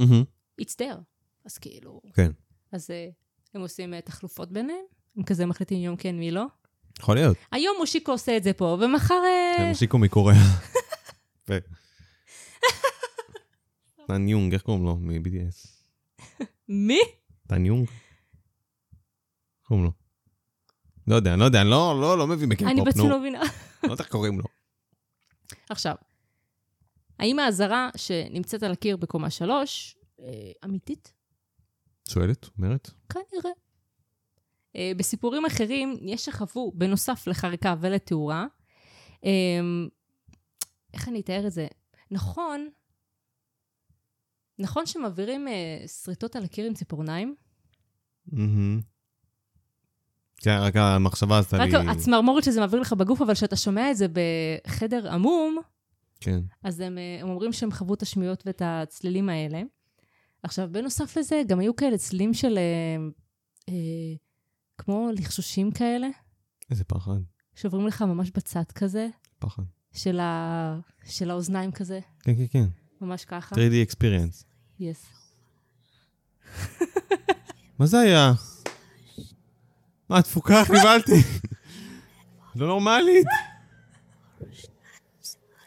מהמם. 0.00 0.24
It's 0.60 0.74
there. 0.80 1.00
אז 1.44 1.58
כאילו... 1.58 2.00
כן. 2.14 2.32
אז 2.72 2.90
אה, 2.90 3.08
הם 3.54 3.60
עושים 3.60 3.94
אה, 3.94 4.00
תחלופות 4.00 4.52
ביניהם, 4.52 4.84
הם 5.16 5.22
כזה 5.22 5.46
מחליטים 5.46 5.78
יום 5.78 5.96
כן, 5.96 6.16
מי 6.16 6.30
לא. 6.30 6.44
יכול 6.98 7.14
להיות. 7.14 7.36
היום 7.52 7.76
מושיקו 7.78 8.12
עושה 8.12 8.36
את 8.36 8.42
זה 8.44 8.52
פה, 8.52 8.78
ומחר... 8.80 9.14
אה, 9.58 9.68
מושיקו 9.68 9.98
מקוריאה. 9.98 10.40
טן 14.06 14.28
יונג, 14.28 14.52
איך 14.52 14.62
קוראים 14.62 14.84
לו? 14.84 14.96
מ-BDS. 14.96 15.68
מי? 16.68 17.00
טן 17.46 17.66
יונג? 17.66 17.88
איך 17.88 19.68
קוראים 19.68 19.84
לו? 19.84 19.90
לא 21.08 21.14
יודע, 21.14 21.32
אני 21.32 21.40
לא 21.40 21.44
יודע, 21.44 21.60
אני 21.60 21.70
לא, 21.70 22.00
לא, 22.00 22.18
לא 22.18 22.26
מבין 22.26 22.48
בקפופ, 22.48 22.68
אני 22.68 22.74
נו. 22.74 22.84
בעצמי 22.84 23.08
לא 23.08 23.20
מבינה. 23.20 23.40
לא 23.84 23.92
יודע 23.92 24.04
איך 24.04 24.10
קוראים 24.10 24.38
לו. 24.38 24.44
עכשיו, 25.70 25.94
האם 27.18 27.38
האזהרה 27.38 27.90
שנמצאת 27.96 28.62
על 28.62 28.72
הקיר 28.72 28.96
בקומה 28.96 29.30
שלוש, 29.30 29.96
אמיתית? 30.64 31.15
שואלת, 32.08 32.48
אומרת? 32.58 32.90
כנראה. 33.08 33.50
אה, 34.76 34.92
בסיפורים 34.96 35.44
אחרים, 35.44 35.96
יש 36.00 36.24
שחוו, 36.24 36.72
בנוסף 36.74 37.26
לחריקה 37.26 37.74
ולתאורה, 37.80 38.46
אה, 39.24 39.60
איך 40.94 41.08
אני 41.08 41.20
אתאר 41.20 41.46
את 41.46 41.52
זה? 41.52 41.66
נכון, 42.10 42.68
נכון 44.58 44.86
שמעבירים 44.86 45.48
אה, 45.48 45.88
שריטות 45.88 46.36
על 46.36 46.44
הקיר 46.44 46.66
עם 46.66 46.74
ציפורניים? 46.74 47.34
מהמם. 48.26 48.80
כן, 50.36 50.58
רק 50.60 50.76
המחשבה 50.76 51.38
עשתה 51.38 51.56
רק 51.56 51.68
לי... 51.68 51.90
הצמרמורת 51.90 52.44
שזה 52.44 52.60
מעביר 52.60 52.80
לך 52.80 52.92
בגוף, 52.92 53.20
אבל 53.22 53.34
כשאתה 53.34 53.56
שומע 53.56 53.90
את 53.90 53.96
זה 53.96 54.06
בחדר 54.08 55.12
עמום, 55.12 55.58
כן. 56.20 56.40
אז 56.62 56.80
הם, 56.80 56.98
הם 57.20 57.28
אומרים 57.28 57.52
שהם 57.52 57.72
חוו 57.72 57.94
את 57.94 58.02
השמיעות 58.02 58.42
ואת 58.46 58.62
הצלילים 58.64 59.28
האלה. 59.28 59.62
עכשיו, 60.46 60.68
בנוסף 60.72 61.16
לזה, 61.16 61.42
גם 61.46 61.58
היו 61.58 61.76
כאלה 61.76 61.98
צלילים 61.98 62.34
של... 62.34 62.58
אה, 62.58 62.96
אה, 63.68 63.74
כמו 64.78 65.10
לחשושים 65.12 65.70
כאלה, 65.70 66.06
איזה 66.70 66.84
פחד. 66.84 67.20
שעוברים 67.54 67.86
לך 67.86 68.02
ממש 68.02 68.30
בצד 68.30 68.62
כזה, 68.74 69.08
פחד. 69.38 69.62
של, 69.92 70.20
ה... 70.20 70.80
של 71.04 71.30
האוזניים 71.30 71.72
כזה, 71.72 72.00
כן, 72.22 72.34
כן, 72.36 72.44
כן. 72.50 72.64
ממש 73.00 73.24
ככה. 73.24 73.56
3D 73.56 73.90
experience. 73.90 74.44
יס. 74.80 75.06
מה 77.78 77.86
זה 77.86 77.98
היה? 77.98 78.32
מה, 80.08 80.22
תפוקה? 80.22 80.62
נבהלתי. 80.80 81.22
לא 82.56 82.66
נורמלית. 82.66 83.26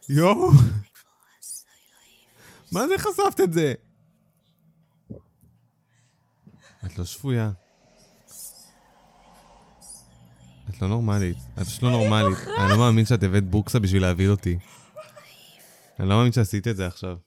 יואו. 0.09 0.51
מה 2.73 2.88
זה 2.88 2.93
חשפת 2.97 3.39
את 3.43 3.53
זה? 3.53 3.73
את 6.86 6.97
לא 6.97 7.05
שפויה. 7.05 7.51
את 10.69 10.82
לא 10.82 10.88
נורמלית. 10.88 11.38
את 11.61 11.67
פשוט 11.67 11.84
לא 11.84 11.91
נורמלית. 11.91 12.38
אני 12.57 12.69
לא 12.69 12.77
מאמין 12.77 13.05
שאת 13.05 13.23
הבאת 13.23 13.43
בוקסה 13.49 13.80
בשביל 13.80 14.01
להביא 14.01 14.30
אותי. 14.30 14.57
אני 15.99 16.09
לא 16.09 16.17
מאמין 16.17 16.32
שעשית 16.32 16.67
את 16.67 16.75
זה 16.75 16.88
עכשיו. 16.88 17.17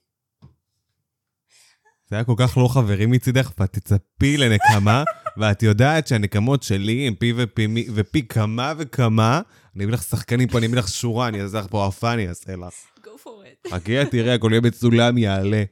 זה 2.11 2.17
היה 2.17 2.25
כל 2.25 2.35
כך 2.37 2.59
לא 2.59 2.69
חברי 2.69 3.07
מצידך, 3.07 3.53
ואת 3.59 3.73
תצפי 3.73 4.37
לנקמה, 4.37 5.05
ואת 5.39 5.63
יודעת 5.63 6.07
שהנקמות 6.07 6.63
שלי 6.63 7.07
הם 7.09 7.15
פי 7.15 7.33
ופי, 7.37 7.87
ופי 7.95 8.29
כמה 8.29 8.73
וכמה. 8.79 9.41
אני 9.77 9.85
אביא 9.85 9.95
לך 9.95 10.03
שחקנים 10.03 10.49
פה, 10.49 10.59
אני 10.59 10.67
אביא 10.67 10.79
לך 10.79 10.89
שורה, 10.89 11.29
אני 11.29 11.43
אעשה 11.43 11.59
לך 11.59 11.67
פה 11.71 11.85
הופעה, 11.85 12.15
אני 12.15 12.29
אעשה 12.29 12.57
לך. 12.57 12.75
go 12.99 13.09
for 13.25 13.67
it. 13.67 13.71
חכי, 13.71 14.07
תראה, 14.11 14.35
הכל 14.35 14.49
יהיה 14.51 14.61
מצולם, 14.61 15.19
יעלה. 15.19 15.63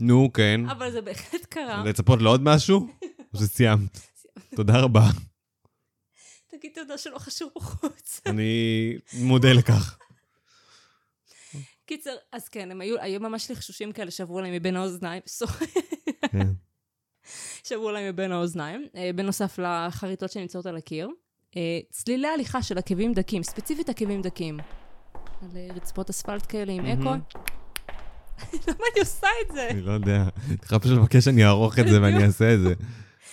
נו, 0.00 0.32
כן. 0.32 0.60
אבל 0.68 0.90
זה 0.90 1.00
בהחלט 1.00 1.44
קרה. 1.44 1.84
לצפות 1.84 2.22
לעוד 2.22 2.40
משהו? 2.42 2.88
או 3.34 3.38
שסיימת? 3.38 4.00
תודה 4.56 4.80
רבה. 4.80 5.02
תגיד 6.50 6.72
תודה 6.74 6.98
שלא 6.98 7.18
חשוב 7.18 7.50
בחוץ. 7.56 8.20
אני 8.26 8.94
מודה 9.12 9.52
לכך. 9.52 9.98
קיצר, 11.86 12.14
אז 12.32 12.48
כן, 12.48 12.70
הם 12.70 12.80
היו, 12.80 13.00
היו 13.00 13.20
ממש 13.20 13.50
לחשושים 13.50 13.92
כאלה 13.92 14.10
שעברו 14.10 14.40
להם 14.40 14.52
מבין 14.52 14.76
האוזניים. 14.76 15.22
סורי. 15.26 15.66
כן. 16.32 16.46
שעברו 17.66 17.90
להם 17.90 18.08
מבין 18.08 18.32
האוזניים. 18.32 18.86
אה, 18.96 19.10
בנוסף 19.14 19.58
לחריטות 19.58 20.32
שנמצאות 20.32 20.66
על 20.66 20.76
הקיר. 20.76 21.08
אה, 21.56 21.80
צלילי 21.90 22.28
הליכה 22.28 22.62
של 22.62 22.78
עקבים 22.78 23.12
דקים, 23.12 23.42
ספציפית 23.42 23.88
עקבים 23.88 24.22
דקים. 24.22 24.58
על 25.42 25.56
אה, 25.56 25.68
רצפות 25.74 26.10
אספלט 26.10 26.46
כאלה 26.48 26.72
עם 26.72 26.86
אקו. 26.86 27.40
למה 28.68 28.84
אני 28.92 29.00
עושה 29.00 29.26
את 29.42 29.54
זה? 29.54 29.68
אני 29.70 29.80
לא 29.80 29.92
יודע. 29.92 30.24
צריכה 30.60 30.78
פשוט 30.78 30.98
לבקש 30.98 31.24
שאני 31.24 31.44
אערוך 31.44 31.78
את 31.78 31.88
זה 31.88 32.02
ואני 32.02 32.24
אעשה 32.24 32.54
את 32.54 32.60
זה. 32.60 32.74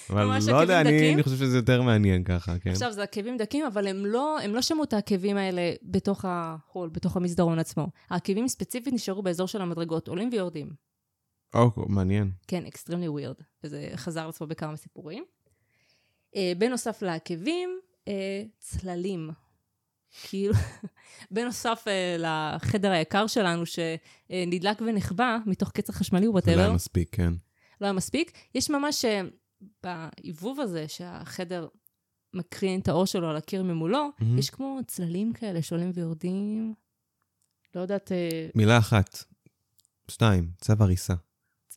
אבל 0.09 0.39
לא 0.47 0.57
יודע, 0.57 0.81
אני 0.81 1.23
חושב 1.23 1.35
שזה 1.35 1.57
יותר 1.57 1.81
מעניין 1.81 2.23
ככה, 2.23 2.59
כן? 2.59 2.69
עכשיו, 2.69 2.91
זה 2.91 3.03
עקבים 3.03 3.37
דקים, 3.37 3.65
אבל 3.65 3.87
הם 3.87 4.05
לא, 4.05 4.39
הם 4.39 4.55
לא 4.55 4.61
שמעו 4.61 4.83
את 4.83 4.93
העקבים 4.93 5.37
האלה 5.37 5.71
בתוך 5.83 6.25
החול, 6.27 6.89
בתוך 6.89 7.17
המסדרון 7.17 7.59
עצמו. 7.59 7.87
העקבים 8.09 8.47
ספציפית 8.47 8.93
נשארו 8.93 9.21
באזור 9.21 9.47
של 9.47 9.61
המדרגות, 9.61 10.07
עולים 10.07 10.29
ויורדים. 10.31 10.69
או, 11.53 11.71
מעניין. 11.87 12.31
כן, 12.47 12.65
extremely 12.65 13.07
weird, 13.07 13.35
וזה 13.63 13.89
חזר 13.95 14.21
על 14.21 14.29
עצמו 14.29 14.47
בכמה 14.47 14.77
סיפורים. 14.77 15.23
אה, 16.35 16.53
בנוסף 16.57 17.01
לעקבים, 17.01 17.79
אה, 18.07 18.43
צללים. 18.59 19.29
כאילו, 20.23 20.53
בנוסף 21.31 21.85
אה, 21.87 22.15
לחדר 22.19 22.91
היקר 22.91 23.27
שלנו, 23.27 23.63
שנדלק 23.65 24.81
ונחבא 24.81 25.37
מתוך 25.45 25.71
קצר 25.71 25.93
חשמלי 25.93 26.21
זה 26.21 26.27
לא 26.27 26.31
וואטאבר, 26.31 26.61
היה 26.61 26.73
מספיק, 26.73 27.15
כן. 27.15 27.33
לא 27.81 27.85
היה 27.85 27.93
מספיק. 27.93 28.31
יש 28.55 28.69
ממש, 28.69 29.05
אה, 29.05 29.21
בעיבוב 29.83 30.59
הזה, 30.59 30.87
שהחדר 30.87 31.67
מקרין 32.33 32.79
את 32.79 32.87
האור 32.87 33.05
שלו 33.05 33.29
על 33.29 33.35
הקיר 33.35 33.63
ממולו, 33.63 34.09
מהמם. 34.19 34.37
יש 34.37 34.49
כמו 34.49 34.79
צללים 34.87 35.33
כאלה 35.33 35.61
שעולים 35.61 35.91
ויורדים. 35.93 36.73
לא 37.75 37.81
יודעת, 37.81 38.11
אה, 38.11 38.49
מילה 38.55 38.77
אחת. 38.77 39.23
שתיים, 40.11 40.51
צו 40.61 40.73
הריסה. 40.79 41.13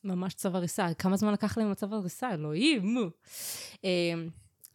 ממש 0.04 0.34
צו 0.34 0.48
הריסה. 0.48 0.94
כמה 0.94 1.16
זמן 1.16 1.32
לקח 1.32 1.58
להם 1.58 1.70
הצו 1.70 1.86
הריסה? 1.86 2.34
אלוהים. 2.34 3.10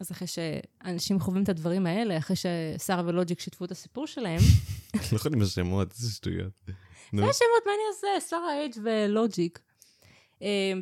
אז 0.05 0.11
אחרי 0.11 0.27
שאנשים 0.27 1.19
חווים 1.19 1.43
את 1.43 1.49
הדברים 1.49 1.85
האלה, 1.85 2.17
אחרי 2.17 2.35
ששרה 2.35 3.01
ולוג'יק 3.05 3.39
שיתפו 3.39 3.65
את 3.65 3.71
הסיפור 3.71 4.07
שלהם, 4.07 4.39
לא 5.11 5.15
יכולים 5.15 5.41
לשמות, 5.41 5.91
איזה 5.91 6.11
שטויות. 6.13 6.51
זה 6.65 7.29
השמות, 7.29 7.63
מה 7.65 7.71
אני 7.71 7.81
אעשה? 8.17 8.29
שרה 8.29 8.53
אייג' 8.53 8.73
ולוג'יק. 8.83 9.59
אה, 10.41 10.73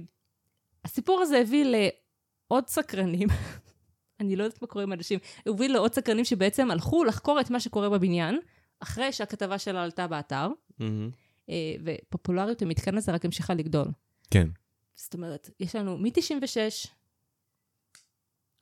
הסיפור 0.85 1.21
הזה 1.21 1.37
הביא 1.37 1.65
לעוד 1.65 2.67
סקרנים, 2.67 3.27
אני 4.19 4.35
לא 4.35 4.43
יודעת 4.43 4.61
מה 4.61 4.67
קורה 4.67 4.83
עם 4.83 4.93
אנשים, 4.93 5.19
הוא 5.47 5.55
הביא 5.55 5.69
לעוד 5.69 5.93
סקרנים 5.93 6.25
שבעצם 6.25 6.71
הלכו 6.71 7.03
לחקור 7.03 7.39
את 7.39 7.49
מה 7.49 7.59
שקורה 7.59 7.89
בבניין, 7.89 8.39
אחרי 8.79 9.11
שהכתבה 9.11 9.59
שלה 9.59 9.83
עלתה 9.83 10.07
באתר. 10.07 10.47
אה, 11.49 11.75
ופופולריות 11.83 12.61
המתקן 12.61 12.97
הזה 12.97 13.11
רק 13.11 13.25
המשיכה 13.25 13.53
לגדול. 13.53 13.87
כן. 14.31 14.47
זאת 14.95 15.13
אומרת, 15.13 15.49
יש 15.59 15.75
לנו 15.75 15.97
מ-96 15.97 16.87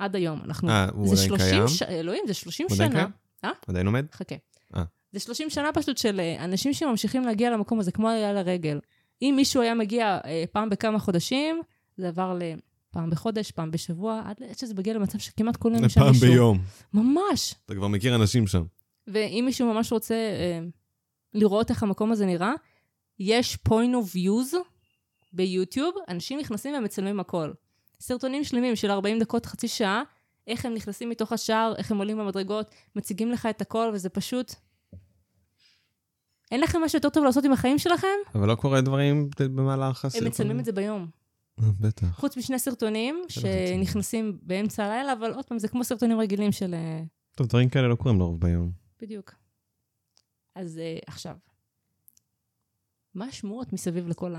עד 0.01 0.15
היום, 0.15 0.41
אנחנו... 0.43 0.69
אה, 0.69 0.87
הוא 0.93 1.07
זה 1.07 1.13
עדיין 1.13 1.39
30 1.39 1.49
קיים? 1.49 1.67
ש... 1.67 1.81
אלוהים, 1.81 2.23
זה 2.27 2.33
30 2.33 2.67
הוא 2.69 2.75
עדיין 2.75 2.91
שנה. 2.91 3.07
קיים? 3.41 3.53
עדיין 3.67 3.85
עומד? 3.85 4.05
חכה. 4.11 4.35
אה. 4.75 4.83
זה 5.11 5.19
30 5.19 5.49
שנה 5.49 5.69
פשוט 5.73 5.97
של 5.97 6.19
אה, 6.19 6.45
אנשים 6.45 6.73
שממשיכים 6.73 7.25
להגיע 7.25 7.49
למקום 7.49 7.79
הזה, 7.79 7.91
כמו 7.91 8.09
עלייה 8.09 8.33
לרגל. 8.33 8.79
אם 9.21 9.33
מישהו 9.35 9.61
היה 9.61 9.73
מגיע 9.73 10.19
אה, 10.25 10.43
פעם 10.51 10.69
בכמה 10.69 10.99
חודשים, 10.99 11.61
זה 11.97 12.07
עבר 12.07 12.37
לפעם 12.39 13.09
בחודש, 13.09 13.51
פעם 13.51 13.71
בשבוע, 13.71 14.21
עד 14.25 14.43
עד 14.49 14.57
שזה 14.57 14.73
מגיע 14.73 14.93
למצב 14.93 15.19
שכמעט 15.19 15.55
כל 15.55 15.71
יום 15.73 15.89
שם 15.89 16.07
מישהו. 16.07 16.27
ביום. 16.27 16.59
ממש. 16.93 17.55
אתה 17.65 17.75
כבר 17.75 17.87
מכיר 17.87 18.15
אנשים 18.15 18.47
שם. 18.47 18.63
ואם 19.07 19.43
מישהו 19.45 19.73
ממש 19.73 19.91
רוצה 19.91 20.15
אה, 20.15 20.59
לראות 21.33 21.69
איך 21.69 21.83
המקום 21.83 22.11
הזה 22.11 22.25
נראה, 22.25 22.53
יש 23.19 23.57
point 23.69 23.93
of 23.93 24.15
views 24.15 24.55
ביוטיוב, 25.33 25.95
אנשים 26.09 26.39
נכנסים 26.39 26.75
ומצלמים 26.75 27.19
הכל. 27.19 27.51
סרטונים 28.01 28.43
שלמים 28.43 28.75
של 28.75 28.91
40 28.91 29.19
דקות, 29.19 29.45
חצי 29.45 29.67
שעה, 29.67 30.03
איך 30.47 30.65
הם 30.65 30.73
נכנסים 30.73 31.09
מתוך 31.09 31.31
השער, 31.31 31.73
איך 31.77 31.91
הם 31.91 31.97
עולים 31.97 32.17
במדרגות, 32.17 32.71
מציגים 32.95 33.31
לך 33.31 33.45
את 33.45 33.61
הכל, 33.61 33.91
וזה 33.93 34.09
פשוט... 34.09 34.53
אין 36.51 36.61
לכם 36.61 36.81
משהו 36.81 36.97
יותר 36.97 37.09
טוב 37.09 37.23
לעשות 37.23 37.45
עם 37.45 37.51
החיים 37.51 37.79
שלכם? 37.79 38.07
אבל 38.35 38.47
לא 38.47 38.55
קורה 38.55 38.81
דברים 38.81 39.29
במהלך 39.39 40.03
הם 40.03 40.07
הסרטון. 40.07 40.27
מצלמים 40.27 40.59
את 40.59 40.65
זה 40.65 40.71
ביום. 40.71 41.07
אה, 41.59 41.65
בטח. 41.79 42.07
חוץ 42.07 42.37
משני 42.37 42.59
סרטונים 42.59 43.21
מצלמים. 43.25 43.67
שנכנסים 43.67 44.37
באמצע 44.41 44.85
הלילה, 44.85 45.13
אבל 45.13 45.33
עוד 45.33 45.45
פעם, 45.45 45.59
זה 45.59 45.67
כמו 45.67 45.83
סרטונים 45.83 46.19
רגילים 46.19 46.51
של... 46.51 46.73
אה, 46.73 47.01
טוב, 47.35 47.47
דברים 47.47 47.69
כאלה 47.69 47.87
לא 47.87 47.95
קורים 47.95 48.19
לרוב 48.19 48.39
ביום. 48.39 48.71
בדיוק. 49.01 49.33
אז 50.55 50.79
uh, 50.79 51.03
עכשיו, 51.07 51.35
מה 53.13 53.25
השמועות 53.25 53.73
מסביב 53.73 54.07
לכל 54.07 54.35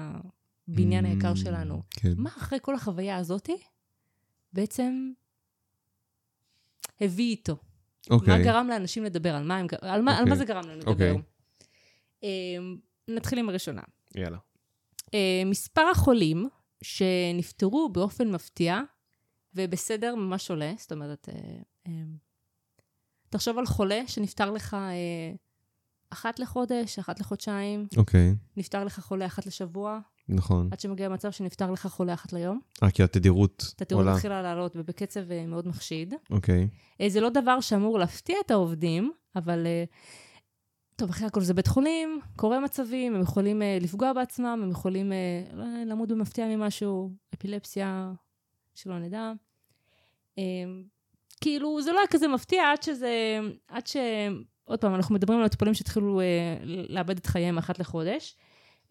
הבניין 0.68 1.04
היקר 1.04 1.32
Mm, 1.32 1.36
שלנו? 1.36 1.82
כן. 1.90 2.12
מה 2.16 2.30
אחרי 2.30 2.58
כל 2.62 2.74
החוויה 2.74 3.16
הזאתי 3.16 3.56
בעצם 4.52 5.12
הביא 7.00 7.30
איתו? 7.30 7.56
מה 8.10 8.16
אוקיי. 8.16 8.44
גרם 8.44 8.66
לאנשים 8.68 9.04
לדבר? 9.04 9.34
על 9.34 9.44
מה, 9.44 9.56
הם, 9.56 9.66
על 9.80 10.02
מה, 10.02 10.18
על 10.18 10.24
מה 10.24 10.30
אוקיי. 10.30 10.36
זה 10.36 10.44
גרם 10.44 10.64
לנו 10.68 10.78
לדבר? 10.78 10.90
אוקיי. 10.92 11.16
Um, 12.20 12.78
נתחיל 13.08 13.38
עם 13.38 13.48
הראשונה. 13.48 13.82
יאללה. 14.14 14.38
Uh, 15.06 15.10
מספר 15.46 15.82
החולים 15.92 16.48
שנפטרו 16.82 17.88
באופן 17.92 18.30
מפתיע 18.30 18.80
ובסדר 19.54 20.14
ממש 20.14 20.50
עולה, 20.50 20.72
זאת 20.78 20.92
אומרת, 20.92 21.28
uh, 21.28 21.88
um, 21.88 21.90
תחשוב 23.30 23.58
על 23.58 23.66
חולה 23.66 24.00
שנפטר 24.06 24.50
לך 24.50 24.74
uh, 24.74 25.36
אחת 26.10 26.38
לחודש, 26.38 26.98
אחת 26.98 27.20
לחודשיים, 27.20 27.86
אוקיי, 27.96 28.34
נפטר 28.56 28.84
לך 28.84 29.00
חולה 29.00 29.26
אחת 29.26 29.46
לשבוע, 29.46 29.98
נכון. 30.28 30.68
עד 30.72 30.80
שמגיע 30.80 31.08
מצב 31.08 31.30
שנפטר 31.30 31.70
לך 31.70 31.86
חולה 31.86 32.14
אחת 32.14 32.32
ליום. 32.32 32.60
אה, 32.82 32.90
כי 32.90 33.02
התדירות 33.02 33.74
התדירות 33.76 34.02
עולה. 34.02 34.14
התחילה 34.14 34.42
לעלות 34.42 34.72
ובקצב 34.76 35.20
uh, 35.20 35.48
מאוד 35.48 35.68
מחשיד. 35.68 36.14
אוקיי. 36.30 36.68
Uh, 37.02 37.08
זה 37.08 37.20
לא 37.20 37.28
דבר 37.28 37.60
שאמור 37.60 37.98
להפתיע 37.98 38.36
את 38.46 38.50
העובדים, 38.50 39.12
אבל... 39.36 39.66
Uh, 39.66 39.96
טוב, 40.96 41.10
אחרי 41.10 41.26
הכל 41.26 41.40
זה 41.40 41.54
בית 41.54 41.66
חולים, 41.66 42.20
קורה 42.36 42.60
מצבים, 42.60 43.14
הם 43.14 43.22
יכולים 43.22 43.62
uh, 43.62 43.84
לפגוע 43.84 44.12
בעצמם, 44.12 44.60
הם 44.62 44.70
יכולים 44.70 45.12
uh, 45.12 45.54
למות 45.86 46.08
במפתיע 46.08 46.46
ממשהו, 46.46 47.10
אפילפסיה, 47.34 48.12
שלא 48.74 48.98
נדע. 48.98 49.32
Um, 50.36 50.40
כאילו, 51.40 51.82
זה 51.82 51.92
לא 51.92 51.98
היה 51.98 52.06
כזה 52.06 52.28
מפתיע 52.28 52.70
עד 52.72 52.82
שזה... 52.82 53.40
עד 53.68 53.86
ש... 53.86 53.96
עוד 54.64 54.78
פעם, 54.78 54.94
אנחנו 54.94 55.14
מדברים 55.14 55.38
על 55.38 55.44
מטופלים 55.44 55.74
שהתחילו 55.74 56.20
uh, 56.20 56.24
לאבד 56.88 57.16
את 57.16 57.26
חייהם 57.26 57.58
אחת 57.58 57.78
לחודש. 57.78 58.36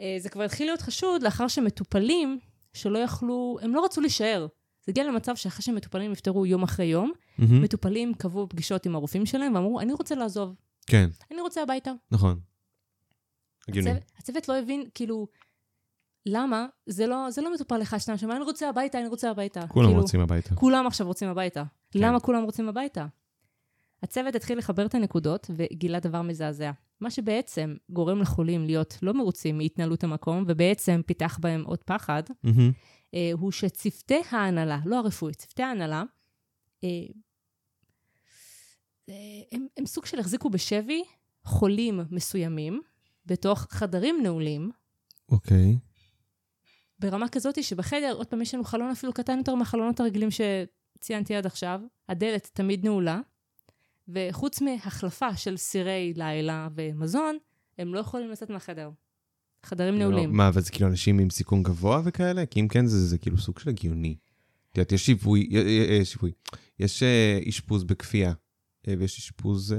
Uh, 0.02 0.04
זה 0.20 0.30
כבר 0.30 0.44
התחיל 0.44 0.68
להיות 0.68 0.82
חשוד 0.82 1.24
לאחר 1.24 1.48
שמטופלים 1.48 2.40
שלא 2.74 3.00
יכלו, 3.00 3.58
הם 3.62 3.76
לא 3.76 3.86
רצו 3.86 4.02
להישאר. 4.02 4.48
זה 4.86 4.92
הגיע 4.92 5.04
למצב 5.04 5.36
שאחרי 5.36 5.64
שמטופלים 5.64 6.12
נפטרו 6.12 6.46
יום 6.46 6.64
אחרי 6.64 6.86
יום, 6.86 7.12
מהמם. 7.38 7.62
מטופלים 7.62 8.14
קבעו 8.14 8.50
פגישות 8.50 8.86
עם 8.86 8.96
הרופאים 8.96 9.26
שלהם 9.26 9.56
ואמרו, 9.56 9.80
אני 9.80 9.94
רוצה 9.94 10.16
לעזוב, 10.16 10.56
כן, 10.88 11.10
אני 11.32 11.42
רוצה 11.42 11.64
הביתה. 11.64 11.92
נכון. 12.12 12.40
הגיוני. 13.68 13.90
הצוות, 13.90 14.12
הצוות 14.18 14.48
לא 14.48 14.60
הבין, 14.60 14.86
כאילו, 14.94 15.28
למה? 16.26 16.66
זה 16.86 17.08
לא, 17.08 17.32
זה 17.32 17.42
לא 17.42 17.54
מטופל 17.54 17.82
אחד, 17.82 17.98
שניים, 17.98 18.18
שאומר, 18.18 18.36
אני 18.36 18.44
רוצה 18.44 18.70
הביתה, 18.70 19.00
אני 19.00 19.08
רוצה 19.08 19.32
הביתה. 19.32 19.68
כולם 19.68 19.88
כאילו, 19.88 20.02
רוצים 20.02 20.20
הביתה. 20.20 20.56
כולם 20.56 20.88
עכשיו 20.88 21.08
רוצים 21.08 21.30
הביתה. 21.30 21.64
כן. 21.92 22.00
למה 22.00 22.20
כולם 22.20 22.44
רוצים 22.44 22.70
הביתה? 22.70 23.06
הצוות 24.04 24.36
התחיל 24.36 24.58
לחבר 24.58 24.86
את 24.86 24.96
הנקודות 24.96 25.52
וגילה 25.56 26.00
דבר 26.00 26.22
מזעזע. 26.22 26.72
מה 27.02 27.12
שבעצם 27.12 27.76
גורם 27.90 28.22
לחולים 28.22 28.66
להיות 28.66 28.98
לא 29.02 29.14
מרוצים 29.14 29.58
מהתנהלות 29.58 30.04
המקום, 30.04 30.44
ובעצם 30.48 31.02
פיתח 31.06 31.38
בהם 31.42 31.64
עוד 31.64 31.84
פחד. 31.84 32.24
אה, 33.14 33.32
הוא 33.34 33.52
שצוותי 33.52 34.22
ההנהלה, 34.32 34.80
לא 34.86 35.00
הרפואית, 35.00 35.36
צוותי 35.36 35.64
ההנהלה, 35.64 36.04
אה, 36.84 36.90
זה, 39.08 39.14
הם, 39.52 39.68
הם 39.78 39.86
סוג 39.86 40.06
של 40.06 40.20
החזיקו 40.20 40.50
בשבי 40.50 41.04
חולים 41.44 42.00
מסוימים 42.12 42.82
בתוך 43.26 43.68
חדרים 43.70 44.20
נעולים, 44.24 44.72
אוקיי. 45.30 45.78
ברמה 47.00 47.30
כזאת 47.30 47.64
שבחדר, 47.64 48.14
עוד 48.16 48.28
פעם, 48.28 48.42
יש 48.42 48.54
לנו 48.54 48.64
חלון 48.64 48.92
אפילו 48.92 49.14
קטן 49.14 49.38
יותר 49.38 49.56
מהחלונות 49.56 50.00
הרגילים 50.00 50.30
שציינתי 50.32 51.36
עד 51.36 51.46
עכשיו, 51.46 51.82
הדלת 52.10 52.50
תמיד 52.54 52.86
נעולה, 52.86 53.20
וחוץ 54.08 54.62
מהחלפה 54.62 55.36
של 55.36 55.58
סירי 55.58 56.14
לילה 56.16 56.68
ומזון, 56.76 57.38
הם 57.78 57.94
לא 57.94 58.00
יכולים 58.00 58.30
לצאת 58.30 58.50
מהחדר. 58.50 58.90
חדרים 59.64 60.00
נעולים. 60.00 60.32
מה, 60.38 60.48
אבל 60.48 60.62
זה 60.62 60.72
כאילו 60.72 60.90
אנשים 60.90 61.20
עם 61.20 61.30
סיכון 61.30 61.64
גבוה 61.64 62.02
וכאלה? 62.06 62.46
כי 62.46 62.62
אם 62.62 62.68
כן, 62.68 62.86
זה, 62.86 63.08
זה 63.08 63.18
כאילו 63.18 63.38
סוג 63.38 63.60
של 63.60 63.70
הגיוני. 63.70 64.16
את 64.72 64.78
יודעת, 64.78 64.92
יש 64.92 65.06
שיווי, 65.06 65.50
שיווי, 66.04 66.32
יש 66.80 67.04
אה, 67.04 67.40
אשפוז 67.50 67.84
בכפייה, 67.84 68.34
אה, 68.88 68.94
ויש 69.00 69.18
אשפוז 69.18 69.74
אה, 69.74 69.78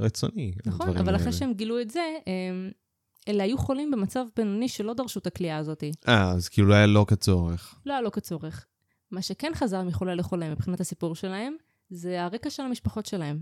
רצוני. 0.00 0.52
נכון, 0.66 0.96
אבל 0.96 1.16
אחרי. 1.16 1.32
שהם 1.32 1.52
גילו 1.52 1.80
את 1.80 1.90
זה, 1.90 2.00
הם, 2.26 2.70
אלה 3.28 3.42
היו 3.42 3.58
חולים 3.58 3.90
במצב 3.90 4.24
בינוני 4.36 4.68
שלא 4.68 4.94
דרשו 4.94 5.20
את 5.20 5.26
הכלייה 5.26 5.58
הזאת. 5.58 5.84
אה, 6.08 6.30
אז 6.30 6.48
כאילו 6.48 6.68
לא 6.68 6.74
היה 6.74 6.86
לא 6.86 7.04
כצורך. 7.08 7.80
לא 7.86 7.92
היה 7.92 8.02
לו 8.02 8.12
כצורך. 8.12 8.66
מה 9.10 9.22
שכן 9.22 9.52
חזר 9.54 9.82
מחולה 9.82 10.14
לחולה 10.14 10.50
מבחינת 10.50 10.80
הסיפור 10.80 11.14
שלהם, 11.14 11.54
זה 11.90 12.24
הרקע 12.24 12.50
של 12.50 12.62
המשפחות 12.62 13.06
שלהם. 13.06 13.40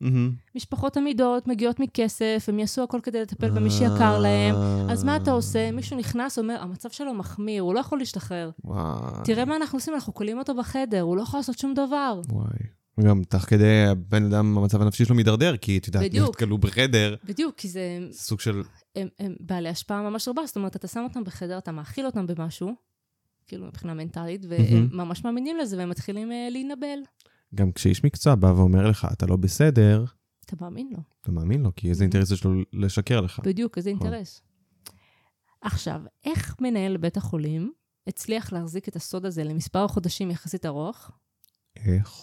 מהמם. 0.00 0.32
משפחות 0.54 0.96
עמידות, 0.96 1.48
מגיעות 1.48 1.80
מכסף, 1.80 2.44
הם 2.48 2.58
יעשו 2.58 2.82
הכל 2.82 3.00
כדי 3.02 3.20
לטפל 3.22 3.50
במי 3.50 3.70
שיקר 3.70 4.18
להם. 4.18 4.54
אז 4.90 5.04
מה 5.04 5.16
אתה 5.16 5.30
עושה? 5.30 5.70
מישהו 5.70 5.96
נכנס, 5.96 6.38
אומר, 6.38 6.56
המצב 6.60 6.90
שלו 6.90 7.14
מחמיר, 7.14 7.62
הוא 7.62 7.74
לא 7.74 7.80
יכול 7.80 7.98
להשתחרר. 7.98 8.50
וואי. 8.64 9.24
תראה 9.24 9.44
מה 9.44 9.56
אנחנו 9.56 9.76
עושים, 9.76 9.94
אנחנו 9.94 10.14
כולאים 10.14 10.38
אותו 10.38 10.54
בחדר, 10.54 11.00
הוא 11.00 11.16
לא 11.16 11.22
יכול 11.22 11.38
לעשות 11.40 11.58
שום 11.58 11.74
דבר. 11.74 12.20
וואי. 12.28 12.76
וגם 12.98 13.24
תוך 13.24 13.42
כדי 13.42 13.84
הבן 13.86 14.24
אדם, 14.24 14.58
המצב 14.58 14.82
הנפשי 14.82 15.04
שלו 15.04 15.16
מידרדר, 15.16 15.56
כי 15.56 15.78
את 15.78 15.86
יודעת. 15.86 16.12
להיות 16.12 16.36
כלוא 16.36 16.58
בחדר, 16.58 17.14
בדיוק, 17.24 17.54
כי 17.56 17.68
זה... 17.68 17.98
סוג 18.12 18.40
של... 18.40 18.62
הם, 18.96 19.08
הם 19.18 19.36
בעלי 19.40 19.68
השפעה 19.68 20.10
ממש 20.10 20.28
רבה, 20.28 20.46
זאת 20.46 20.56
אומרת, 20.56 20.76
אתה 20.76 20.88
שם 20.88 21.00
אותם 21.04 21.24
בחדר, 21.24 21.58
אתה 21.58 21.72
מאכיל 21.72 22.06
אותם 22.06 22.26
במשהו, 22.26 22.74
כאילו 23.46 23.66
מבחינה 23.66 23.94
מנטלית, 23.94 24.44
והם 24.48 24.88
ממש 24.92 25.24
מאמינים 25.24 25.56
לזה, 25.56 25.78
והם 25.78 25.90
מתחילים 25.90 26.32
אה, 26.32 26.48
להינבל. 26.50 26.98
גם 27.54 27.72
כשאיש 27.72 28.04
מקצוע 28.04 28.34
בא 28.34 28.46
ואומר 28.46 28.90
לך, 28.90 29.06
אתה 29.12 29.26
לא 29.26 29.36
בסדר, 29.36 30.04
אתה 30.46 30.56
מאמין 30.60 30.88
לו. 30.92 30.98
אתה 31.20 31.30
מאמין 31.30 31.62
לו, 31.62 31.70
כי 31.76 31.88
איזה 31.88 32.04
אינטרס 32.04 32.30
יש 32.30 32.44
לו 32.44 32.52
לשקר 32.72 33.20
לך. 33.20 33.40
בדיוק, 33.44 33.78
איזה 33.78 33.92
נכון. 33.92 34.06
אינטרס. 34.06 34.42
עכשיו, 35.60 36.00
איך 36.24 36.56
מנהל 36.60 36.96
בית 36.96 37.16
החולים 37.16 37.72
הצליח 38.06 38.52
להחזיק 38.52 38.88
את 38.88 38.96
הסוד 38.96 39.26
הזה 39.26 39.44
למספר 39.44 39.88
חודשים 39.88 40.30
יחסית 40.30 40.66
ארוך? 40.66 41.10
איך? 41.76 42.20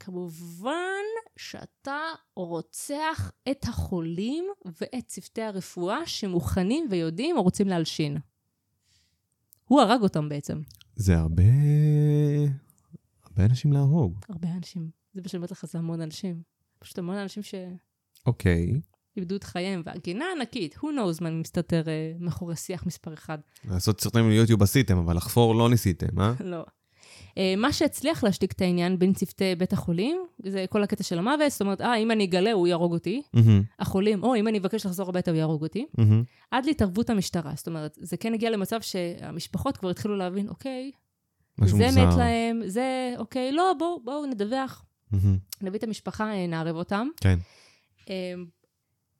כמובן 0.00 1.04
שאתה 1.36 1.98
רוצח 2.36 3.32
את 3.50 3.64
החולים 3.64 4.44
ואת 4.64 5.06
צוותי 5.06 5.42
הרפואה 5.42 6.06
שמוכנים 6.06 6.86
ויודעים 6.90 7.36
או 7.36 7.42
רוצים 7.42 7.68
להלשין. 7.68 8.16
הוא 9.64 9.80
הרג 9.80 10.02
אותם 10.02 10.28
בעצם. 10.28 10.60
זה 10.96 11.18
הרבה... 11.18 11.42
הרבה 13.36 13.50
אנשים 13.50 13.72
להרוג. 13.72 14.18
הרבה 14.28 14.48
אנשים. 14.56 14.90
זה 15.14 15.28
שאני 15.28 15.38
אומרת 15.38 15.50
לך, 15.50 15.66
זה 15.66 15.78
המון 15.78 16.00
אנשים. 16.00 16.42
פשוט 16.78 16.98
המון 16.98 17.16
אנשים 17.16 17.42
שאיבדו 17.42 17.76
אוקיי. 18.26 18.80
את 19.36 19.44
חייהם, 19.44 19.82
והגינה 19.84 20.24
ענקית, 20.36 20.74
who 20.74 20.82
knows 20.82 21.20
מה 21.20 21.30
מסתתר 21.30 21.82
אה, 21.88 22.12
מאחורי 22.18 22.56
שיח 22.56 22.86
מספר 22.86 23.14
אחד. 23.14 23.38
לעשות 23.64 24.00
סרטונים 24.00 24.30
ליוטיוב 24.30 24.62
עשיתם, 24.62 24.98
אבל 24.98 25.16
לחפור 25.16 25.54
לא 25.54 25.70
ניסיתם, 25.70 26.20
אה? 26.20 26.32
לא. 26.44 26.64
אה, 27.38 27.54
מה 27.56 27.72
שהצליח 27.72 28.24
להשתיק 28.24 28.52
את 28.52 28.60
העניין 28.60 28.98
בין 28.98 29.12
צוותי 29.12 29.54
בית 29.54 29.72
החולים, 29.72 30.26
זה 30.42 30.64
כל 30.70 30.82
הקטע 30.82 31.02
של 31.02 31.18
המוות, 31.18 31.50
זאת 31.50 31.60
אומרת, 31.60 31.80
אה, 31.80 31.96
אם 31.96 32.10
אני 32.10 32.24
אגלה, 32.24 32.52
הוא 32.52 32.66
יהרוג 32.66 32.92
אותי. 32.92 33.22
מהמם, 33.32 33.62
החולים, 33.78 34.22
או 34.22 34.34
אם 34.34 34.48
אני 34.48 34.58
אבקש 34.58 34.86
לחזור 34.86 35.08
הביתה, 35.08 35.30
הוא 35.30 35.38
יהרוג 35.38 35.62
אותי. 35.62 35.86
מהמם. 35.98 36.22
עד 36.50 36.64
להתערבות 36.66 37.10
המשטרה. 37.10 37.52
זאת 37.56 37.66
אומרת, 37.66 37.98
זה 38.00 38.16
כן 38.16 38.34
הגיע 38.34 38.50
למצב 38.50 38.80
שהמשפחות 38.80 39.76
כבר 39.76 39.90
התחילו 39.90 40.16
להבין, 40.16 40.48
אוקיי, 40.48 40.90
משהו 41.58 41.78
זה 41.78 41.86
מוזר. 41.86 42.08
מת 42.08 42.14
להם, 42.14 42.62
זה, 42.66 43.14
אוקיי, 43.18 43.52
לא, 43.52 43.74
בואו, 43.78 44.00
בואו 44.04 44.26
נדווח, 44.26 44.84
מהמם. 45.10 45.38
נביא 45.62 45.78
את 45.78 45.84
המשפחה, 45.84 46.32
אה, 46.32 46.46
נערב 46.46 46.76
אותם. 46.76 47.08
כן. 47.20 47.38
אה, 48.10 48.34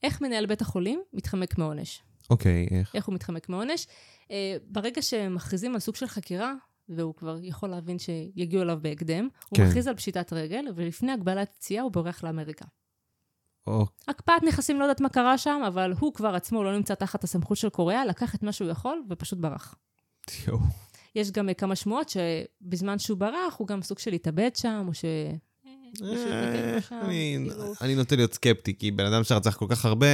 איך 0.02 0.20
מנהל 0.20 0.46
בית 0.46 0.60
החולים 0.60 1.02
מתחמק 1.12 1.58
מעונש? 1.58 2.02
אוקיי, 2.30 2.68
איך? 2.70 2.94
איך 2.94 3.06
הוא 3.06 3.14
מתחמק 3.14 3.48
מעונש? 3.48 3.86
אה, 4.30 4.56
ברגע 4.66 5.02
שמכריזים 5.02 5.74
על 5.74 5.80
סוג 5.80 5.94
של 5.94 6.06
חקירה, 6.06 6.54
והוא 6.88 7.14
כבר 7.14 7.38
יכול 7.42 7.68
להבין 7.68 7.98
שיגיעו 7.98 8.62
אליו 8.62 8.78
בהקדם, 8.82 9.28
הוא 9.48 9.56
כן. 9.56 9.66
מכריז 9.66 9.86
על 9.86 9.94
פשיטת 9.94 10.32
רגל, 10.32 10.64
ולפני 10.74 11.12
הגבלת 11.12 11.54
יציאה 11.58 11.82
הוא 11.82 11.92
בורח 11.92 12.24
לאמריקה. 12.24 12.64
או, 13.66 13.86
הקפאת 14.08 14.42
נכסים, 14.42 14.78
לא 14.78 14.84
יודעת 14.84 15.00
מה 15.00 15.08
קרה 15.08 15.38
שם, 15.38 15.60
אבל 15.66 15.92
הוא 15.98 16.14
כבר 16.14 16.34
עצמו 16.34 16.64
לא 16.64 16.76
נמצא 16.76 16.94
תחת 16.94 17.24
הסמכות 17.24 17.56
של 17.56 17.68
קוריאה, 17.68 18.04
לקח 18.04 18.34
את 18.34 18.42
מה 18.42 18.52
שהוא 18.52 18.70
יכול 18.70 19.02
ופשוט 19.10 19.38
ברח. 19.38 19.74
יואו. 20.46 20.58
יש 21.14 21.30
גם 21.30 21.48
אה, 21.48 21.54
כמה 21.54 21.76
שמועות 21.76 22.08
שבזמן 22.08 22.98
שהוא 22.98 23.18
ברח, 23.18 23.54
הוא 23.58 23.68
גם 23.68 23.82
סוג 23.82 23.98
של 23.98 24.12
התאבד 24.12 24.50
שם, 24.56 24.84
או 24.88 24.94
ש... 24.94 25.04
אה, 26.04 26.78
אני- 26.92 27.38
כאילו. 27.48 27.72
אני 27.80 27.94
נוטה 27.94 28.16
להיות 28.16 28.32
סקפטי, 28.34 28.78
כי 28.78 28.90
בן 28.90 29.06
אדם 29.06 29.24
שרצח 29.24 29.56
כל 29.56 29.66
כך 29.68 29.84
הרבה, 29.84 30.06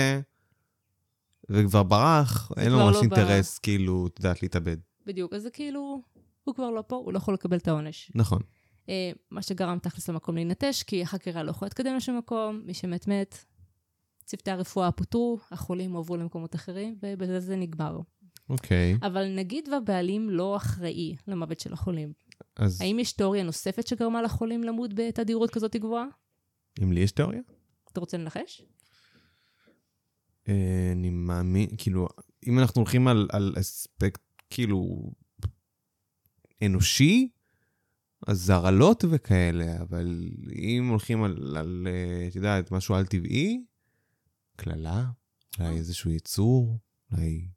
וכבר 1.50 1.82
ברח, 1.82 2.52
אין 2.56 2.72
לו 2.72 2.76
כבר 2.78 2.86
ממש 2.86 2.96
לא 2.96 3.00
אינטרס, 3.00 3.58
כאילו, 3.58 4.06
את 4.06 4.18
יודעת, 4.18 4.42
להתאבד. 4.42 4.76
בדיוק, 5.06 5.32
אז 5.34 5.42
זה 5.42 5.50
כאילו, 5.50 6.02
הוא 6.44 6.54
כבר 6.54 6.70
לא 6.70 6.84
פה, 6.86 6.96
הוא 6.96 7.12
לא 7.12 7.16
יכול 7.18 7.34
לקבל 7.34 7.56
את 7.56 7.68
העונש. 7.68 8.10
נכון. 8.14 8.42
אה, 8.88 9.10
מה 9.30 9.42
שגרם 9.42 9.78
תכלס 9.78 10.08
למקום 10.08 10.34
להינטש, 10.34 10.82
כי 10.82 11.02
החקירה 11.02 11.42
לא 11.42 11.50
יכולה 11.50 11.66
להתקדם 11.66 11.96
לשום 11.96 12.18
מקום, 12.18 12.62
מי 12.64 12.74
שמת 12.74 13.08
מת. 13.08 13.44
צוותי 14.24 14.50
הרפואה 14.50 14.92
פוטרו, 14.92 15.38
החולים 15.50 15.92
הועברו 15.92 16.16
למקומות 16.16 16.54
אחרים, 16.54 16.98
ובזה 17.02 17.40
זה 17.40 17.56
נגמר. 17.56 17.98
אוקיי. 18.50 18.96
אבל 19.02 19.34
נגיד 19.34 19.68
והבעלים 19.68 20.30
לא 20.30 20.56
אחראי 20.56 21.16
למוות 21.28 21.60
של 21.60 21.72
החולים. 21.72 22.12
אז 22.56 22.80
האם 22.80 22.98
יש 22.98 23.12
תיאוריה 23.12 23.42
נוספת 23.42 23.86
שגרמה 23.86 24.22
לחולים 24.22 24.64
למות 24.64 24.94
בתדירות 24.94 25.50
כזאת 25.50 25.76
גבוהה? 25.76 26.06
אם 26.82 26.92
לי 26.92 27.00
יש 27.00 27.12
תיאוריה? 27.12 27.40
אתה 27.92 28.00
רוצה 28.00 28.16
לנחש? 28.16 28.62
אה, 30.48 30.92
אני 30.92 31.10
מאמין, 31.10 31.68
כאילו, 31.78 32.08
אם 32.46 32.58
אנחנו 32.58 32.80
הולכים 32.80 33.08
על, 33.08 33.28
על 33.32 33.54
אספקט, 33.60 34.20
כאילו, 34.50 35.10
אנושי, 36.64 37.28
אז 38.26 38.50
הרעלות 38.50 39.04
וכאלה, 39.10 39.82
אבל 39.82 40.30
אם 40.52 40.88
הולכים 40.88 41.22
על, 41.22 41.56
על 41.56 41.86
אה, 41.90 42.28
את 42.28 42.36
יודעת, 42.36 42.70
משהו 42.70 42.94
על-טבעי, 42.94 43.64
קללה, 44.56 45.10
אולי 45.58 45.76
איזשהו 45.76 46.10
יצור, 46.10 46.78
אולי 47.12 47.48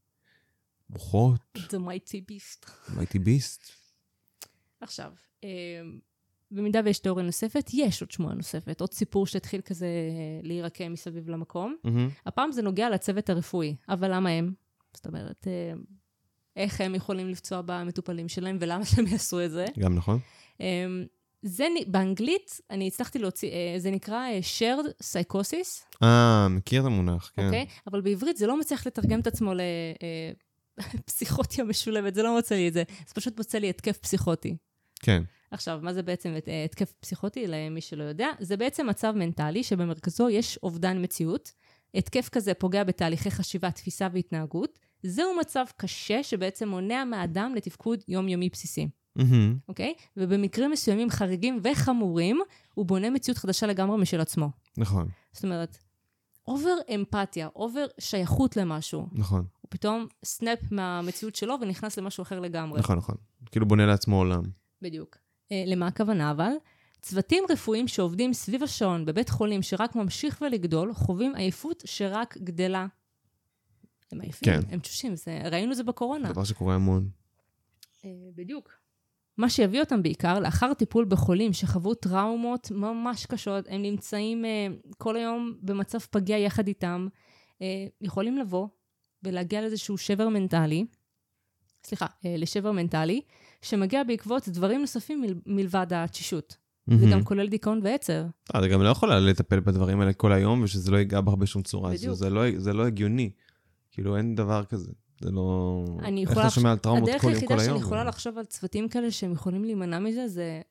רוחות, 0.93 1.41
The 1.57 1.77
mighty 1.77 2.31
beast. 2.31 2.71
מייטי 2.95 3.19
ביסט. 3.19 3.71
עכשיו, 4.81 5.11
אה, 5.43 5.49
במידה 6.51 6.81
ויש 6.85 6.99
תיאוריה 6.99 7.25
נוספת, 7.25 7.69
יש 7.73 8.01
עוד 8.01 8.11
שמועה 8.11 8.35
נוספת, 8.35 8.81
עוד 8.81 8.93
סיפור 8.93 9.27
שהתחיל 9.27 9.61
כזה 9.61 9.87
להירקם 10.43 10.93
מסביב 10.93 11.29
למקום. 11.29 11.75
מהמם. 11.83 12.09
הפעם 12.25 12.51
זה 12.51 12.61
נוגע 12.61 12.89
לצוות 12.89 13.29
הרפואי, 13.29 13.75
אבל 13.89 14.15
למה 14.15 14.29
הם? 14.29 14.53
זאת 14.93 15.07
אומרת, 15.07 15.47
אה, 15.47 15.73
איך 16.55 16.81
הם 16.81 16.95
יכולים 16.95 17.29
לפצוע 17.29 17.61
במטופלים 17.65 18.29
שלהם 18.29 18.57
ולמה 18.61 18.85
שהם 18.85 19.07
יעשו 19.07 19.45
את 19.45 19.51
זה? 19.51 19.65
גם 19.79 19.95
נכון? 19.95 20.19
אה, 20.61 20.85
זה 21.43 21.67
באנגלית, 21.87 22.61
אני 22.69 22.87
הצלחתי 22.87 23.19
להוציא, 23.19 23.51
אה, 23.51 23.75
זה 23.77 23.91
נקרא 23.91 24.15
אה, 24.15 24.39
shared 24.59 25.03
psychosis, 25.03 25.97
אה, 26.03 26.47
מכיר 26.49 26.81
את 26.81 26.85
המונח, 26.85 27.31
כן. 27.35 27.45
אוקיי? 27.45 27.65
אבל 27.87 28.01
בעברית 28.01 28.37
זה 28.37 28.47
לא 28.47 28.59
מצליח 28.59 28.87
לתרגם 28.87 29.19
את 29.19 29.27
עצמו 29.27 29.53
לפסיכוטיה 30.93 31.63
משולבת, 31.63 32.15
זה 32.15 32.23
לא 32.23 32.35
מוצא 32.35 32.55
לי 32.55 32.67
את 32.67 32.73
זה. 32.73 32.83
זה 33.07 33.13
פשוט 33.13 33.37
מוצא 33.37 33.57
לי 33.57 33.69
התקף 33.69 33.97
פסיכוטי. 33.97 34.55
כן. 34.99 35.23
עכשיו, 35.51 35.79
מה 35.81 35.93
זה 35.93 36.03
בעצם 36.03 36.35
אה, 36.47 36.63
התקף 36.63 36.93
פסיכוטי, 36.99 37.47
למי 37.47 37.81
שלא 37.81 38.03
יודע? 38.03 38.27
זה 38.39 38.57
בעצם 38.57 38.87
מצב 38.87 39.13
מנטלי 39.15 39.63
שבמרכזו 39.63 40.29
יש 40.29 40.59
אובדן 40.63 41.03
מציאות. 41.03 41.51
התקף 41.95 42.29
כזה 42.29 42.53
פוגע 42.53 42.83
בתהליכי 42.83 43.31
חשיבה, 43.31 43.71
תפיסה 43.71 44.07
והתנהגות. 44.13 44.79
זהו 45.03 45.35
מצב 45.39 45.65
קשה 45.77 46.23
שבעצם 46.23 46.69
מונע 46.69 47.03
מהאדם 47.03 47.55
לתפקוד 47.55 48.03
יומיומי 48.07 48.49
בסיסי. 48.49 48.87
אוקיי? 49.69 49.93
ובמקרים 50.17 50.71
מסוימים 50.71 51.09
חריגים 51.09 51.59
וחמורים, 51.63 52.41
הוא 52.73 52.85
בונה 52.85 53.09
מציאות 53.09 53.37
חדשה 53.37 53.67
לגמרי 53.67 53.97
משל 53.97 54.21
עצמו. 54.21 54.49
נכון, 54.77 55.07
זאת 55.31 55.43
אומרת, 55.43 55.77
over 56.47 56.75
אמפתיה, 56.95 57.47
over 57.55 57.85
שייכות 57.99 58.57
למשהו. 58.57 59.07
נכון, 59.11 59.45
פתאום 59.73 60.07
snap 60.25 60.59
מהמציאות 60.71 61.35
שלו 61.35 61.55
ונכנס 61.61 61.97
למשהו 61.97 62.21
אחר 62.21 62.39
לגמרי. 62.39 62.79
נכון, 62.79 62.97
נכון. 62.97 63.15
כאילו 63.51 63.65
בונה 63.65 63.85
לעצמו 63.85 64.17
עולם. 64.17 64.43
בדיוק. 64.81 65.17
אה, 65.51 65.63
למה 65.67 65.87
הכוונה 65.87 66.31
אבל? 66.31 66.51
צוותים 67.01 67.43
רפואיים 67.49 67.87
שעובדים 67.87 68.33
סביב 68.33 68.63
השעון 68.63 69.05
בבית 69.05 69.29
חולים 69.29 69.61
שרק 69.61 69.95
ממשיך 69.95 70.41
ולגדול, 70.41 70.93
חווים 70.93 71.35
עייפות 71.35 71.83
שרק 71.85 72.37
גדלה. 72.37 72.87
הם 74.11 74.21
עייפים, 74.21 74.53
כן. 74.53 74.59
הם 74.69 74.79
תשושים, 74.79 75.15
זה, 75.15 75.39
ראינו 75.51 75.71
את 75.71 75.77
זה 75.77 75.83
בקורונה. 75.83 76.31
דבר 76.31 76.43
שקורה 76.43 76.75
המון. 76.75 77.09
אה, 78.05 78.09
בדיוק. 78.35 78.71
מה 79.37 79.49
שיביא 79.49 79.79
אותם 79.79 80.03
בעיקר, 80.03 80.39
לאחר 80.39 80.73
טיפול 80.73 81.05
בחולים 81.05 81.53
שחוו 81.53 81.93
טראומות 81.93 82.71
ממש 82.71 83.25
קשות, 83.25 83.65
הם 83.69 83.81
נמצאים 83.81 84.45
uh, 84.45 84.93
כל 84.97 85.15
היום 85.15 85.57
במצב 85.61 85.99
פגיע 85.99 86.37
יחד 86.37 86.67
איתם, 86.67 87.07
uh, 87.53 87.61
יכולים 88.01 88.37
לבוא 88.37 88.67
ולהגיע 89.23 89.61
לאיזשהו 89.61 89.97
שבר 89.97 90.29
מנטלי, 90.29 90.85
סליחה, 91.85 92.05
uh, 92.05 92.27
לשבר 92.37 92.71
מנטלי, 92.71 93.21
שמגיע 93.61 94.03
בעקבות 94.03 94.49
דברים 94.49 94.81
נוספים 94.81 95.21
מל, 95.21 95.33
מלבד 95.45 95.87
התשישות. 95.93 96.57
זה 96.99 97.05
גם 97.11 97.23
כולל 97.23 97.47
דיכאון 97.47 97.79
ועצר. 97.83 98.25
אה, 98.55 98.59
אתה 98.59 98.67
גם 98.67 98.81
לא 98.81 98.89
יכולה 98.89 99.19
לטפל 99.19 99.59
בדברים 99.59 99.99
האלה 99.99 100.13
כל 100.13 100.31
היום, 100.31 100.63
ושזה 100.63 100.91
לא 100.91 100.97
ייגע 100.97 101.21
בך 101.21 101.33
בשום 101.33 101.61
צורה. 101.61 101.89
בדיוק. 101.89 102.13
זה, 102.13 102.19
זה, 102.19 102.29
לא, 102.29 102.41
זה 102.57 102.73
לא 102.73 102.85
הגיוני. 102.85 103.29
כאילו, 103.91 104.17
אין 104.17 104.35
דבר 104.35 104.63
כזה. 104.65 104.91
זה 105.21 105.31
לא... 105.31 105.85
אני 106.03 106.21
איך 106.21 106.31
יכולה... 106.31 106.47
אתה 106.47 106.55
שומע 106.55 106.71
על 106.71 106.77
טראומות 106.77 107.09
הדרך 107.09 107.21
כל 107.21 107.27
יום, 107.27 107.35
כל 107.35 107.41
היחידה 107.41 107.61
היום? 107.63 107.75
שאני 107.75 107.85
יכולה 107.85 108.03
לחשוב 108.03 108.37
על 108.37 108.45
צוותים 108.45 108.89
כאלה 108.89 109.11
שהם 109.11 109.31
יכולים 109.31 109.63
להימנע 109.63 109.99
מזה, 109.99 110.27
זה 110.27 110.61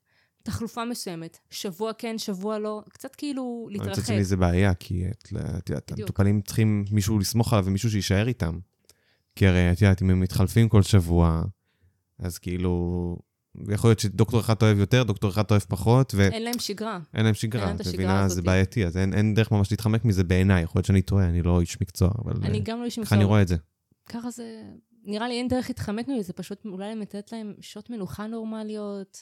תחלופה 0.43 0.84
מסוימת. 0.84 1.38
שבוע 1.51 1.93
כן, 1.93 2.18
שבוע 2.18 2.59
לא, 2.59 2.82
קצת 2.88 3.14
כאילו 3.14 3.66
אבל 3.68 3.74
מצד 3.74 3.86
להתרחק. 3.88 4.07
שני 4.07 4.24
זה 4.24 4.36
בעיה, 4.36 4.74
כי 4.74 5.05
את 5.11 5.28
את 5.59 5.70
יודעת. 5.70 5.93
המטופלים 5.93 6.40
צריכים 6.40 6.84
מישהו 6.90 7.18
לסמוך 7.18 7.53
עליו 7.53 7.64
ומישהו 7.66 7.90
שיישאר 7.90 8.28
איתם. 8.28 8.59
כי 9.36 9.47
הרי, 9.47 9.72
את 9.72 9.82
יודעת, 9.82 10.03
אם 10.03 10.11
הם 10.11 10.20
מתחלפים 10.20 10.68
כל 10.68 10.82
שבוע, 10.82 11.43
אז 12.18 12.38
כאילו... 12.38 13.16
יכול 13.68 13.90
להיות 13.90 13.99
שדוקטור 13.99 14.40
אחד 14.40 14.55
אוהב 14.62 14.78
יותר, 14.78 15.03
דוקטור 15.03 15.30
אחד 15.30 15.43
אוהב 15.51 15.62
פחות, 15.62 16.14
ואין 16.14 16.32
אין 16.32 16.43
להם 16.43 16.59
שגרה. 16.59 16.99
להם 17.14 17.26
אין 17.26 17.34
שגרה. 17.34 17.64
להם 17.64 17.76
את 17.76 17.80
את 17.80 17.86
השגרה 17.86 18.05
מבינה? 18.05 18.28
זה 18.28 18.43
בעייתי, 18.43 18.86
אז 18.86 18.97
אין, 18.97 19.14
אין 19.14 19.34
דרך 19.34 19.51
ממש 19.51 19.70
להתחמק 19.70 20.05
מזה 20.05 20.24
בעיניי. 20.24 20.62
יכול 20.62 20.78
להיות 20.78 20.86
שאני 20.86 21.03
טועה, 21.03 21.28
אני 21.28 21.43
לא 21.43 21.61
איש 21.61 21.80
מקצוע, 21.80 22.11
אבל... 22.24 22.32
אני 22.43 22.59
אה, 22.59 22.64
גם 22.64 22.80
לא 22.80 22.84
איש 22.84 22.99
ככה 22.99 23.14
אני 23.14 23.18
מקצוע. 23.18 23.28
רואה 23.30 23.43
את 23.43 23.49
זה. 23.49 23.57
ככה 24.07 24.30
זה... 24.30 24.62
נראה 25.05 25.28
לי 25.28 25.38
אין 25.38 25.49
דרך 25.49 25.68
להתחמק 25.68 26.09
מזה, 26.09 26.22
זה 26.22 26.32
פשוט 26.32 26.64
אולי 26.64 26.95
לתת 26.95 27.32
להם 27.32 27.55
שעות 27.61 27.90
מנוחה 27.90 28.26
נורמליות. 28.26 29.18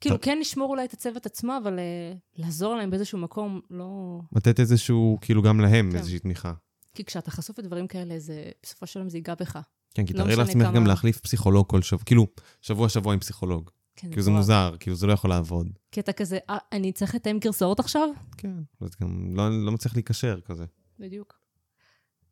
כאילו. 0.00 0.20
כן 0.20 0.38
לשמור 0.38 0.70
אולי 0.70 0.84
את 0.84 0.92
הצוות 0.92 1.26
עצמו, 1.26 1.52
אבל 1.62 1.78
אה, 1.78 2.12
לעזור 2.36 2.74
להם 2.76 2.90
באיזשהו 2.90 3.18
מקום, 3.18 3.60
לא... 3.70 4.20
לתת 4.36 4.60
איזשהו, 4.60 5.18
כאילו 5.20 5.42
גם 5.42 5.60
להם 5.60 5.90
כן. 5.90 5.96
איזושהי 5.96 6.18
תמיכה. 6.18 6.52
כי 6.94 7.04
כשאתה 7.04 7.30
חשוף 7.30 7.58
לדברים 7.58 7.86
כאלה, 7.86 8.18
זה 8.18 8.50
בסופו 8.62 8.86
של 8.86 8.98
יום 8.98 9.08
זה 9.08 9.18
ייגע 9.18 9.34
בך. 9.34 9.58
כן, 9.94 10.06
כי 10.06 10.12
לא 10.12 10.18
תארי 10.18 10.32
משנה 10.32 10.44
לעצמך 10.44 10.76
גם 10.76 10.86
להחליף 10.86 11.20
פסיכולוג 11.20 11.68
כל 11.68 11.82
שבוע, 11.82 12.04
כאילו, 12.04 12.26
שבוע-שבוע 12.60 13.12
עם 13.12 13.20
פסיכולוג. 13.20 13.70
כן, 13.96 14.08
כאילו 14.10 14.22
זה. 14.22 14.30
מוזר, 14.30 14.76
כאילו 14.80 14.96
זה 14.96 15.06
לא 15.06 15.12
יכול 15.12 15.30
לעבוד. 15.30 15.68
כי 15.92 16.00
אתה 16.00 16.12
כזה, 16.12 16.38
אה, 16.50 16.58
אני 16.72 16.92
צריך 16.92 17.14
לתאם 17.14 17.38
גרסאות 17.38 17.80
עכשיו? 17.80 18.08
כן, 18.36 18.54
אז 18.80 18.90
גם 19.02 19.36
לא, 19.36 19.64
לא 19.64 19.72
מצליח 19.72 19.94
להיקשר 19.94 20.40
כזה. 20.40 20.64
בדיוק. 20.98 21.40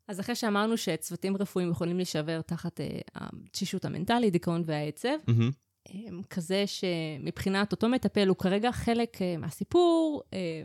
אז 0.07 0.19
אחרי 0.19 0.35
שאמרנו 0.35 0.77
שצוותים 0.77 1.37
רפואיים 1.37 1.71
יכולים 1.71 1.97
להישבר 1.97 2.41
תחת 2.41 2.79
אה, 2.79 2.99
התשישות 3.15 3.85
המנטלית, 3.85 4.33
דיכאון 4.33 4.63
והעצב, 4.65 5.09
מהמם. 5.27 5.51
אה, 5.93 6.23
כזה 6.29 6.63
שמבחינת 6.67 7.71
אותו 7.71 7.89
מטפל 7.89 8.27
הוא 8.27 8.37
כרגע 8.37 8.71
חלק 8.71 9.21
אה, 9.21 9.37
מהסיפור, 9.37 10.23
אה, 10.33 10.63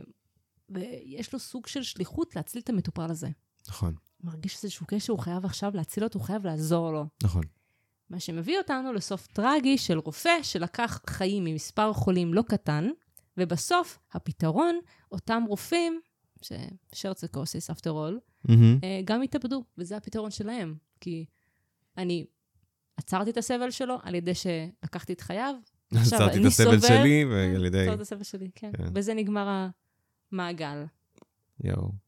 ויש 0.69 1.33
לו 1.33 1.39
סוג 1.39 1.67
של 1.67 1.83
שליחות 1.83 2.35
להציל 2.35 2.61
את 2.61 2.69
המטופל 2.69 3.11
הזה. 3.11 3.29
נכון, 3.67 3.95
מרגיש 4.23 4.63
איזשהו 4.63 4.85
קשר, 4.85 5.13
הוא 5.13 5.19
חייב 5.19 5.45
עכשיו 5.45 5.71
להציל 5.75 6.03
אותו, 6.03 6.19
הוא 6.19 6.25
חייב 6.25 6.45
לעזור 6.45 6.91
לו. 6.91 7.05
נכון. 7.23 7.43
מה 8.09 8.19
שמביא 8.19 8.57
אותנו 8.57 8.93
לסוף 8.93 9.27
טרגי 9.27 9.77
של 9.77 9.99
רופא 9.99 10.43
שלקח 10.43 11.01
חיים 11.09 11.43
ממספר 11.43 11.93
חולים 11.93 12.33
לא 12.33 12.41
קטן, 12.41 12.89
ובסוף 13.37 13.99
הפתרון, 14.13 14.79
אותם 15.11 15.43
רופאים, 15.47 15.99
ששרצקוסיס 16.41 17.69
אפטר 17.69 17.91
אול, 17.91 18.19
מהמם. 18.43 18.79
אה, 18.83 19.01
גם 19.05 19.21
התאבדו, 19.21 19.63
וזה 19.77 19.97
הפתרון 19.97 20.31
שלהם. 20.31 20.75
כי 20.99 21.25
אני 21.97 22.25
עצרתי 22.97 23.29
את 23.29 23.37
הסבל 23.37 23.71
שלו 23.71 23.97
על 24.03 24.15
ידי 24.15 24.31
שלקחתי 24.35 25.13
את 25.13 25.21
חייו. 25.21 25.55
עצרתי 26.01 26.41
את 26.41 26.45
הסבל 26.45 26.79
סובל- 26.79 26.87
שלי, 26.87 27.25
ועל 27.25 27.65
ידי... 27.65 27.81
עצרתי 27.81 27.95
את 27.95 28.01
הסבל 28.01 28.23
שלי, 28.23 28.49
כן. 28.55 28.71
כן. 28.77 28.93
בזה 28.93 29.13
נגמר 29.13 29.67
המעגל. 30.31 30.83
יואו. 31.63 32.05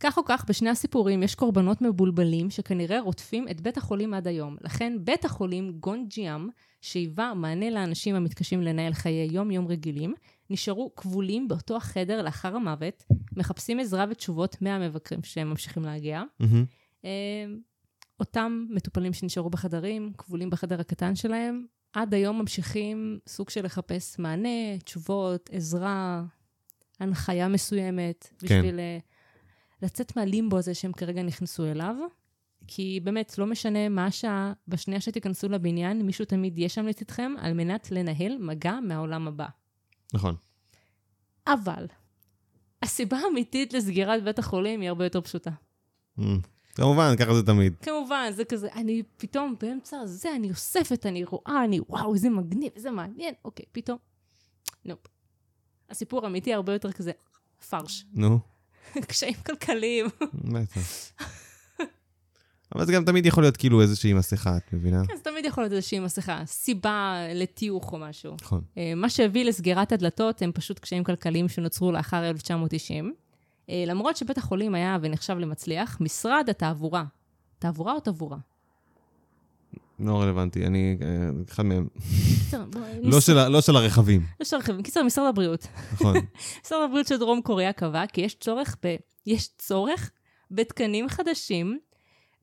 כך 0.00 0.18
או 0.18 0.22
כך, 0.26 0.44
בשני 0.48 0.70
הסיפורים 0.70 1.22
יש 1.22 1.34
קורבנות 1.34 1.82
מבולבלים 1.82 2.50
שכנראה 2.50 3.00
רודפים 3.00 3.48
את 3.48 3.60
בית 3.60 3.76
החולים 3.76 4.14
עד 4.14 4.26
היום. 4.26 4.56
לכן 4.60 4.92
בית 5.00 5.24
החולים 5.24 5.72
גונג'יאם, 5.72 6.48
שהיווה 6.80 7.34
מענה 7.34 7.70
לאנשים 7.70 8.14
המתקשים 8.14 8.62
לנהל 8.62 8.92
חיי 8.92 9.28
יום-יום 9.32 9.66
רגילים, 9.66 10.14
נשארו 10.50 10.94
כבולים 10.96 11.48
באותו 11.48 11.76
החדר 11.76 12.22
לאחר 12.22 12.56
המוות, 12.56 13.04
מחפשים 13.36 13.80
עזרה 13.80 14.04
ותשובות 14.10 14.62
מהמבקרים 14.62 15.22
שהם 15.22 15.48
ממשיכים 15.50 15.82
להגיע. 15.82 16.22
מהמם. 16.40 16.64
אותם 18.20 18.66
מטופלים 18.70 19.12
שנשארו 19.12 19.50
בחדרים, 19.50 20.12
כבולים 20.18 20.50
בחדר 20.50 20.80
הקטן 20.80 21.14
שלהם, 21.14 21.66
עד 21.92 22.14
היום 22.14 22.38
ממשיכים 22.38 23.18
סוג 23.28 23.50
של 23.50 23.64
לחפש 23.64 24.18
מענה, 24.18 24.78
תשובות, 24.84 25.50
עזרה, 25.52 26.24
הנחיה 27.00 27.48
מסוימת, 27.48 28.28
כן. 28.38 28.46
בשביל 28.46 28.80
אה, 28.80 28.98
לצאת 29.82 30.16
מהלימבו 30.16 30.58
הזה 30.58 30.74
שהם 30.74 30.92
כרגע 30.92 31.22
נכנסו 31.22 31.66
אליו. 31.66 31.96
כי 32.66 33.00
באמת, 33.04 33.38
לא 33.38 33.46
משנה 33.46 33.88
מה 33.88 34.06
השעה, 34.06 34.52
בשנייה 34.68 35.00
שתיכנסו 35.00 35.48
לבניין, 35.48 36.02
מישהו 36.02 36.24
תמיד 36.24 36.58
יהיה 36.58 36.68
שם 36.68 36.86
לצדכם 36.86 37.32
על 37.38 37.52
מנת 37.52 37.90
לנהל 37.90 38.38
מגע 38.38 38.78
מהעולם 38.82 39.28
הבא. 39.28 39.46
נכון. 40.14 40.34
אבל, 41.46 41.86
הסיבה 42.82 43.18
האמיתית 43.18 43.72
לסגירת 43.72 44.24
בית 44.24 44.38
החולים 44.38 44.80
היא 44.80 44.88
הרבה 44.88 45.04
יותר 45.04 45.20
פשוטה. 45.20 45.50
אמ, 46.18 46.40
כמובן, 46.80 47.14
ככה 47.18 47.34
זה 47.34 47.42
תמיד. 47.42 47.74
כמובן, 47.82 48.30
זה 48.36 48.44
כזה, 48.44 48.68
אני 48.74 49.02
פתאום 49.16 49.54
באמצע 49.60 50.06
זה, 50.06 50.28
אני 50.36 50.50
אוספת, 50.50 51.06
אני 51.06 51.24
רואה, 51.24 51.64
אני 51.64 51.80
וואו, 51.88 52.14
איזה 52.14 52.30
מגניב, 52.30 52.72
איזה 52.76 52.90
מעניין, 52.90 53.34
אוקיי, 53.44 53.66
פתאום, 53.72 53.98
נופ. 54.84 54.98
הסיפור 55.90 56.24
האמיתי 56.24 56.54
הרבה 56.54 56.72
יותר 56.72 56.92
כזה, 56.92 57.12
פרש. 57.70 58.06
נו, 58.12 58.38
קשיים 59.08 59.34
כלכליים. 59.46 60.06
בטח. 60.34 60.80
אבל 62.74 62.86
זה 62.86 62.92
גם 62.92 63.04
תמיד 63.04 63.26
יכול 63.26 63.42
להיות 63.42 63.56
כאילו 63.56 63.80
איזושהי 63.82 64.12
מסכה, 64.12 64.56
את 64.56 64.72
מבינה? 64.72 65.06
כן, 65.06 65.16
זה 65.16 65.22
תמיד 65.22 65.44
יכול 65.44 65.64
להיות 65.64 65.72
איזושהי 65.72 65.98
מסכה, 65.98 66.42
סיבה 66.46 67.16
לטיוח 67.34 67.92
או 67.92 67.98
משהו. 67.98 68.36
נכון. 68.42 68.62
אה, 68.78 68.92
מה 68.96 69.08
שהביא 69.10 69.44
לסגירת 69.44 69.92
הדלתות 69.92 70.42
הם 70.42 70.52
פשוט 70.52 70.78
קשיים 70.78 71.04
כלכליים 71.04 71.48
שנוצרו 71.48 71.92
לאחר 71.92 72.28
1990. 72.28 73.14
אה, 73.70 73.84
למרות 73.86 74.16
שבית 74.16 74.38
החולים 74.38 74.74
היה 74.74 74.98
ונחשב 75.02 75.38
למצליח, 75.38 75.96
משרד 76.00 76.46
התעבורה, 76.50 77.04
תעבורה 77.58 77.92
או 77.92 78.00
תעבורה? 78.00 78.38
לא 79.98 80.22
רלוונטי, 80.22 80.66
אני 80.66 80.96
אה, 81.02 81.06
אחד 81.48 81.62
מהם. 81.62 81.88
בוא, 82.52 82.80
לא 83.02 83.20
של 83.20 83.38
ה- 83.38 83.48
לא 83.48 83.60
של 83.60 83.76
הרכבים. 83.76 84.22
קיצר, 84.82 85.02
משרד 85.02 85.26
הבריאות. 85.28 85.66
נכון. 85.92 86.16
משרד 86.64 86.78
הבריאות 86.84 87.06
של 87.06 87.16
דרום 87.18 87.42
קוריאה 87.42 87.72
קבע 87.72 88.06
כי 88.06 88.20
יש 88.20 88.34
צורך, 88.34 88.76
ב... 88.84 88.96
יש 89.26 89.48
צורך 89.58 90.10
בתקנים 90.50 91.08
חדשים, 91.08 91.78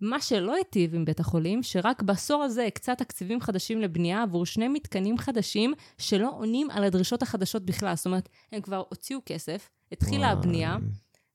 מה 0.01 0.21
שלא 0.21 0.53
היטיב 0.55 0.95
עם 0.95 1.05
בית 1.05 1.19
החולים, 1.19 1.63
שרק 1.63 2.01
בעשור 2.03 2.43
הזה 2.43 2.65
הקצה 2.65 2.95
תקציבים 2.95 3.41
חדשים 3.41 3.81
לבנייה 3.81 4.23
עבור 4.23 4.45
שני 4.45 4.67
מתקנים 4.67 5.17
חדשים 5.17 5.73
שלא 5.97 6.29
עונים 6.37 6.69
על 6.71 6.83
הדרישות 6.83 7.21
החדשות 7.21 7.63
בכלל. 7.65 7.95
זאת 7.95 8.05
אומרת, 8.05 8.29
הם 8.51 8.61
כבר 8.61 8.83
הוציאו 8.89 9.19
כסף, 9.25 9.69
התחילה 9.91 10.29
הבנייה, 10.29 10.77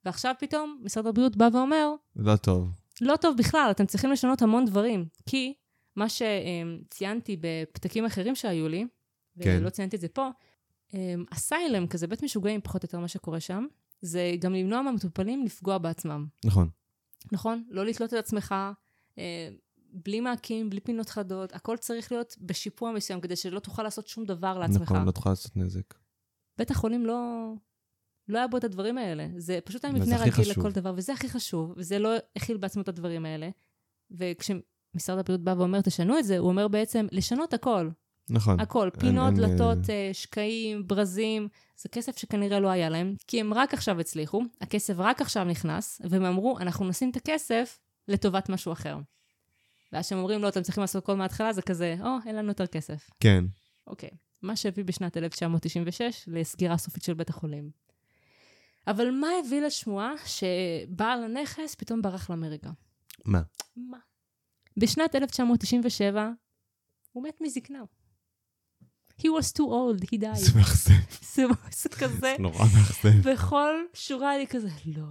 ועכשיו 0.05 0.34
פתאום 0.38 0.80
משרד 0.82 1.07
הבריאות 1.07 1.36
בא 1.36 1.48
ואומר, 1.53 1.94
לא 2.16 2.36
טוב. 2.36 2.68
לא 3.00 3.16
טוב 3.16 3.36
בכלל, 3.36 3.68
אתם 3.70 3.86
צריכים 3.86 4.11
לשנות 4.11 4.42
המון 4.42 4.64
דברים. 4.64 5.07
כי 5.26 5.55
מה 5.96 6.07
שציינתי 6.09 7.36
בפתקים 7.40 8.05
אחרים 8.05 8.34
שהיו 8.34 8.68
לי, 8.68 8.86
כן. 9.40 9.59
ולא 9.61 9.70
ציינתי 9.70 9.96
את 9.96 10.00
זה 10.00 10.09
פה, 10.09 10.28
אמ, 10.94 11.24
אסיילם, 11.30 11.86
כזה 11.86 12.07
בית 12.07 12.22
משוגעים, 12.22 12.61
פחות 12.61 12.82
או 12.82 12.86
יותר 12.86 12.98
מה 12.98 13.09
שקורה 13.09 13.40
שם, 13.40 13.66
זה 14.00 14.34
גם 14.38 14.55
למנוע 14.55 14.82
מהמטופלים 14.82 15.44
לפגוע 15.44 15.78
בעצמם, 15.78 16.26
נכון. 16.44 16.68
נכון? 17.32 17.64
לא 17.68 17.84
לתלות 17.84 18.14
את 18.14 18.18
עצמך, 18.18 18.55
אה, 19.18 19.48
בלי 19.92 20.20
מעקים, 20.20 20.70
בלי 20.70 20.80
פינות 20.80 21.09
חדות, 21.09 21.53
הכל 21.53 21.76
צריך 21.76 22.12
להיות 22.12 22.36
בשיפוע 22.40 22.92
מסוים, 22.92 23.20
כדי 23.20 23.36
שלא 23.36 23.61
תוכל 23.61 23.82
לעשות 23.82 24.09
שום 24.09 24.24
דבר 24.24 24.59
לעצמך. 24.59 24.82
נכון, 24.82 25.07
לא 25.07 25.11
תוכל 25.11 25.30
לעשות 25.30 25.57
נזק. 25.57 25.94
בית 26.59 26.70
החולים 26.70 27.07
לא... 27.07 27.53
לא 28.29 28.39
היה 28.39 28.47
בו 28.49 28.57
את 28.57 28.64
הדברים 28.64 28.99
האלה. 28.99 29.29
זה 29.37 29.59
פשוט 29.64 29.85
היה 29.85 29.95
מבנה 29.95 30.16
רגיל 30.16 30.33
חשוב. 30.33 30.59
לכל 30.59 30.70
דבר, 30.73 30.93
וזה 30.97 31.12
הכי 31.12 31.29
חשוב, 31.29 31.75
וזה 31.77 31.99
לא 31.99 32.11
הכיל 32.37 32.57
בעצמו 32.57 32.83
את 32.83 32.89
הדברים 32.89 33.27
האלה. 33.27 33.49
וכשמשרד 34.11 35.18
הבריאות 35.18 35.41
בא 35.45 35.55
ואומר, 35.59 35.81
תשנו 35.81 36.18
את 36.18 36.25
זה, 36.25 36.39
הוא 36.39 36.49
אומר 36.49 36.68
בעצם, 36.68 37.07
לשנות 37.12 37.55
הכל. 37.55 37.89
נכון. 38.31 38.61
הכל, 38.61 38.89
אין- 38.95 39.01
פינות, 39.01 39.27
אין, 39.27 39.37
דלתות, 39.37 39.91
אה, 39.91 40.11
שקעים, 40.12 40.89
ברזים, 40.89 41.49
זה 41.77 41.89
כסף 41.89 42.16
שכנראה 42.18 42.61
לא 42.61 42.68
היה 42.68 42.89
להם, 42.89 43.14
כי 43.27 43.41
הם 43.41 43.55
רק 43.55 43.75
עכשיו 43.75 44.01
הצליחו, 44.01 44.43
הכסף 44.61 44.95
רק 44.99 45.20
עכשיו 45.20 45.45
נכנס, 45.45 46.01
והם 46.11 46.25
אמרו, 46.25 46.59
אנחנו 46.59 46.89
נשים 46.89 47.11
את 47.11 47.16
הכסף 47.16 47.79
לטובת 48.09 48.49
משהו 48.49 48.73
אחר. 48.73 48.99
ואז 49.93 50.07
כשהם 50.07 50.18
אומרים, 50.18 50.43
לא, 50.43 50.49
אתם 50.49 50.62
צריכים 50.62 50.81
לעשות 50.81 51.03
הכל 51.03 51.14
מההתחלה, 51.16 51.53
זה 51.53 51.62
כזה, 51.62 51.97
או, 52.01 52.09
אין 52.27 52.37
לנו 52.37 52.49
יותר 52.49 52.66
כסף. 52.66 53.11
כן. 53.20 53.45
אוקיי. 53.87 54.11
מה 54.43 54.57
שהביא 54.57 54.85
בשנת 54.85 55.16
1996 55.16 56.25
לסגירה 56.27 56.77
סופית 56.77 57.03
של 57.03 57.14
בית 57.14 57.31
החולים. 57.31 57.70
אבל 58.87 59.11
מה 59.11 59.28
הביא 59.41 59.61
לשמועה 59.61 60.12
שבעל 60.26 61.24
הנכס 61.24 61.74
פתאום 61.74 62.03
ברח 62.03 62.30
לאמריקה? 62.30 62.70
מה? 63.24 63.43
מה? 63.76 63.99
בשנת 64.76 65.14
1997 65.14 66.30
הוא 67.12 67.24
מת 67.24 67.41
מזקנה. 67.41 67.83
he 69.22 69.28
was 69.28 69.53
too 69.53 69.68
old, 69.68 70.01
he 70.11 70.18
died. 70.18 70.35
זה 70.35 70.59
מאכזב, 70.59 70.93
זה 71.22 71.45
זה 71.72 71.89
כזה, 71.89 72.18
זה 72.20 72.37
נורא 72.39 72.59
מאכזב. 72.59 73.30
בכל 73.30 73.74
שורה 73.95 74.37
אני 74.37 74.47
כזה, 74.47 74.68
לא, 74.87 75.03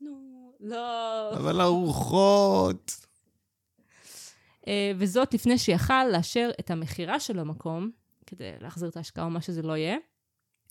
נו, 0.00 0.52
לא. 0.60 1.36
אבל 1.36 1.60
הרוחות. 1.60 3.06
אה, 4.66 4.92
וזאת 4.98 5.34
לפני 5.34 5.58
שיכל 5.58 6.04
לאשר 6.12 6.50
את 6.60 6.70
המכירה 6.70 7.20
של 7.20 7.38
המקום, 7.38 7.90
כדי 8.26 8.50
להחזיר 8.60 8.88
את 8.88 8.96
ההשקעה 8.96 9.24
או 9.24 9.30
מה 9.30 9.40
שזה 9.40 9.62
לא 9.62 9.76
יהיה. 9.76 9.96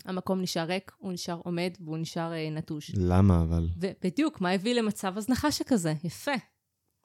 המקום 0.05 0.41
נשאר 0.41 0.63
ריק, 0.63 0.91
הוא 0.97 1.13
נשאר 1.13 1.39
עומד 1.43 1.73
והוא 1.79 1.97
נשאר 1.97 2.33
אה, 2.33 2.49
נטוש. 2.49 2.91
למה 2.97 3.41
אבל? 3.41 3.67
ובדיוק, 3.77 4.41
מה 4.41 4.51
הביא 4.51 4.75
למצב 4.75 5.17
הזנחה 5.17 5.51
שכזה? 5.51 5.93
יפה. 6.03 6.31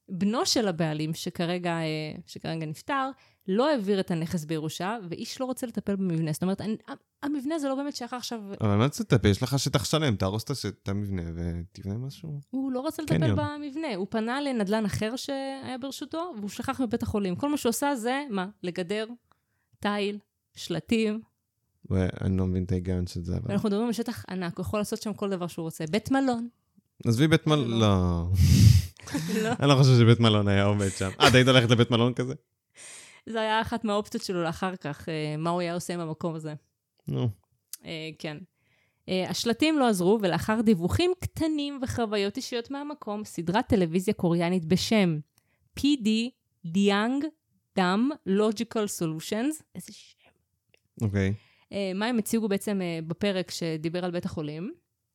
בנו 0.08 0.46
של 0.46 0.68
הבעלים, 0.68 1.14
שכרגע, 1.14 1.70
אה, 1.70 2.12
שכרגע 2.26 2.66
נפטר, 2.66 3.10
לא 3.48 3.70
העביר 3.70 4.00
את 4.00 4.10
הנכס 4.10 4.44
בירושה, 4.44 4.96
ואיש 5.08 5.40
לא 5.40 5.44
רוצה 5.44 5.66
לטפל 5.66 5.96
במבנה. 5.96 6.32
זאת 6.32 6.42
אומרת, 6.42 6.60
אני, 6.60 6.76
המבנה 7.22 7.58
זה 7.58 7.68
לא 7.68 7.74
באמת 7.74 7.96
שייך 7.96 8.12
עכשיו... 8.12 8.40
אבל 8.60 8.76
מה 8.76 8.86
אתה 8.86 9.04
תטפל? 9.04 9.28
יש 9.28 9.42
לך 9.42 9.58
שטח 9.58 9.84
שלם, 9.84 10.16
תהרוס 10.16 10.44
את 10.66 10.88
המבנה 10.88 11.22
ותבנה 11.34 11.94
משהו. 11.94 12.40
הוא 12.50 12.72
לא 12.72 12.80
רוצה 12.80 13.02
לטפל 13.02 13.18
קניון. 13.18 13.38
במבנה, 13.38 13.94
הוא 13.96 14.06
פנה 14.10 14.40
לנדל"ן 14.40 14.84
אחר 14.84 15.16
שהיה 15.16 15.78
ברשותו, 15.80 16.32
והוא 16.38 16.48
שכח 16.48 16.80
מבית 16.80 17.02
החולים. 17.02 17.36
כל 17.36 17.48
מה 17.48 17.56
שהוא 17.56 17.70
עושה 17.70 17.96
זה, 17.96 18.24
מה? 18.30 18.46
לגדר, 18.62 19.06
תיל, 19.78 20.18
שלטים, 20.56 21.20
ואני 21.90 22.36
לא 22.36 22.46
מבין 22.46 22.64
את 22.64 22.72
ההיגיון 22.72 23.06
של 23.06 23.24
זה, 23.24 23.36
אבל... 23.36 23.44
ואנחנו 23.48 23.68
מדברים 23.68 23.86
על 23.86 23.92
שטח 23.92 24.24
ענק, 24.30 24.58
הוא 24.58 24.62
יכול 24.62 24.80
לעשות 24.80 25.02
שם 25.02 25.12
כל 25.12 25.30
דבר 25.30 25.46
שהוא 25.46 25.62
רוצה. 25.62 25.84
בית 25.90 26.10
מלון. 26.10 26.48
עזבי 27.06 27.28
בית 27.28 27.46
מלון, 27.46 27.70
לא. 27.70 27.78
לא. 27.78 29.42
לא. 29.42 29.50
אני 29.60 29.68
לא 29.68 29.74
חושב 29.74 29.98
שבית 29.98 30.20
מלון 30.20 30.48
היה 30.48 30.64
עומד 30.64 30.88
שם. 30.88 31.10
אה, 31.20 31.28
את 31.28 31.34
היית 31.34 31.48
הולכת 31.48 31.70
לבית 31.70 31.90
מלון 31.90 32.14
כזה? 32.14 32.34
זה 33.26 33.40
היה 33.40 33.60
אחת 33.60 33.84
מהאופציות 33.84 34.24
שלו 34.24 34.42
לאחר 34.42 34.76
כך, 34.76 35.08
אה, 35.08 35.36
מה 35.38 35.50
הוא 35.50 35.60
היה 35.60 35.74
עושה 35.74 35.94
עם 35.94 36.00
המקום 36.00 36.34
הזה. 36.34 36.54
נו. 37.08 37.28
אה, 37.84 38.10
כן. 38.18 38.36
אה, 39.08 39.30
השלטים 39.30 39.78
לא 39.78 39.88
עזרו, 39.88 40.18
ולאחר 40.22 40.60
דיווחים 40.60 41.12
קטנים 41.20 41.80
וחוויות 41.82 42.36
אישיות 42.36 42.70
מהמקום, 42.70 43.24
סדרת 43.24 43.66
טלוויזיה 43.68 44.14
קוריאנית 44.14 44.64
בשם 44.64 45.18
PD 45.80 46.08
דיאנג 46.64 47.24
דם 47.76 48.10
Logical 48.28 48.86
Solutions, 48.98 49.62
איזה 49.74 49.92
שם. 49.92 50.30
אוקיי. 51.00 51.28
אה, 51.28 51.47
מה 51.94 52.06
הם 52.06 52.18
הציגו 52.18 52.48
בעצם 52.48 52.80
אה, 52.82 52.98
בפרק 53.06 53.50
שדיבר 53.50 54.04
על 54.04 54.10
בית 54.10 54.24
החולים? 54.24 54.72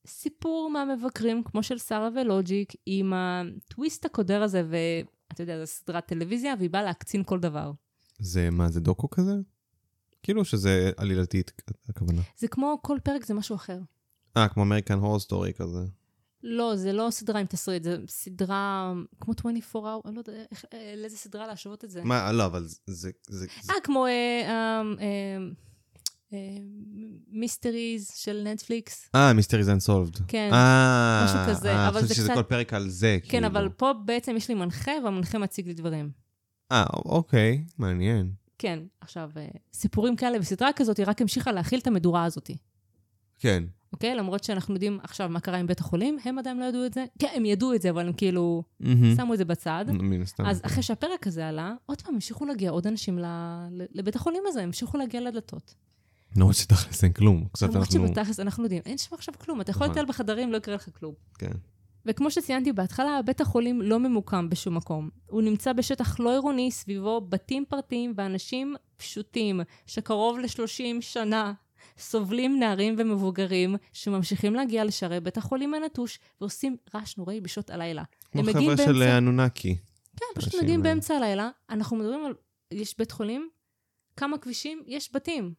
סיפור 0.08 0.70
מהמבקרים, 0.70 1.44
כמו 1.44 1.64
של 1.64 1.78
שרה 1.78 2.10
ולוג'יק, 2.16 2.74
עם 2.86 3.14
הטוויסט 3.16 4.06
הקודר 4.06 4.44
הזה, 4.44 4.64
ואתה 4.70 5.44
יודע, 5.44 5.60
זו 5.60 5.68
סדרת 5.68 6.06
טלוויזיה, 6.06 6.54
והיא 6.58 6.70
באה 6.70 6.84
להקצין 6.84 7.24
כל 7.24 7.40
דבר. 7.40 7.72
זה 8.20 8.50
מה, 8.52 8.70
זה 8.70 8.80
דוקו 8.80 9.10
כזה? 9.10 9.34
כאילו 10.24 10.46
שזה 10.46 10.92
עלילתית, 10.98 11.52
הכוונה. 11.90 12.22
זה 12.38 12.48
כמו 12.48 12.80
כל 12.82 12.98
פרק 13.04 13.26
זה 13.26 13.34
משהו 13.34 13.56
אחר. 13.56 13.80
אה, 14.38 14.50
כמו 14.50 14.64
American 14.64 15.00
Horror 15.00 15.20
Story 15.20 15.54
כזה. 15.54 15.80
לא, 16.44 16.76
זה 16.76 16.94
לא 16.94 17.08
סדרה 17.12 17.40
עם 17.40 17.46
תסריט, 17.46 17.84
זה 17.84 17.98
סדרה 18.08 18.94
כמו 19.20 19.34
24 19.40 19.96
hour, 19.96 20.08
אני 20.08 20.16
לא 20.16 20.20
יודע 20.28 20.44
אה, 20.74 20.94
לאיזה 20.98 21.18
סדרה 21.18 21.48
להשוות 21.48 21.84
את 21.84 21.92
זה. 21.92 22.04
מה, 22.04 22.32
לא, 22.32 22.46
אבל 22.46 22.66
זה 22.88 23.12
אה, 23.70 23.76
כמו 23.84 24.06
מיסטריז 27.32 28.12
של 28.16 28.48
נטפליקס. 28.54 29.10
אה, 29.16 29.34
מיסטריז 29.34 29.70
אנסולבד. 29.70 30.16
כן, 30.28 30.50
אה, 30.54 31.26
משהו 31.26 31.40
כזה, 31.50 31.72
אה, 31.76 31.92
חשבתי 31.92 32.14
שזה 32.14 32.28
קצת- 32.28 32.34
כל 32.36 32.44
פרק 32.44 32.74
על 32.74 32.90
זה, 32.90 33.18
כן, 33.24 33.30
כאילו. 33.30 33.48
אבל 33.48 33.70
פה 33.70 33.92
בעצם 34.06 34.34
יש 34.38 34.50
לי 34.50 34.56
מנחה, 34.56 34.92
והמנחה 35.04 35.38
מציג 35.38 35.68
לי 35.68 35.74
דברים. 35.74 36.12
אה, 36.72 36.84
אוקיי, 37.06 37.64
מעניין. 37.78 38.32
כן, 38.58 38.80
עכשיו, 39.02 39.30
אה, 39.38 39.48
סיפורים 39.74 40.16
כאלה 40.16 40.38
וסדרה 40.42 40.70
כזאת, 40.76 40.98
היא 40.98 41.06
רק 41.08 41.22
המשיכה 41.22 41.52
להכיל 41.52 41.80
את 41.80 41.88
המדורה 41.88 42.24
הזאת, 42.24 42.50
כן. 43.40 43.64
אוקיי? 43.94 44.16
למרות 44.16 44.44
שאנחנו 44.44 44.74
יודעים 44.74 45.00
עכשיו 45.04 45.30
מה 45.30 45.40
קרה 45.40 45.58
עם 45.58 45.68
בית 45.68 45.80
החולים, 45.80 46.18
הם 46.26 46.40
עדיין 46.40 46.60
לא 46.60 46.66
ידעו 46.66 46.86
את 46.86 46.94
זה. 46.94 47.06
כן, 47.20 47.28
הם 47.36 47.46
ידעו 47.46 47.74
את 47.74 47.82
זה, 47.82 47.90
אבל 47.90 48.08
הם 48.08 48.14
כאילו 48.14 48.64
מהמם. 48.80 49.16
שמו 49.16 49.34
את 49.34 49.38
זה 49.38 49.46
בצד. 49.46 49.86
מן 49.90 50.22
הסתם. 50.22 50.46
אז 50.46 50.62
אחרי 50.66 50.84
שהפרק 50.84 51.28
הזה 51.28 51.48
עלה, 51.48 51.74
עוד 51.86 52.02
פעם 52.02 52.14
המשיכו 52.14 52.46
להגיע 52.46 52.70
עוד 52.72 52.88
אנשים 52.88 53.20
ל- 53.20 53.26
לבית 53.92 54.16
החולים 54.16 54.44
הזה, 54.48 54.64
המשיכו 54.64 54.98
להגיע 54.98 55.22
לדלתות. 55.22 55.76
למרות 56.36 56.56
שתכלס 56.56 57.04
אין 57.04 57.14
כלום. 57.14 57.48
למרות. 57.62 57.92
שבתכלס 57.92 58.40
אנחנו 58.40 58.64
יודעים, 58.64 58.82
אין 58.86 58.98
שם 58.98 59.16
עכשיו 59.16 59.34
כלום, 59.40 59.62
אתה 59.62 59.72
יכול 59.72 59.82
נכון. 59.88 59.92
לטייל 59.92 60.06
בחדרים, 60.06 60.52
לא 60.52 60.58
יקרה 60.58 60.76
לך 60.76 60.90
כלום. 61.00 61.14
כן. 61.38 61.52
וכמו 62.06 62.32
שציינתי 62.32 62.74
בהתחלה, 62.74 63.22
בית 63.26 63.42
החולים 63.42 63.82
לא 63.82 64.00
ממוקם 64.00 64.50
בשום 64.50 64.76
מקום. 64.78 65.10
הוא 65.28 65.42
נמצא 65.42 65.74
בשטח 65.74 66.20
לא 66.20 66.32
עירוני, 66.32 66.72
סביבו 66.72 67.22
בתים 67.22 67.66
פרטיים 67.70 68.14
ואנשים 68.18 68.76
פשוטים, 68.98 69.62
שקרוב 69.86 70.40
ל-30 70.40 71.02
שנה 71.02 71.54
סובלים 71.98 72.60
נערים 72.60 72.96
ומבוגרים, 72.98 73.76
שממשיכים 73.94 74.54
להגיע 74.56 74.86
לשערי 74.86 75.20
בית 75.20 75.38
החולים 75.38 75.74
הנטוש, 75.74 76.20
ועושים 76.42 76.78
רעש 76.96 77.18
נוראי 77.18 77.42
בשעות 77.42 77.70
הלילה. 77.70 78.04
כמו 78.32 78.44
חבר'ה 78.44 78.78
של 78.78 78.94
באמצע- 78.94 79.18
אנונקי. 79.18 79.78
כן, 80.18 80.26
פשוט 80.36 80.56
מגיעים 80.56 80.80
האלה. 80.82 80.94
באמצע 80.94 81.16
הלילה, 81.16 81.50
אנחנו 81.70 81.98
מדברים 81.98 82.26
על... 82.26 82.34
יש 82.72 82.98
בית 82.98 83.12
חולים, 83.12 83.50
כמה 84.18 84.38
כבישים, 84.38 84.84
יש 84.88 85.10
בתים. 85.14 85.54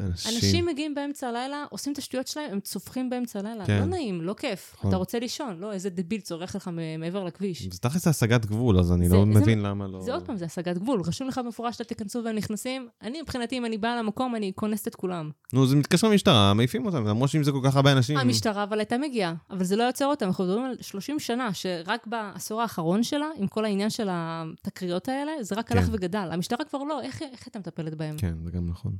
אנשים. 0.00 0.34
אנשים 0.34 0.66
מגיעים 0.66 0.94
באמצע 0.94 1.28
הלילה, 1.28 1.64
עושים 1.70 1.92
את 1.92 1.98
השטויות 1.98 2.26
שלהם, 2.26 2.50
הם 2.52 2.60
צווחים 2.60 3.10
באמצע 3.10 3.38
הלילה. 3.38 3.66
כן. 3.66 3.78
לא 3.80 3.84
נעים, 3.84 4.22
לא 4.22 4.34
כיף. 4.34 4.74
נכון. 4.78 4.88
אתה 4.90 4.96
רוצה 4.96 5.18
לישון, 5.18 5.56
לא, 5.58 5.72
איזה 5.72 5.90
דביל 5.90 6.20
צורך 6.20 6.56
לך 6.56 6.70
מעבר 6.98 7.24
לכביש. 7.24 7.62
זה 7.72 7.78
תכלס 7.78 8.06
השגת 8.08 8.46
גבול, 8.46 8.78
אז 8.78 8.92
אני 8.92 9.08
זה- 9.08 9.14
לא 9.16 9.20
זה- 9.34 9.40
מבין 9.40 9.62
למה 9.62 9.86
לא... 9.86 10.00
זה 10.00 10.14
עוד 10.14 10.22
פעם, 10.26 10.36
זה 10.36 10.44
השגת 10.44 10.78
גבול. 10.78 11.00
רשום 11.06 11.28
לך 11.28 11.38
במפורש 11.44 11.72
שאתה 11.74 11.84
תיכנסו 11.84 12.20
והם 12.24 12.36
נכנסים. 12.36 12.88
אני 13.02 13.22
מבחינתי, 13.22 13.58
אם 13.58 13.64
אני 13.64 13.78
באה 13.78 13.96
למקום, 13.96 14.34
אני 14.36 14.52
כונסת 14.54 14.88
את 14.88 14.94
כולם. 14.94 15.30
נו, 15.52 15.66
זה 15.66 15.76
מתקשר 15.76 16.08
למשטרה, 16.08 16.54
מעיפים 16.54 16.86
אותם, 16.86 17.06
למרות 17.06 17.30
שאם 17.30 17.42
זה 17.44 17.52
כל 17.52 17.60
כך 17.64 17.76
הרבה 17.76 17.92
אנשים... 17.92 18.16
המשטרה 18.18 18.62
אבל 18.62 18.78
הייתה 18.78 18.98
מגיעה, 18.98 19.34
אבל 19.50 19.64
זה 19.64 19.76
לא 19.76 19.82
יוצר 19.82 20.06
אותם. 20.06 20.26
אנחנו 20.26 20.44
מדברים 20.44 20.64
על 20.64 20.76
30 20.80 21.18
שנה, 21.18 21.54
שרק 21.54 22.06
בעשור 22.06 22.62
האחרון 22.62 23.02
שלה, 23.02 23.26
עם 23.36 23.46
כל 23.46 23.64
העניין 23.64 23.90
של 23.90 24.08
התקריות 24.10 25.08
האלה, 25.08 25.32
זה 25.40 25.54
רק 25.54 25.68
כן. 25.68 25.78
הלך 25.78 25.88
וגדל. 25.92 26.28
המשטרה 26.32 26.64
כבר 26.64 26.82
לא, 26.82 27.02
איך 27.02 27.22
איך 27.22 27.46
הייתה 27.46 27.58
מטפלת 27.58 27.94
בהם? 27.94 28.16
כן, 28.18 28.34
זה 28.44 28.50
גם 28.50 28.68
נכון. 28.70 28.92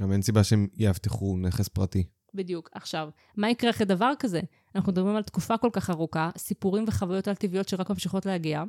גם 0.00 0.12
אין 0.12 0.22
סיבה 0.22 0.44
שהם 0.44 0.66
יאבטחו 0.76 1.36
נכס 1.36 1.68
פרטי. 1.68 2.04
בדיוק. 2.34 2.70
עכשיו, 2.74 3.08
מה 3.36 3.50
יקרה 3.50 3.70
אחרי 3.70 3.86
דבר 3.86 4.12
כזה? 4.18 4.40
אנחנו 4.74 4.92
מדברים 4.92 5.16
על 5.16 5.22
תקופה 5.22 5.56
כל 5.58 5.70
כך 5.72 5.90
ארוכה, 5.90 6.30
סיפורים 6.38 6.84
וחוויות 6.88 7.28
על-טבעיות 7.28 7.68
שרק 7.68 7.90
ממשיכות 7.90 8.26
להגיע. 8.26 8.64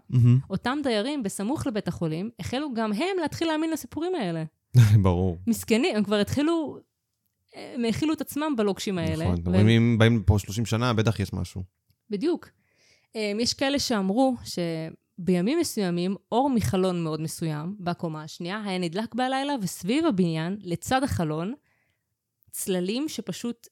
אותם 0.49 0.77
דיירים 0.83 1.23
בסמוך 1.23 1.67
לבית 1.67 1.87
החולים, 1.87 2.29
החלו 2.39 2.73
גם 2.73 2.93
הם 2.93 3.17
להתחיל 3.21 3.47
להאמין 3.47 3.69
לסיפורים 3.71 4.15
האלה. 4.15 4.43
ברור. 5.03 5.37
מסכנים, 5.47 5.95
הם 5.95 6.03
כבר 6.03 6.15
התחילו, 6.15 6.77
הם 7.55 7.85
האכילו 7.85 8.13
את 8.13 8.21
עצמם 8.21 8.53
בלוקשים 8.57 8.97
האלה. 8.97 9.25
נכון. 9.25 9.39
והם- 9.45 9.55
אבל 9.55 9.69
אם 9.69 9.95
באים 9.99 10.23
פה 10.23 10.39
30 10.39 10.65
שנה, 10.65 10.93
בטח 10.93 11.19
יש 11.19 11.33
משהו. 11.33 11.63
בדיוק. 12.09 12.49
אמ, 13.15 13.37
יש 13.39 13.53
כאלה 13.53 13.79
שאמרו 13.79 14.35
שבימים 15.21 15.59
מסוימים, 15.59 16.15
אור 16.31 16.49
מחלון 16.49 17.03
מאוד 17.03 17.21
מסוים, 17.21 17.75
בקומה 17.79 18.23
השנייה, 18.23 18.61
היה 18.65 18.77
נדלק 18.77 19.15
בלילה, 19.15 19.53
וסביב 19.61 20.05
הבניין, 20.05 20.57
לצד 20.61 21.03
החלון, 21.03 21.53
צללים 22.51 23.09
שפשוט, 23.09 23.67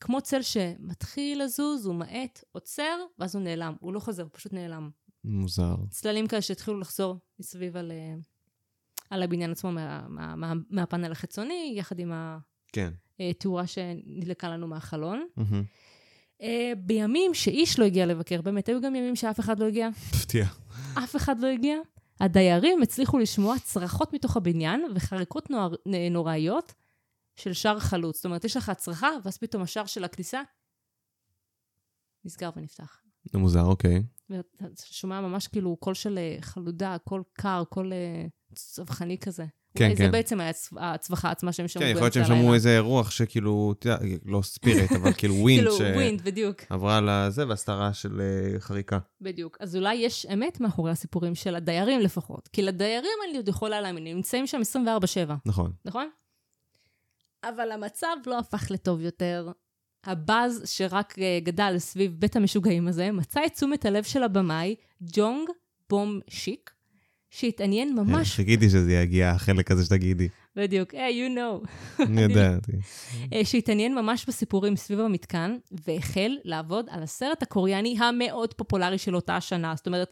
כמו 0.00 0.20
צל 0.20 0.42
שמתחיל 0.42 1.42
לזוז, 1.42 1.86
הוא 1.86 1.94
מאט, 1.94 2.44
עוצר, 2.52 2.98
ואז 3.18 3.34
הוא 3.34 3.44
נעלם. 3.44 3.74
הוא 3.80 3.94
לא 3.94 4.00
חוזר, 4.00 4.22
הוא 4.22 4.30
פשוט 4.32 4.52
נעלם. 4.52 4.90
מוזר. 5.24 5.74
צללים 5.90 6.26
כאלה 6.26 6.42
שהתחילו 6.42 6.80
לחזור 6.80 7.16
מסביב 7.38 7.76
על, 7.76 7.92
אה, 7.92 8.14
על 9.10 9.22
הבניין 9.22 9.50
עצמו 9.50 9.72
מה, 9.72 10.06
מה, 10.08 10.36
מה, 10.36 10.52
מהפאנל 10.70 11.12
החיצוני, 11.12 11.74
יחד 11.76 11.98
עם 11.98 12.12
כן. 12.72 12.92
התאורה 13.20 13.66
שנדלקה 13.66 14.48
לנו 14.48 14.66
מהחלון. 14.66 15.26
אה, 16.42 16.72
בימים 16.78 17.34
שאיש 17.34 17.78
לא 17.78 17.84
הגיע 17.84 18.06
לבקר, 18.06 18.42
באמת, 18.42 18.68
היו 18.68 18.80
גם 18.80 18.94
ימים 18.94 19.16
שאף 19.16 19.40
אחד 19.40 19.60
לא 19.60 19.66
הגיע. 19.66 19.88
מפתיע. 19.88 20.46
אף 20.98 21.16
אחד 21.16 21.40
לא 21.40 21.46
הגיע. 21.46 21.76
הדיירים 22.20 22.82
הצליחו 22.82 23.18
לשמוע 23.18 23.58
צרחות 23.58 24.12
מתוך 24.12 24.36
הבניין 24.36 24.84
וחריקות 24.94 25.50
נוער, 25.50 25.74
נוראיות 26.10 26.74
של 27.36 27.52
שער 27.52 27.78
חלוץ. 27.78 28.16
זאת 28.16 28.24
אומרת, 28.24 28.44
יש 28.44 28.56
לך 28.56 28.72
צרחה, 28.76 29.08
ואז 29.24 29.38
פתאום 29.38 29.62
השער 29.62 29.86
של 29.86 30.04
הכניסה 30.04 30.42
נסגר 32.24 32.50
ונפתח. 32.56 33.02
זה 33.24 33.38
מוזר, 33.38 33.64
אוקיי. 33.64 34.02
ואתה 34.30 34.64
שומע 34.84 35.20
ממש 35.20 35.48
כאילו 35.48 35.76
קול 35.76 35.94
של 35.94 36.18
אה, 36.18 36.36
חלודה, 36.40 36.96
קול 37.04 37.22
קר, 37.32 37.62
קול 37.68 37.92
אה, 37.92 38.24
צווחני 38.54 39.18
כזה. 39.18 39.44
כן, 39.76 39.84
אולי 39.84 39.96
כן. 39.96 40.04
זה 40.04 40.10
בעצם 40.10 40.40
היה 40.40 40.50
הצ- 40.50 40.76
הצווחה 40.80 41.30
עצמה 41.30 41.52
שהם 41.52 41.68
שמעו 41.68 41.84
כן, 41.84 41.90
יכול 41.90 42.02
להיות. 42.02 42.12
שהם 42.14 42.24
שמעו 42.24 42.54
איזה 42.54 42.78
רוח 42.78 43.10
שכאילו, 43.10 43.74
אתה 43.78 43.88
יודע, 43.88 43.98
לא 44.24 44.42
spirit, 44.42 44.92
אבל 44.92 45.12
כאילו 45.18 45.34
wind 45.34 45.68
כאילו, 45.68 45.94
wind, 45.94 46.20
בדיוק. 46.22 46.60
שעברה 46.68 47.00
לזה 47.00 47.48
ועשתה 47.48 47.74
רעש 47.74 48.02
של 48.02 48.20
אה, 48.20 48.60
חריקה. 48.60 48.98
בדיוק. 49.20 49.56
אז 49.60 49.76
אולי 49.76 49.94
יש 49.94 50.26
אמת 50.26 50.60
מאחורי 50.60 50.90
הסיפורים 50.90 51.34
של 51.34 51.54
הדיירים 51.54 52.00
לפחות. 52.00 52.48
כי 52.48 52.62
לדיירים 52.62 53.18
אני 53.28 53.36
עוד 53.36 53.48
יכולה 53.48 53.80
להאמין, 53.80 54.06
הם 54.06 54.16
נמצאים 54.16 54.46
שם 54.46 54.60
24-7, 55.26 55.32
נכון. 55.46 55.72
נכון? 55.84 56.08
אבל 57.44 57.72
המצב 57.72 58.16
לא 58.26 58.38
הפך 58.38 58.70
לטוב 58.70 59.00
יותר. 59.00 59.48
הבאז 60.06 60.62
שרק 60.64 61.18
אה, 61.18 61.38
גדל 61.42 61.74
סביב 61.78 62.12
בית 62.18 62.36
המשוגעים 62.36 62.88
הזה, 62.88 63.12
מצא 63.12 63.40
את 63.46 63.52
תשומת 63.52 63.84
הלב 63.84 64.04
של 64.04 64.22
הבמאי, 64.22 64.74
ג'ונג 65.02 65.48
בום 65.90 66.20
שיק, 66.28 66.70
שהתעניין 67.30 67.94
ממש, 67.94 68.34
חיכיתי 68.34 68.70
שזה 68.70 68.92
יגיע, 68.92 69.30
החלק 69.30 69.70
הזה 69.70 69.84
שתגידי. 69.84 70.28
בדיוק, 70.56 70.94
היי, 70.94 71.26
you 71.26 71.38
know, 71.38 71.66
אני. 72.02 72.34
אה, 73.32 73.44
שהתעניין 73.44 73.94
ממש 73.94 74.26
בסיפורים 74.28 74.76
סביב 74.76 75.00
המתקן, 75.00 75.56
והחל 75.86 76.36
לעבוד 76.44 76.86
על 76.90 77.02
הסרט 77.02 77.42
הקוריאני 77.42 77.96
המאוד 77.98 78.54
פופולרי 78.54 78.98
של 78.98 79.16
אותה 79.16 79.36
השנה. 79.36 79.74
זאת 79.76 79.86
אומרת, 79.86 80.08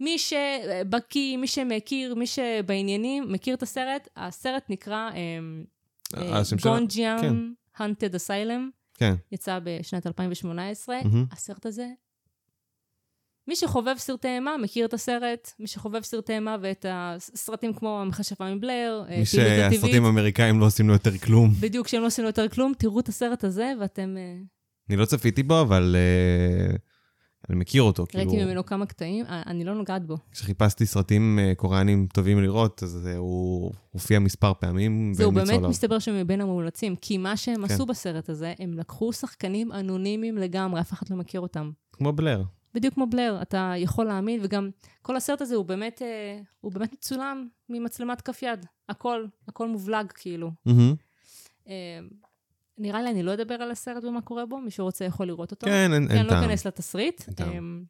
מי 0.00 0.18
שבקיא, 0.18 1.36
מי 1.36 1.46
שמכיר, 1.46 2.14
מי 2.14 2.26
שבעניינים, 2.26 3.32
מכיר 3.32 3.54
את 3.54 3.62
הסרט, 3.62 4.08
הסרט 4.16 4.62
נקרא 4.68 5.10
אה, 6.16 6.44
שלה? 6.44 6.58
גונג'יאם 6.62 7.20
כן. 7.20 7.34
Hunted 7.76 8.14
Asylum, 8.14 8.77
כן. 8.98 9.14
יצא 9.32 9.58
בשנת 9.64 10.06
2018. 10.06 10.96
מהמם. 11.04 11.24
הסרט 11.32 11.66
הזה, 11.66 11.86
מי 13.48 13.56
שחובב 13.56 13.94
סרטי 13.98 14.28
אימה 14.28 14.56
מכיר 14.56 14.86
את 14.86 14.94
הסרט, 14.94 15.52
מי 15.58 15.66
שחובב 15.66 16.02
סרטי 16.02 16.32
אימה 16.32 16.56
ואת 16.62 16.86
הסרטים 16.88 17.72
כמו 17.72 18.00
המכשפה 18.00 18.54
מבלר, 18.54 19.04
אה, 19.10 19.18
מי 19.18 19.26
שהסרטים 19.26 20.04
האמריקאים 20.04 20.60
לא 20.60 20.66
עושים 20.66 20.88
לו 20.88 20.92
יותר 20.92 21.18
כלום. 21.18 21.50
בדיוק, 21.60 21.88
שהם 21.88 22.00
לא 22.02 22.06
עושים 22.06 22.24
לו 22.24 22.28
יותר 22.28 22.48
כלום, 22.48 22.72
תראו 22.78 23.00
את 23.00 23.08
הסרט 23.08 23.44
הזה 23.44 23.72
ואתם... 23.80 24.16
אה, 24.18 24.36
אני 24.88 24.96
לא 24.96 25.04
צפיתי 25.04 25.42
בו, 25.42 25.60
אבל 25.60 25.96
אה, 25.98 26.76
אני 27.50 27.58
מכיר 27.58 27.82
אותו. 27.82 28.06
כאילו, 28.06 28.30
ראיתי 28.30 28.44
ממנו 28.44 28.66
כמה 28.66 28.86
קטעים, 28.86 29.26
אה, 29.26 29.42
אני 29.46 29.64
לא 29.64 29.74
נוגעת 29.74 30.06
בו. 30.06 30.16
כשחיפשתי 30.32 30.86
סרטים 30.86 31.38
אה, 31.38 31.52
קוריאנים 31.56 32.06
טובים 32.12 32.42
לראות, 32.42 32.82
אז 32.82 33.08
הוא 33.16 33.72
הופיע 33.90 34.18
מספר 34.18 34.52
פעמים. 34.54 35.14
זהו, 35.14 35.32
באמת 35.32 35.48
עליו. 35.48 35.70
מסתבר 35.70 35.98
שהם 35.98 36.20
מבין 36.20 36.40
המומלצים, 36.40 36.96
כי 36.96 37.18
מה 37.18 37.36
שהם 37.36 37.66
כן. 37.66 37.74
עשו 37.74 37.86
בסרט 37.86 38.28
הזה, 38.28 38.54
הם 38.58 38.72
לקחו 38.72 39.12
שחקנים 39.12 39.72
אנונימיים 39.72 40.38
לגמרי, 40.38 40.80
אף 40.80 40.92
אחד 40.92 41.10
לא 41.10 41.16
מכיר 41.16 41.40
אותם. 41.40 41.70
כמו 41.92 42.12
בלר. 42.12 42.42
בדיוק 42.74 42.94
כמו 42.94 43.06
בלר, 43.06 43.38
אתה 43.42 43.72
יכול 43.76 44.06
להאמין, 44.06 44.40
וגם 44.42 44.70
כל 45.02 45.16
הסרט 45.16 45.40
הזה 45.40 45.54
הוא 45.54 45.64
באמת, 45.64 46.02
אה, 46.02 46.40
הוא 46.60 46.72
באמת 46.72 46.92
מצולם 46.92 47.48
ממצלמת 47.68 48.20
כף 48.20 48.42
יד. 48.42 48.66
הכל, 48.88 49.24
הכל 49.48 49.68
מובלג 49.68 50.06
כאילו. 50.14 50.50
מהמם. 50.66 50.94
אה, 52.78 52.82
נראה 52.82 53.02
לי 53.02 53.10
אני 53.10 53.22
לא 53.22 53.34
אדבר 53.34 53.54
על 53.54 53.70
הסרט 53.70 54.04
ומה 54.04 54.22
קורה 54.22 54.46
בו, 54.46 54.58
מי 54.60 54.70
שרוצה 54.70 55.04
יכול 55.04 55.26
לראות 55.26 55.50
אותו. 55.50 55.66
כן, 55.66 55.92
אין 55.92 56.08
כן, 56.08 56.16
אין 56.16 56.26
לא 56.26 56.30
טעם. 56.30 56.44
אכנס 56.44 56.66
לתסריט. 56.66 57.22
טעם. 57.36 57.52
אמ, 57.52 57.84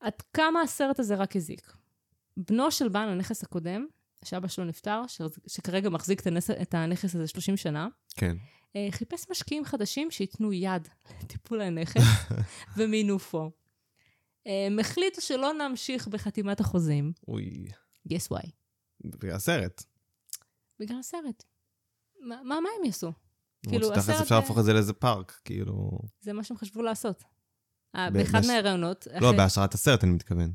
עד 0.00 0.12
כמה 0.34 0.60
הסרט 0.62 0.98
הזה 0.98 1.14
רק 1.14 1.36
הזיק. 1.36 1.72
בנו 2.36 2.70
של 2.70 2.88
בעל 2.88 3.08
הנכס 3.08 3.42
הקודם, 3.42 3.86
שאבא 4.24 4.48
שלו 4.48 4.64
נפטר, 4.64 5.02
ש- 5.06 5.20
שכרגע 5.46 5.90
מחזיק 5.90 6.20
את 6.20 6.26
הנס- 6.26 6.50
את 6.50 6.74
הנכס 6.74 7.14
הזה 7.14 7.26
30 7.26 7.56
שנה, 7.56 7.88
כן. 8.14 8.36
אה, 8.76 8.88
חיפש 8.90 9.30
משקיעים 9.30 9.64
חדשים 9.64 10.10
שייתנו 10.10 10.52
יד 10.52 10.88
לטיפול 11.22 11.60
הנכס 11.60 12.02
ומינופו. 12.76 13.50
הם 14.46 14.78
החליטו 14.78 15.20
שלא 15.20 15.52
נמשיך 15.52 16.08
בחתימת 16.08 16.60
החוזים. 16.60 17.12
אוי. 17.28 17.64
guess 18.08 18.32
why. 18.34 18.50
בגלל 19.04 19.32
הסרט. 19.32 19.84
בגלל 20.78 20.98
הסרט. 20.98 21.44
מה, 22.20 22.36
מה, 22.42 22.60
מה 22.60 22.68
הם 22.78 22.84
יעשו? 22.84 23.12
כאילו, 23.68 23.90
תכלס 23.90 23.98
הסרט 24.08 24.20
אפשר 24.20 24.34
זה- 24.34 24.40
להפוך 24.40 24.58
את 24.58 24.64
זה 24.64 24.72
לאיזה 24.72 24.92
פארק, 24.92 25.40
כאילו... 25.44 25.98
זה 26.20 26.32
מה 26.32 26.44
שהם 26.44 26.56
חשבו 26.56 26.82
לעשות. 26.82 27.24
אה, 27.96 28.10
באחד 28.10 28.40
מהראיונות, 28.46 29.06
לא, 29.20 29.32
בהשראת 29.32 29.74
הסרט 29.74 30.04
אני 30.04 30.12
מתכוון. 30.12 30.52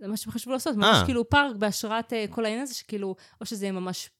זה 0.00 0.08
מה 0.08 0.16
שהם 0.16 0.32
חשבו 0.32 0.52
לעשות, 0.52 0.72
אה. 0.72 0.78
ממש 0.78 0.98
כאילו 1.04 1.28
פארק 1.28 1.56
בהשראת 1.56 2.12
אה, 2.12 2.24
כל 2.30 2.44
העניין 2.44 2.62
הזה, 2.62 2.74
שכאילו, 2.74 3.16
או 3.40 3.46
שזה 3.46 3.64
יהיה 3.64 3.72
ממש 3.72 4.10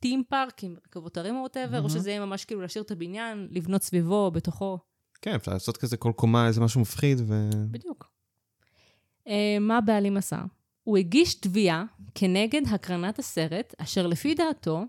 theme 0.00 0.22
park 0.28 0.64
עם 0.64 0.76
רכבות 0.86 1.16
הרים 1.16 1.34
או 1.34 1.40
whatever, 1.40 1.82
או. 1.82 1.90
שזה 1.90 2.10
יהיה 2.10 2.26
ממש 2.26 2.44
כאילו 2.44 2.60
להשאיר 2.60 2.84
את 2.84 2.90
הבניין, 2.90 3.48
לבנות 3.50 3.82
סביבו, 3.82 4.30
בתוכו, 4.30 4.78
כן, 5.22 5.34
אפשר 5.34 5.52
לעשות 5.52 5.76
כזה 5.76 5.96
כל 5.96 6.12
קומה 6.16 6.46
איזה 6.46 6.60
משהו 6.60 6.80
מפחיד, 6.80 7.18
ו... 7.26 7.50
בדיוק. 7.70 8.10
אה, 9.28 9.56
מה 9.60 9.78
הבעלים 9.78 10.16
עשה? 10.16 10.42
הוא 10.84 10.96
הגיש 10.98 11.34
תביעה 11.34 11.84
כנגד 12.14 12.62
הקרנת 12.70 13.18
הסרט, 13.18 13.74
אשר 13.78 14.06
לפי 14.06 14.34
דעתו, 14.34 14.84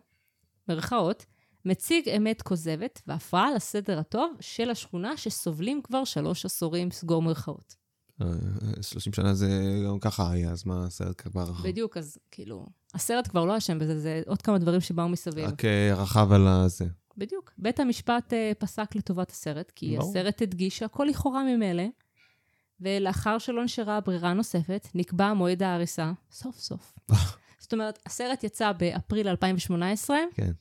מרכאות, 0.67 1.25
מציג 1.65 2.09
אמת 2.09 2.41
כוזבת 2.41 3.01
והפרעה 3.07 3.51
לסדר 3.55 3.99
הטוב 3.99 4.37
של 4.39 4.69
השכונה 4.69 5.17
שסובלים 5.17 5.81
כבר 5.83 6.03
שלוש 6.03 6.45
עשורים, 6.45 6.91
סגור 6.91 7.21
מרכאות. 7.21 7.75
אה, 8.21 8.27
30 8.81 9.13
שנה 9.13 9.33
זה 9.33 9.49
גם 9.87 9.99
ככה 9.99 10.31
היה, 10.31 10.51
אז 10.51 10.65
מה 10.65 10.85
הסרט 10.85 11.21
כבר... 11.21 11.51
בדיוק, 11.63 11.97
אז 11.97 12.17
כאילו, 12.31 12.65
הסרט 12.93 13.27
כבר 13.27 13.45
לא 13.45 13.57
אשם 13.57 13.79
בזה, 13.79 13.99
זה 13.99 14.21
עוד 14.27 14.41
כמה 14.41 14.57
דברים 14.57 14.81
שבאו 14.81 15.09
מסביב. 15.09 15.45
רק 15.45 15.65
אה, 15.65 15.93
רכב 15.95 16.31
על 16.31 16.47
הזה. 16.47 16.85
בדיוק. 17.17 17.53
בית 17.57 17.79
המשפט 17.79 18.33
פסק 18.59 18.95
לטובת 18.95 19.31
הסרט, 19.31 19.71
כי 19.75 19.97
ברור. 19.97 20.09
הסרט 20.09 20.41
הדגיש 20.41 20.77
שהכל 20.77 21.03
לכאורה 21.09 21.43
ממילא, 21.43 21.83
ולאחר 22.81 23.37
שלא 23.37 23.63
נשארה 23.63 24.01
ברירה 24.01 24.33
נוספת, 24.33 24.87
נקבע 24.95 25.33
מועד 25.33 25.63
ההריסה, 25.63 26.11
סוף 26.31 26.59
סוף. 26.59 26.93
זאת 27.59 27.73
אומרת, 27.73 27.99
הסרט 28.05 28.43
יצא 28.43 28.71
באפריל 28.71 29.27
2018, 29.27 30.17
כן. 30.33 30.51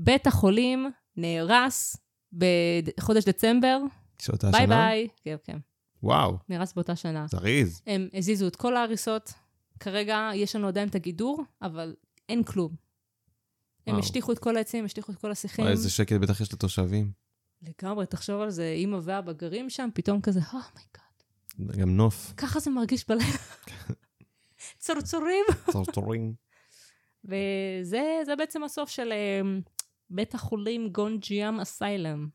בית 0.00 0.26
החולים 0.26 0.90
נהרס 1.16 1.96
בחודש 2.32 3.24
דצמבר, 3.24 3.78
שאותה 4.18 4.50
ביי 4.50 4.66
שנה? 4.66 4.76
ביי. 4.76 5.08
כן, 5.24 5.36
כן, 5.44 5.58
וואו, 6.02 6.38
נהרס 6.48 6.72
באותה 6.72 6.96
שנה. 6.96 7.26
זריז. 7.30 7.82
הם 7.86 8.08
הזיזו 8.14 8.48
את 8.48 8.56
כל 8.56 8.76
ההריסות, 8.76 9.32
כרגע 9.80 10.30
יש 10.34 10.56
לנו 10.56 10.68
עדיין 10.68 10.88
את 10.88 10.94
הגידור, 10.94 11.44
אבל 11.62 11.94
אין 12.28 12.44
כלום. 12.44 12.74
הם 13.86 13.94
וואו. 13.94 14.04
השטיחו 14.04 14.32
את 14.32 14.38
כל 14.38 14.56
העצים, 14.56 14.84
השטיחו 14.84 15.12
את 15.12 15.18
כל 15.18 15.30
השיחים. 15.30 15.64
וואי, 15.64 15.72
איזה 15.72 15.90
שקט 15.90 16.16
בטח 16.16 16.40
יש 16.40 16.52
לתושבים. 16.52 17.12
לגמרי, 17.62 18.06
תחשוב 18.06 18.40
על 18.40 18.50
זה, 18.50 18.72
אימא 18.76 18.98
ואבא 19.02 19.32
גרים 19.32 19.70
שם, 19.70 19.88
פתאום 19.94 20.20
כזה, 20.20 20.40
"Oh 20.40 20.54
oh 20.54 20.85
my 20.85 21.16
God, 21.16 21.78
גם 21.80 21.96
נוף, 21.96 22.32
ככה 22.36 22.60
זה 22.60 22.70
מרגיש 22.70 23.08
בלילה. 23.08 23.38
צורצורים. 24.78 25.44
צרצורים. 25.70 26.34
וזה 27.24 28.20
זה 28.26 28.36
בעצם 28.36 28.64
הסוף 28.64 28.90
של 28.90 29.12
um, 29.12 29.68
בית 30.10 30.34
החולים 30.34 30.88
גונג'יאם 30.88 31.60
אסיילם. 31.60 32.28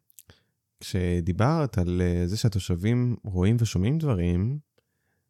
כשדיברת 0.80 1.78
על 1.78 2.02
אה, 2.02 2.28
זה 2.28 2.38
שהתושבים 2.38 3.16
רואים 3.24 3.58
ושומעים 3.60 3.98
דברים, 3.98 4.60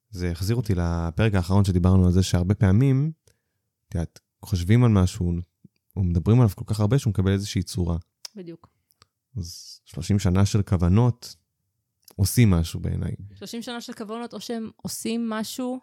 זה 0.10 0.32
החזיר 0.32 0.56
אותי 0.56 0.74
לפרק 0.76 1.34
האחרון 1.34 1.66
שדיברנו 1.66 2.06
על 2.06 2.12
זה 2.12 2.24
שהרבה 2.24 2.56
פעמים, 2.56 3.12
את 3.88 3.96
יודעת, 3.96 4.20
חושבים 4.41 4.84
על 4.84 4.91
משהו, 4.91 5.34
ומדברים 5.96 6.38
עליו 6.38 6.50
כל 6.56 6.66
כך 6.68 6.80
הרבה 6.80 7.00
שהוא 7.00 7.12
מקבל 7.12 7.32
איזושהי 7.32 7.64
צורה. 7.64 7.98
בדיוק. 8.36 8.70
אז 9.38 9.80
30 9.86 10.20
שנה 10.20 10.46
של 10.46 10.62
כוונות 10.62 11.36
עושים 12.16 12.50
משהו 12.50 12.80
בעיניי. 12.80 13.12
30 13.36 13.62
שנה 13.62 13.82
של 13.82 13.94
כוונות, 13.94 14.34
או 14.34 14.39
שהם 14.39 14.70
עושים 14.76 15.30
משהו 15.30 15.80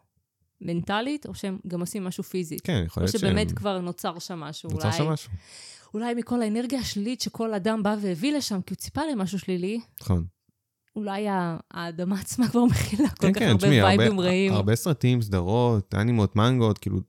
מנטלית, 0.61 1.27
או 1.27 1.35
שהם 1.35 1.59
גם 1.67 1.81
עושים 1.81 2.05
משהו 2.05 2.25
פיזית. 2.25 2.61
כן, 2.61 2.83
יכול 2.87 3.03
או 3.03 3.05
להיות 3.05 3.19
שבאמת 3.19 3.53
כבר 3.53 3.81
נוצר 3.81 4.19
שם 4.19 4.41
משהו. 4.41 4.71
נוצר 4.71 4.89
אולי, 4.89 4.99
שם 4.99 5.09
משהו. 5.09 5.33
אולי 5.95 6.14
מכל 6.14 6.43
האנרגיה 6.43 6.80
השלילית 6.80 7.20
שכל 7.20 7.55
אדם 7.55 7.82
בא 7.82 7.97
והביא 8.01 8.32
לשם, 8.32 8.61
כי 8.66 8.74
הוא 8.74 8.78
ציפה 8.78 9.01
למשהו 9.12 9.38
שלילי, 9.38 9.80
נכון. 10.01 10.24
אולי 10.97 11.26
האדמה 11.70 12.20
עצמה 12.20 12.49
כבר 12.49 12.64
מכילה 12.64 13.09
כל 13.09 13.26
כן, 13.26 13.32
כך 13.32 13.38
כן, 13.38 13.49
הרבה 13.49 13.59
תשמעי, 13.59 13.82
וייבים 13.82 14.12
הרבה, 14.12 14.22
רעים. 14.22 14.53
הרבה 14.53 14.76
סרטים, 14.76 15.22
סדרות, 15.22 15.95
אנימות, 15.95 16.36
מנגות, 16.36 16.78
כאילו, 16.78 17.01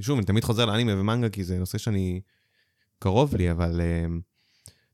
שוב, 0.00 0.18
אני 0.18 0.26
תמיד 0.26 0.44
חוזר 0.44 0.64
לאנימה 0.64 1.00
ומנגה, 1.00 1.28
כי 1.28 1.44
זה 1.44 1.58
נושא 1.58 1.78
שאני 1.78 2.20
קרוב 2.98 3.34
לי, 3.34 3.50
אבל 3.50 3.80
אה, 3.80 4.06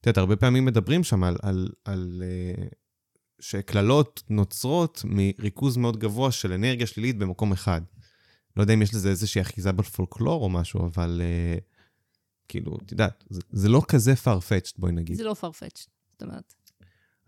את 0.01 0.07
יודעת, 0.07 0.18
הרבה 0.18 0.37
פעמים 0.37 0.64
מדברים 0.64 1.05
שם 1.05 1.24
על, 1.24 1.37
על, 1.43 1.68
על 1.85 2.22
אה, 2.26 2.66
שקללות 3.41 4.22
נוצרות 4.31 5.05
מריכוז 5.05 5.76
מאוד 5.76 5.97
גבוה 5.97 6.31
של 6.31 6.53
אנרגיה 6.53 6.87
שלילית 6.87 7.18
במקום 7.18 7.53
אחד. 7.53 7.81
לא 8.57 8.62
יודע 8.62 8.74
אם 8.74 8.83
יש 8.83 8.95
לזה 8.95 9.09
איזושהי 9.09 9.41
אחיזה 9.41 9.72
בפולקלור 9.72 10.45
או 10.45 10.49
משהו, 10.49 10.87
אבל 10.87 11.22
אה, 11.24 11.59
כאילו, 12.51 12.77
את 12.87 12.93
יודעת, 12.93 13.25
זה, 13.31 13.41
זה 13.51 13.69
לא 13.69 13.83
כזה 13.89 14.13
farfetched, 14.25 14.73
בואי 14.79 14.93
נגיד. 14.93 15.17
זה 15.17 15.25
לא 15.25 15.33
farfetched, 15.41 15.87
זאת 16.13 16.23
אומרת. 16.23 16.55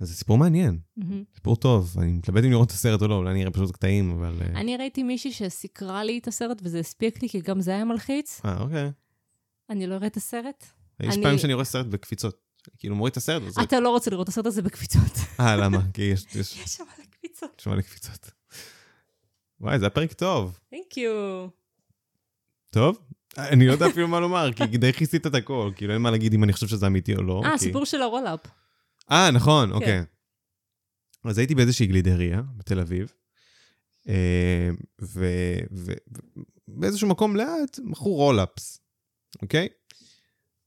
אז 0.01 0.09
זה 0.09 0.15
סיפור 0.15 0.39
מעניין, 0.39 0.79
מהמם. 0.97 1.25
סיפור 1.35 1.57
טוב. 1.57 1.95
אני 1.99 2.13
מתלבט 2.13 2.45
אם 2.45 2.51
לראות 2.51 2.69
את 2.69 2.73
הסרט 2.73 3.03
או 3.03 3.09
לא, 3.09 3.15
אולי 3.15 3.31
אני 3.31 3.43
אראה 3.43 3.53
פשוט 3.53 3.71
קטעים, 3.71 4.11
אבל... 4.11 4.39
אה, 4.43 4.61
אני 4.61 4.77
ראיתי 4.77 5.03
מישהי 5.03 5.33
שסיקרה 5.33 6.05
לי 6.05 6.19
את 6.19 6.29
הסרט, 6.29 6.61
וזה 6.63 6.79
הספיק 6.79 7.23
לי, 7.23 7.29
כי 7.29 7.41
גם 7.41 7.61
זה 7.61 7.71
היה 7.71 7.85
מלחיץ. 7.85 8.41
אה, 8.45 8.61
אוקיי. 8.61 8.91
אני 9.71 9.87
לא 9.87 9.95
אראה 9.95 10.07
את 10.07 10.17
הסרט. 10.17 10.65
יש 11.01 11.15
אני- 11.15 11.23
פעמים 11.23 11.39
שאני 11.39 11.53
רואה 11.55 11.65
סרט 11.65 11.87
בקפיצות. 11.87 12.39
כאילו 12.79 12.95
מוריד 12.97 13.11
את 13.11 13.17
הסרט, 13.17 13.43
וזה... 13.47 13.63
אתה 13.63 13.81
לא 13.81 13.91
רוצה 13.91 14.11
לראות 14.11 14.25
את 14.25 14.29
הסרט 14.29 14.47
הזה 14.47 14.63
בקפיצות. 14.63 15.13
אה, 15.41 15.57
למה? 15.57 15.79
כי 15.95 16.03
יש 16.03 16.27
יש- 16.35 16.77
שם 16.77 16.85
מלא 16.99 17.05
קפיצות. 17.11 17.51
יש 17.61 17.67
מלא 17.67 17.81
קפיצות. 17.83 18.31
וואי, 19.61 19.79
זה 19.79 19.85
היה 19.85 19.91
פרק 19.91 20.13
טוב. 20.13 20.59
You. 20.75 20.99
טוב? 22.71 22.99
אני 23.39 23.67
לא 23.67 23.73
יודע 23.73 23.87
אפילו 23.87 24.09
מה 24.09 24.21
לומר, 24.21 24.53
כי 24.53 24.67
די 24.67 24.93
כיסית 24.93 25.27
את 25.27 25.35
הכל. 25.35 25.71
כאילו, 25.77 25.95
אין 25.95 26.03
מה 26.03 26.11
להגיד 26.11 26.35
אם 26.35 26.45
אני 26.45 26.53
חושב 26.53 26.67
שזה 26.67 26.87
אמיתי 26.87 27.17
או 27.17 27.23
לא. 27.23 27.43
אה, 27.45 27.55
הסיפור 27.55 27.85
של 27.85 28.03
ה 28.03 28.07
Roll-Up. 28.07 28.41
אה, 29.11 29.31
נכון, 29.31 29.73
אוקיי. 29.73 30.05
אז 31.25 31.39
הייתי 31.39 31.55
באיזושהי 31.55 31.87
גלידריה 31.87 32.43
בתל 32.57 32.81
אביב, 32.81 33.13
אה, 34.09 34.71
ובאיזשהו 36.69 37.09
מקום 37.09 37.37
לאט 37.37 37.79
מכרו 37.83 38.15
Roll-Ups, 38.15 38.81
אוקיי? 39.43 39.69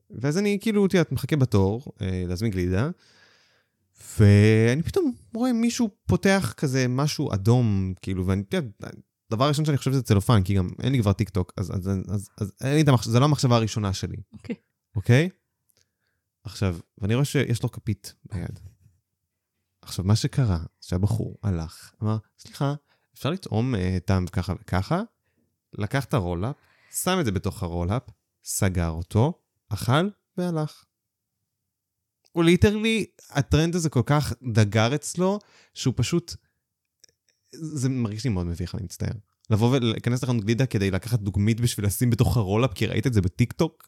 ואז 0.10 0.38
אני 0.38 0.58
כאילו, 0.62 0.86
את 0.86 0.94
יודעת, 0.94 1.12
מחכה 1.12 1.36
בתור 1.36 1.94
אה, 2.02 2.24
להזמין 2.28 2.52
גלידה, 2.52 2.90
ואני 4.20 4.84
פתאום 4.84 5.14
רואה 5.34 5.54
מישהו 5.54 5.90
פותח 6.06 6.54
כזה 6.58 6.88
משהו 6.88 7.34
אדום, 7.34 7.94
כאילו, 8.02 8.26
ואני, 8.26 8.42
את 8.42 8.54
יודעת, 8.54 8.96
דבר 9.32 9.48
ראשון 9.48 9.66
שאני 9.66 9.78
חושב 9.78 9.92
זה 9.92 10.04
צלופן, 10.04 10.44
כי 10.44 10.54
גם 10.54 10.70
אין 10.82 10.92
לי 10.92 11.02
כבר 11.02 11.14
טיק 11.14 11.30
טוק, 11.30 11.54
אז, 11.58 11.72
אז, 11.72 11.88
אז, 11.88 12.04
אז, 12.10 12.30
אז 12.38 12.52
אין 12.62 12.74
לי 12.74 12.82
את 12.82 12.88
המחשבה, 12.88 13.12
זה 13.12 13.20
לא 13.20 13.26
המחשבה 13.26 13.56
הראשונה 13.56 13.94
שלי, 13.94 14.18
אוקיי. 14.34 14.56
אוקיי? 14.96 15.30
עכשיו, 16.44 16.78
ואני 16.98 17.14
רואה 17.14 17.26
שיש 17.26 17.64
לו 17.64 17.72
כפית 17.72 18.16
ביד. 18.34 18.60
עכשיו, 19.82 20.06
מה 20.06 20.16
שקרה, 20.16 20.60
שהבחור 20.82 21.38
הלך, 21.44 21.94
אמר, 22.04 22.18
סליחה, 22.40 22.74
אפשר 23.14 23.30
לטעום 23.30 23.76
אה, 23.76 23.98
טעם 24.06 24.28
ככה 24.28 24.54
וככה? 24.62 25.02
לקח 25.74 26.06
את 26.06 26.14
ה 26.14 26.18
Roll-Up, 26.18 26.56
שם 26.92 27.18
את 27.20 27.26
זה 27.26 27.32
בתוך 27.32 27.64
הרולאפ, 27.64 28.04
סגר 28.44 28.90
אותו, 28.90 29.42
אכל 29.70 30.10
והלך. 30.38 30.86
הוא 32.32 32.44
literally, 32.44 33.06
הטרנד 33.30 33.76
הזה 33.76 33.90
כל 33.90 34.02
כך 34.06 34.34
דגר 34.54 34.96
אצלו, 34.96 35.40
שהוא 35.74 35.94
פשוט... 35.98 36.36
זה 37.62 37.90
מרגיש 37.90 38.24
לי 38.24 38.30
מאוד 38.30 38.46
מביך, 38.46 38.76
אני 38.76 38.84
מצטער. 38.84 39.14
לבוא 39.50 39.78
ולהיכנס 39.78 40.24
לחנות 40.24 40.44
גלידה 40.44 40.66
כדי 40.66 40.92
לקחת 40.92 41.20
דוגמית 41.20 41.62
בשביל 41.62 41.86
לשים 41.86 42.10
בתוך 42.10 42.38
ה 42.38 42.42
Roll-Up, 42.42 42.74
כי 42.74 42.86
ראית 42.86 43.08
את 43.08 43.14
זה 43.14 43.22
בטיקטוק? 43.22 43.88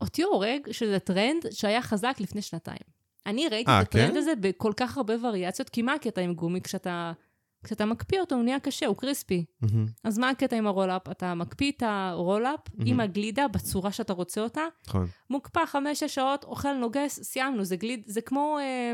אותי 0.00 0.22
הורג 0.22 0.72
שזה 0.72 0.98
טרנד 0.98 1.46
שהיה 1.50 1.82
חזק 1.82 2.16
לפני 2.20 2.42
שנתיים. 2.42 3.00
אני 3.26 3.48
ראיתי 3.48 3.70
אה, 3.70 3.82
את 3.82 3.86
הטרנד 3.86 4.10
כן? 4.10 4.16
הזה 4.16 4.32
בכל 4.40 4.72
כך 4.76 4.96
הרבה 4.96 5.14
וריאציות, 5.22 5.68
כי 5.68 5.82
מה 5.82 5.94
הקטע 5.94 6.20
עם 6.20 6.34
גומי? 6.34 6.60
כשאתה, 6.60 7.12
כשאתה 7.64 7.84
מקפיא 7.84 8.20
אותו, 8.20 8.34
הוא 8.34 8.44
נהיה 8.44 8.60
קשה, 8.60 8.86
הוא 8.86 8.96
קריספי. 8.96 9.44
מהמם. 9.62 9.86
אז 10.04 10.18
מה 10.18 10.30
הקטע 10.30 10.56
עם 10.56 10.66
ה 10.66 10.71
Roll-Up? 10.71 11.08
אתה 11.10 11.34
מקפיא 11.34 11.72
את 11.76 11.82
ה 11.86 11.95
Roll-Up 11.95 12.60
מהמם. 12.74 12.90
עם 12.90 13.00
הגלידה 13.00 13.48
בצורה 13.48 13.92
שאתה 13.92 14.12
רוצה 14.12 14.40
אותה, 14.40 14.62
נכון. 14.86 15.06
מוקפא 15.30 15.66
חמש-שש 15.66 16.14
שעות, 16.14 16.44
אוכל 16.44 16.72
נוגס, 16.72 17.22
סיימנו, 17.22 17.64
זה 17.64 17.76
גליד, 17.76 18.02
זה 18.06 18.20
כמו, 18.20 18.58
אה, 18.60 18.92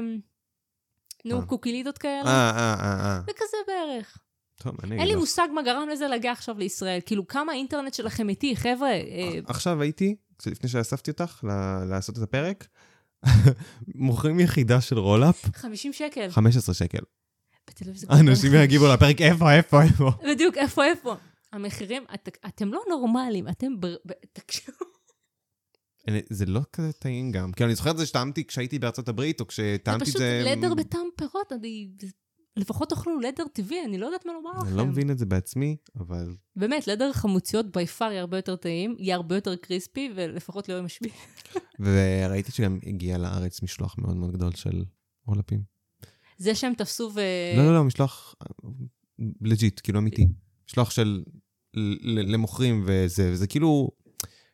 נו, 1.27 1.39
מה? 1.39 1.47
קוקילידות 1.47 1.99
כאלה. 1.99 2.27
אה, 2.27 2.51
אה, 2.51 2.75
אה, 2.81 3.07
אה. 3.07 3.21
זה 3.27 3.33
כזה 3.37 3.57
בערך. 3.67 4.19
טוב, 4.63 4.75
אני 4.83 4.99
אין 4.99 5.07
לי 5.07 5.13
לך. 5.13 5.19
מושג 5.19 5.49
מה 5.55 5.63
גרם 5.63 5.89
לזה 5.89 6.09
להגיע 6.09 6.33
עכשיו 6.33 6.59
לישראל. 6.59 7.01
כאילו, 7.07 7.27
כמה 7.27 7.53
האינטרנט 7.53 7.95
שלכם 7.95 8.29
איתי, 8.29 8.57
חבר'ה. 8.57 8.91
אה, 8.91 9.39
עכשיו 9.47 9.83
הייתי, 9.83 10.17
לפני 10.47 10.69
שאספתי 10.69 11.11
אותך 11.11 11.45
לעשות 11.89 12.19
את 12.19 12.23
הפרק, 12.23 12.67
מוכרים 13.95 14.41
יחידה 14.41 14.81
של 14.81 14.99
רולאפ, 14.99 15.57
50 15.57 15.93
שקל. 15.93 16.29
15 16.31 16.75
שקל. 16.75 16.99
בתל 17.71 17.85
אביב 17.85 17.97
זה... 17.97 18.07
אנשים 18.21 18.53
יגיבו 18.55 18.89
לפרק, 18.95 19.21
איפה, 19.21 19.53
איפה, 19.53 19.83
איפה. 19.83 20.11
בדיוק, 20.31 20.57
איפה, 20.57 20.85
איפה? 20.85 21.17
המחירים, 21.53 22.05
את, 22.15 22.29
אתם 22.47 22.73
לא 22.73 22.81
נורמלים, 22.89 23.49
אתם... 23.49 23.81
בר, 23.81 23.95
תקשיבו. 24.33 24.96
זה 26.31 26.47
לא 26.47 26.61
כזה 26.73 26.93
טעים 26.93 27.33
גם. 27.33 27.53
כי 27.53 27.65
אני 27.65 27.75
זוכר 27.75 27.91
את 27.91 27.99
זה 27.99 28.07
שטעמתי 28.07 28.45
כשהייתי 28.45 28.79
בארצות 28.79 29.09
הברית, 29.09 29.41
או 29.41 29.45
זה 29.45 29.49
כשטעמתי 29.49 30.03
את 30.03 30.09
פשוט 30.09 30.19
זה... 30.19 30.43
לדר 30.47 30.75
בטעם 30.75 31.07
פירות, 31.17 31.53
אני... 31.53 31.89
לפחות 32.57 32.89
תאכלו 32.89 33.21
לדר 33.21 33.45
טבעי, 33.53 33.85
אני 33.85 33.99
לא 33.99 34.07
יודעת 34.07 34.27
מה 34.27 34.33
לומר 34.33 34.51
לכם. 34.59 34.67
אני 34.69 34.77
לא 34.77 34.87
מבין 34.87 35.11
את 35.11 35.19
זה 35.19 35.27
בעצמי, 35.27 35.77
אבל... 35.97 36.37
באמת, 36.57 36.87
לדר 36.87 37.13
חמוציות 37.13 37.77
by 37.77 37.87
far 37.87 38.11
יהיה 38.11 38.21
הרבה 38.21 38.39
יותר 38.39 38.57
טעים, 38.57 38.97
יהיה 38.99 39.17
הרבה 39.17 39.35
יותר 39.35 39.57
קריספי, 39.57 40.11
ולפחות 40.17 40.69
לא 40.69 40.75
יהיה 40.75 40.83
משפיע. 40.83 41.13
וראיתי 41.81 42.53
שגם 42.53 42.79
הגיע 42.87 43.19
לארץ 43.19 43.63
משלוח 43.63 43.95
מאוד 43.99 44.17
מאוד 44.17 44.33
גדול 44.33 44.53
של 44.53 44.85
רולאפים. 45.27 45.63
זה 46.39 46.55
שהם 46.55 46.75
תפסו 46.75 47.11
ו... 47.15 47.21
לא, 47.57 47.65
לא, 47.65 47.75
לא, 47.75 47.85
משלוח 47.85 48.35
legit, 49.41 49.81
כאילו 49.83 49.99
אמיתי. 49.99 50.27
משלוח 50.69 50.91
של... 50.91 51.23
למוכרים 52.05 52.85
וזה, 52.87 53.31
וזה 53.33 53.47
כאילו, 53.47 53.91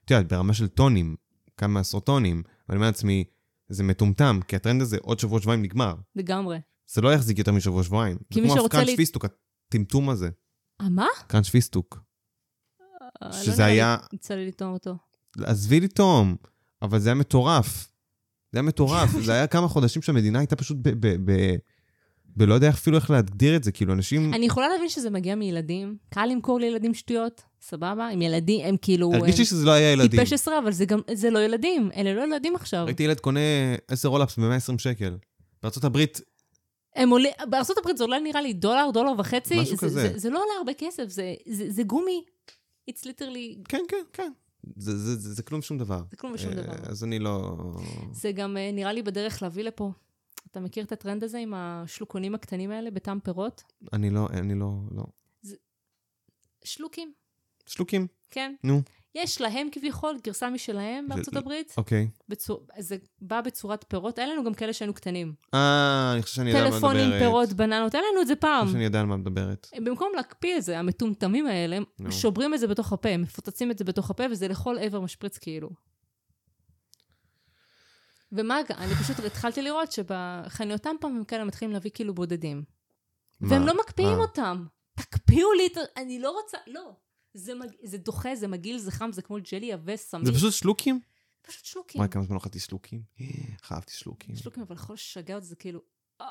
את 0.05 0.11
יודעת, 0.11 0.29
ברמה 0.29 0.55
של 0.55 0.69
טונים, 0.69 1.17
כמה 1.57 1.81
עשרות 1.81 2.07
טונים, 2.07 2.43
ואני 2.69 2.77
אומר 2.77 2.87
לעצמי, 2.87 3.25
זה 3.69 3.83
מטומטם, 3.85 4.41
כי 4.49 4.57
הטרנד 4.57 4.83
הזה 4.83 4.97
עוד 5.03 5.19
שבוע 5.19 5.41
שבועיים 5.41 5.63
נגמר. 5.63 5.95
לגמרי. 6.17 6.59
זה 6.87 7.01
לא 7.01 7.13
יחזיק 7.15 7.39
יותר 7.39 7.53
משבוע 7.53 7.83
שבועיים. 7.83 8.17
כי 8.19 8.35
זה 8.35 8.41
מי 8.41 8.47
כמו 8.47 8.57
שרוצה 8.57 8.67
הקראנץ' 8.77 8.89
לי- 8.89 8.97
פיסטוק, 8.97 9.25
הטמטום 9.69 10.11
הזה. 10.11 10.29
אה, 10.81 10.89
מה? 10.89 11.07
קראנץ' 11.27 11.49
פיסטוק. 11.49 11.99
אה, 13.03 13.27
לא 13.29 13.33
שזה 13.33 13.53
נראה 13.53 13.67
היה- 13.67 13.97
יצא 14.13 14.35
לי 14.35 14.47
לטעום 14.49 14.73
אותו. 14.73 14.97
עזבי 15.39 15.81
לטעום, 15.81 16.37
אבל 16.83 16.99
זה 16.99 17.09
היה 17.09 17.15
מטורף. 17.15 17.89
זה 18.53 18.59
היה 18.59 18.63
מטורף. 18.63 19.11
זה 19.25 19.33
היה 19.33 19.47
כמה 19.47 19.69
חודשים 19.69 20.03
שהמדינה 20.03 20.39
הייתה 20.39 20.57
פשוט 20.57 20.77
ב... 20.83 21.07
ולא 22.37 22.55
יודע 22.55 22.69
אפילו 22.69 22.97
איך 22.97 23.11
להגדיר 23.11 23.57
את 23.57 23.65
זה, 23.65 23.73
כאילו 23.73 23.93
אנשים... 23.93 24.35
אני 24.35 24.47
יכולה 24.47 24.69
להבין 24.69 24.89
שזה 24.89 25.11
מגיע 25.11 25.35
מילדים. 25.35 25.97
קל 26.11 26.27
למכור 26.27 26.61
לילדים 26.61 26.95
שטויות, 26.95 27.43
סבבה? 27.61 28.09
עם 28.09 28.23
ילדים, 28.23 28.67
הם 28.67 28.77
כאילו... 28.83 29.13
הרגיש 29.15 29.37
לי 29.39 29.43
הם 29.43 29.47
שזה 29.47 29.67
לא 29.67 29.71
היה 29.71 29.93
ילדים. 29.93 30.21
טיפש 30.21 30.33
עשרה, 30.33 30.59
אבל 30.59 30.73
זה 30.73 30.85
גם, 30.85 31.01
זה 31.15 31.31
לא 31.31 31.39
ילדים. 31.39 31.91
אלה 31.97 32.15
לא 32.15 32.23
ילדים 32.23 32.57
עכשיו. 32.57 32.85
ראיתי 32.85 33.03
ילד 33.03 33.21
קונה 33.21 33.41
10 33.89 34.09
רולאפס 34.09 34.39
ב-120 34.39 34.79
שקל. 34.79 35.17
בארצות 35.63 35.85
הברית, 35.85 36.21
הם 36.97 37.11
עולים, 37.11 37.33
בארצות 37.51 37.79
הברית 37.79 37.97
זה 37.97 38.05
עולה 38.05 38.19
נראה 38.21 38.43
לי 38.43 38.53
דולר, 38.53 38.91
דולר 38.93 39.13
וחצי. 39.19 39.61
משהו 39.61 39.77
זה, 39.77 39.87
כזה. 39.87 40.01
זה, 40.01 40.19
זה 40.19 40.31
לא 40.31 40.39
עולה 40.39 40.53
הרבה 40.59 40.73
כסף, 40.75 41.05
זה, 41.09 41.35
זה, 41.49 41.71
זה 41.71 41.83
גומי. 41.83 42.25
It's 42.91 43.05
literally, 43.05 43.63
כן, 43.69 43.83
כן, 43.89 43.97
כן. 44.13 44.33
זה, 44.77 44.99
זה, 44.99 45.17
זה, 45.17 45.35
זה 45.35 45.43
כלום 45.43 45.63
שום 45.63 45.79
דבר. 45.79 46.03
זה 46.11 46.17
כלום 46.17 46.33
ושום 46.33 46.51
אה, 46.51 46.55
דבר. 46.55 46.73
אז 46.83 47.05
אני 47.05 47.19
לא... 47.19 47.57
זה 48.13 48.33
גם 48.33 48.57
אה, 48.57 48.71
נראה 48.73 48.93
לי 48.93 49.03
בדרך 49.03 49.43
להביא 49.43 49.65
לפה. 49.65 49.93
אתה 50.53 50.61
מכיר 50.61 50.85
את 50.85 50.93
הטרנד 50.93 51.25
הזה 51.25 51.39
עם 51.39 51.55
השלוקונים 51.55 52.35
הקטנים 52.35 52.71
האלה 52.71 52.91
בטעם 52.91 53.21
פירות? 53.21 53.63
אני 53.93 54.11
לא, 54.11 54.29
אני 54.33 54.55
לא, 54.55 54.71
לא. 54.91 55.05
שלוקים, 56.65 57.13
שלוקים, 57.67 58.07
כן. 58.31 58.55
נו. 58.65 58.83
יש 59.15 59.41
להם 59.41 59.69
כביכול 59.73 60.19
גרסה 60.25 60.51
משלהם 60.51 61.09
בארצות 61.09 61.37
הברית. 61.37 61.75
אוקיי. 61.77 62.09
בצור... 62.29 62.67
זה 62.79 62.97
בא 63.21 63.41
בצורת 63.41 63.85
פירות. 63.89 64.19
היה 64.19 64.29
לנו 64.29 64.45
גם 64.45 64.55
כאלה 64.55 64.73
שהיינו 64.73 64.95
קטנים. 64.95 65.35
אה, 65.55 66.13
אני 66.15 66.23
חושב 66.23 66.35
שאני 66.35 66.51
יודע 66.51 66.65
על 66.65 66.71
מה 66.71 66.77
מדברת. 66.77 66.93
טלפונים, 66.93 67.19
פירות, 67.19 67.53
בננות, 67.53 67.95
היה 67.95 68.03
לנו 68.13 68.23
את 68.23 68.27
זה 68.27 68.33
אני 68.33 68.41
פעם. 68.41 68.63
חושב 68.63 68.73
שאני 68.73 68.85
יודע 68.85 69.01
על 69.01 69.07
מה 69.07 69.17
מדברת. 69.17 69.67
במקום 69.85 70.13
להקפיא 70.17 70.57
את 70.57 70.63
זה, 70.63 70.79
המטומטמים 70.79 71.47
האלה, 71.47 71.77
הם. 71.77 72.11
שוברים 72.11 72.55
את 72.55 72.61
זה 72.61 72.67
בתוך 72.67 72.93
הפה, 72.93 73.09
הם 73.09 73.23
מפוצצים 73.23 73.71
את 73.71 73.79
זה 73.79 73.85
בתוך 73.85 74.11
הפה, 74.11 74.23
וזה 74.31 74.49
לכל 74.49 74.77
עבר 74.81 75.01
משפריץ 75.01 75.39
כאילו. 75.39 75.71
ומה, 78.33 78.63
ג- 78.63 78.73
אני 78.73 78.95
פשוט 78.95 79.19
התחלתי 79.19 79.63
לראות 79.63 79.93
שבחניותם 79.93 80.97
פעם 81.01 81.17
הם 81.17 81.25
כאלה 81.25 81.45
מתחילים 81.45 81.73
להביא 81.73 81.91
כאילו 81.95 82.15
בודדים. 82.15 82.65
והם 83.41 83.61
מה? 83.61 83.67
לא 83.67 83.81
מקפיאים 83.81 84.19
אה. 84.19 84.23
אותם. 84.23 84.67
תקפיאו 84.95 85.53
לי 85.53 85.67
את 85.73 85.77
ה... 85.77 85.81
אני 85.97 86.19
לא 86.19 86.31
רוצה... 86.31 86.59
לא. 86.67 86.93
זה, 87.35 87.55
מג... 87.55 87.69
זה 87.83 87.99
דוחה, 87.99 88.37
זה 88.37 88.49
מגעיל, 88.49 88.79
זה 88.79 88.91
חם, 88.91 89.13
זה 89.13 89.23
כמו 89.23 89.37
ג'לי 89.53 89.73
עבה, 89.73 89.97
סמיך. 89.97 90.25
זה 90.25 90.33
פשוט 90.33 90.53
שלוקים? 90.53 91.01
פשוט 91.43 91.65
שלוקים. 91.65 91.99
וואי, 92.01 92.11
כמה 92.11 92.23
זמן 92.23 92.37
אכלתי 92.37 92.61
שלוקים. 92.61 93.03
איך 93.21 93.73
אהבתי 93.73 93.93
שלוקים. 93.93 94.37
שלוקים, 94.37 94.63
אבל 94.63 94.77
יכול 94.77 94.95
לשגע 94.95 95.35
אותי, 95.35 95.47
זה 95.47 95.57
כאילו... 95.57 95.81
אה, 96.21 96.27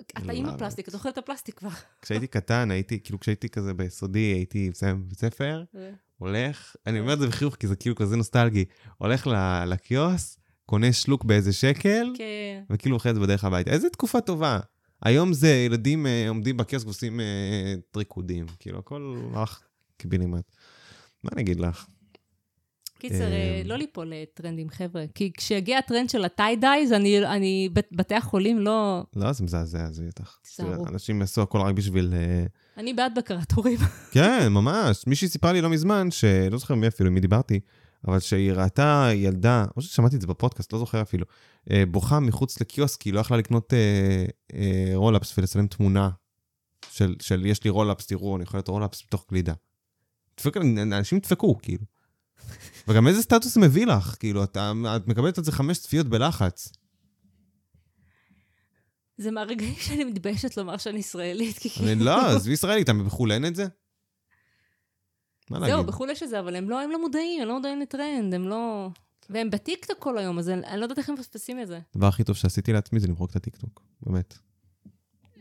אתה 0.00 0.32
עם. 0.32 0.46
הפלסטיק, 0.46 0.88
אתה 0.88 0.96
אוכל 0.96 1.08
את 1.08 1.18
הפלסטיק 1.18 1.58
כבר. 1.58 1.68
כשהייתי 2.02 2.26
קטן, 2.26 2.70
הייתי, 2.70 3.00
כאילו 3.02 3.20
כשהייתי 3.20 3.48
כזה 3.48 3.74
ביסודי, 3.74 4.18
הייתי 4.18 4.68
מסיים 4.68 5.04
בבית 5.04 5.18
ספר, 5.18 5.64
הולך, 6.16 6.76
אני 6.86 7.00
אומר 7.00 7.12
את 7.12 7.18
זה 7.18 7.26
בחיוך 7.26 7.54
כי 7.56 7.66
זה 7.66 7.76
כאילו 7.76 7.96
כזה 7.96 8.16
נוסטלגי, 8.16 8.64
הולך 8.98 9.26
לקיוסק, 9.66 10.39
קונה 10.70 10.92
שלוק 10.92 11.24
באיזה 11.24 11.52
שקל, 11.52 12.12
כן. 12.14 12.62
וכאילו 12.70 12.96
אוכל 12.96 13.08
את 13.08 13.14
זה 13.14 13.20
בדרך 13.20 13.44
הביתה. 13.44 13.70
איזה 13.70 13.88
תקופה 13.90 14.20
טובה. 14.20 14.60
היום 15.02 15.32
זה 15.32 15.48
ילדים 15.48 16.06
אה, 16.06 16.28
עומדים 16.28 16.56
בקיוסק 16.56 16.86
ועושים 16.86 17.20
אה, 17.20 17.74
טריקודים, 17.90 18.46
כאילו 18.58 18.78
הכל 18.78 19.16
הלך 19.34 19.60
קיבינימט. 19.96 20.44
מה 21.24 21.30
אני 21.32 21.42
אגיד 21.42 21.60
לך? 21.60 21.86
קיצר, 22.98 23.32
אה, 23.32 23.60
אמ. 23.62 23.68
לא 23.68 23.76
ליפול 23.76 24.12
לטרנדים, 24.14 24.70
חבר'ה. 24.70 25.04
כי 25.14 25.32
כשיגיע 25.36 25.78
הטרנד 25.78 26.10
של 26.10 26.24
הטיידייז, 26.24 26.92
אני, 26.92 27.26
אני, 27.26 27.68
בת- 27.72 27.92
בתי 27.92 28.14
החולים 28.14 28.58
לא... 28.58 29.04
לא, 29.16 29.32
זה 29.32 29.44
מזעזע, 29.44 29.90
זה 29.90 30.02
בטח. 30.06 30.38
תיזהרו. 30.42 30.86
אנשים 30.86 31.20
יעשו 31.20 31.42
הכל 31.42 31.58
רק 31.58 31.74
בשביל... 31.74 32.14
אה, 32.14 32.44
אני 32.76 32.94
בעד 32.94 33.12
בקרת 33.18 33.52
הורים. 33.52 33.78
כן, 34.12 34.48
ממש. 34.50 35.04
מישהי 35.06 35.28
סיפרה 35.28 35.52
לי 35.52 35.60
לא 35.60 35.70
מזמן, 35.70 36.10
שלא 36.10 36.58
זוכר 36.58 36.74
מי 36.74 36.88
אפילו, 36.88 37.08
עם 37.08 37.14
מי 37.14 37.20
דיברתי, 37.20 37.60
אבל 38.08 38.20
שהיא 38.20 38.52
ראתה 38.52 39.08
ילדה, 39.14 39.64
או 39.76 39.82
ששמעתי 39.82 40.16
את 40.16 40.20
זה 40.20 40.26
בפודקאסט, 40.26 40.72
לא 40.72 40.78
זוכר 40.78 41.02
אפילו, 41.02 41.26
אה, 41.70 41.86
בוכה 41.86 42.20
מחוץ 42.20 42.60
לקיוסק, 42.60 43.02
היא 43.02 43.12
לא 43.12 43.20
יכלה 43.20 43.36
לקנות 43.36 43.74
אה, 43.74 44.24
אה, 44.54 44.92
Roll-Ups 44.94 45.38
ולצלם 45.38 45.66
תמונה 45.66 46.10
של, 46.90 47.16
של 47.20 47.46
יש 47.46 47.64
לי 47.64 47.70
Roll-Ups, 47.70 48.06
תראו, 48.06 48.36
אני 48.36 48.42
יכול 48.42 48.58
להיות 48.58 48.68
Roll-Ups 48.68 49.02
בתוך 49.06 49.26
גלידה. 49.30 49.52
דפק, 50.36 50.56
אנשים 50.56 51.18
דפקו, 51.18 51.58
כאילו. 51.62 51.84
וגם 52.88 53.06
איזה 53.06 53.22
סטטוס 53.22 53.54
זה 53.54 53.60
מביא 53.60 53.86
לך, 53.86 54.16
כאילו, 54.20 54.44
אתה, 54.44 54.72
את 54.96 55.08
מקבלת 55.08 55.38
על 55.38 55.44
זה 55.44 55.52
חמש 55.52 55.78
צפיות 55.78 56.06
בלחץ. 56.08 56.72
זה 59.18 59.30
מהרגעים 59.30 59.74
שאני 59.74 60.04
מתביישת 60.04 60.56
לומר 60.56 60.76
שאני 60.76 60.98
ישראלית, 60.98 61.58
כי 61.58 61.70
כאילו... 61.70 62.04
לא, 62.04 62.26
עזבי 62.30 62.52
ישראלי, 62.52 62.82
אתה 62.82 62.92
בחו"ל 62.92 63.32
אין 63.32 63.46
את 63.46 63.56
זה? 63.56 63.66
מה 65.50 65.60
זהו, 65.60 65.68
להגיד? 65.68 65.86
בחו"ל 65.86 66.10
יש 66.10 66.22
את 66.22 66.28
זה, 66.28 66.40
אבל 66.40 66.56
הם 66.56 66.70
לא, 66.70 66.80
הם 66.80 66.90
לא 66.90 67.00
מודעים, 67.00 67.42
הם 67.42 67.48
לא 67.48 67.54
מודעים 67.54 67.80
לטרנד, 67.80 68.34
הם 68.34 68.48
לא... 68.48 68.88
והם 69.30 69.50
בטיקטוק 69.50 69.98
כל 69.98 70.18
היום, 70.18 70.38
אז 70.38 70.48
אני, 70.48 70.62
לא 70.76 70.82
יודעת 70.82 70.98
איך 70.98 71.08
הם 71.08 71.14
מפספסים 71.14 71.60
את 71.60 71.68
זה. 71.68 71.80
הדבר 71.94 72.06
הכי 72.06 72.24
טוב 72.24 72.36
שעשיתי 72.36 72.72
לעצמי 72.72 73.00
זה 73.00 73.08
למחוק 73.08 73.30
את 73.30 73.36
הטיקטוק, 73.36 73.82
באמת. 74.02 74.38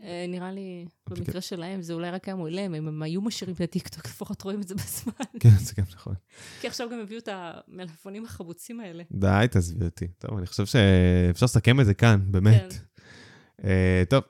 אה, 0.03 0.26
נראה 0.28 0.51
לי. 0.51 0.86
במקרה 1.10 1.41
שלהם, 1.41 1.82
זה 1.82 1.93
אולי 1.93 2.12
רק 2.12 2.28
היה 2.28 2.38
אם 2.66 2.76
הם 2.76 3.03
היו 3.03 3.22
משאירים 3.22 3.55
את 3.55 3.62
הטיקטוק, 3.62 4.05
לפחות 4.12 4.41
רואים 4.41 4.62
את 4.62 4.68
זה 4.68 4.76
בזמן. 4.76 5.14
כן, 5.39 5.49
זה 5.49 5.74
גם 5.78 5.84
נכון. 5.91 6.14
כי 6.62 6.68
עכשיו 6.68 6.89
גם 6.89 6.99
הביאו 6.99 7.20
את 7.20 7.30
המלפפונים 7.32 8.26
החמוצים 8.26 8.80
האלה. 8.80 9.03
די, 9.12 9.45
תעזבי 9.51 9.86
אותי. 9.86 10.07
טוב, 10.07 10.38
אני 10.38 10.47
חושב 10.47 10.66
שאפשר 10.66 11.45
לסכם 11.45 11.80
את 11.80 11.86
זה 11.86 11.93
כאן, 11.93 12.20
באמת. 12.32 12.74
כן. 12.74 13.68
אה, 13.68 14.03
טוב, 14.10 14.24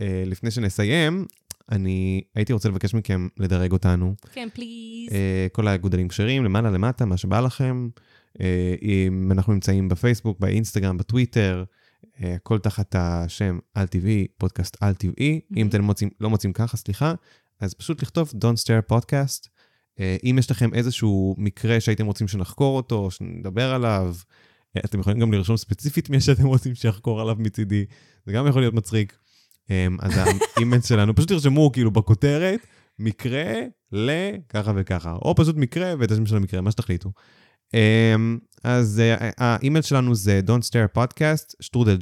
אה, 0.00 0.22
לפני 0.26 0.50
שנסיים, 0.50 1.26
אני 1.70 2.22
הייתי 2.34 2.52
רוצה 2.52 2.68
לבקש 2.68 2.94
מכם 2.94 3.28
לדרג 3.36 3.72
אותנו. 3.72 4.14
כן, 4.32 4.48
פליז. 4.54 5.08
אה, 5.12 5.46
כל 5.52 5.68
האגודלים 5.68 6.08
כשרים, 6.08 6.44
למעלה, 6.44 6.70
למטה, 6.70 7.04
מה 7.04 7.16
שבא 7.16 7.40
לכם. 7.40 7.88
אה, 8.40 8.74
אם 8.82 9.28
אנחנו 9.32 9.52
נמצאים 9.52 9.88
בפייסבוק, 9.88 10.40
באינסטגרם, 10.40 10.96
בטוויטר, 10.96 11.64
אה, 12.22 12.34
הכל 12.34 12.58
תחת 12.58 12.94
השם 12.98 13.58
על 13.74 13.86
טבעי, 13.86 14.26
פודקאסט 14.38 14.76
על 14.80 14.94
טבעי. 14.94 15.40
אם 15.56 15.68
אתם 15.68 15.82
מוצאים, 15.82 16.10
לא 16.20 16.30
מוצאים 16.30 16.52
ככה, 16.52 16.76
סליחה, 16.76 17.14
אז 17.60 17.74
פשוט 17.74 18.02
לכתוב 18.02 18.32
Don't 18.34 18.58
Stare 18.64 18.92
Podcast. 18.92 19.48
אה, 20.00 20.16
אם 20.24 20.36
יש 20.38 20.50
לכם 20.50 20.74
איזשהו 20.74 21.34
מקרה 21.38 21.80
שהייתם 21.80 22.06
רוצים 22.06 22.28
שנחקור 22.28 22.76
אותו, 22.76 23.10
שנדבר 23.10 23.74
עליו, 23.74 24.14
אה, 24.76 24.80
אתם 24.84 25.00
יכולים 25.00 25.18
גם 25.18 25.32
לרשום 25.32 25.56
ספציפית 25.56 26.10
מי 26.10 26.20
שאתם 26.20 26.46
רוצים 26.46 26.74
שיחקור 26.74 27.20
עליו 27.20 27.36
מצידי, 27.38 27.84
זה 28.26 28.32
גם 28.32 28.46
יכול 28.46 28.62
להיות 28.62 28.74
מצחיק. 28.74 29.18
אה, 29.70 29.86
אז 30.00 30.12
האימייל 30.56 30.82
שלנו, 30.82 31.14
פשוט 31.14 31.28
תרשמו 31.28 31.72
כאילו 31.72 31.90
בכותרת, 31.90 32.66
מקרה 32.98 33.54
לככה 33.92 34.72
וככה, 34.76 35.12
או 35.12 35.34
פשוט 35.34 35.56
מקרה 35.56 35.94
ואת 35.98 36.10
השם 36.10 36.26
של 36.26 36.36
המקרה, 36.36 36.60
מה 36.60 36.70
שתחליטו. 36.70 37.12
אמ, 37.74 38.38
אז 38.64 39.00
אה, 39.00 39.30
האימייל 39.38 39.82
שלנו 39.82 40.14
זה 40.14 40.40
don't 40.46 40.64
stare 40.70 40.98
podcast, 40.98 41.54
שטרודל 41.60 41.96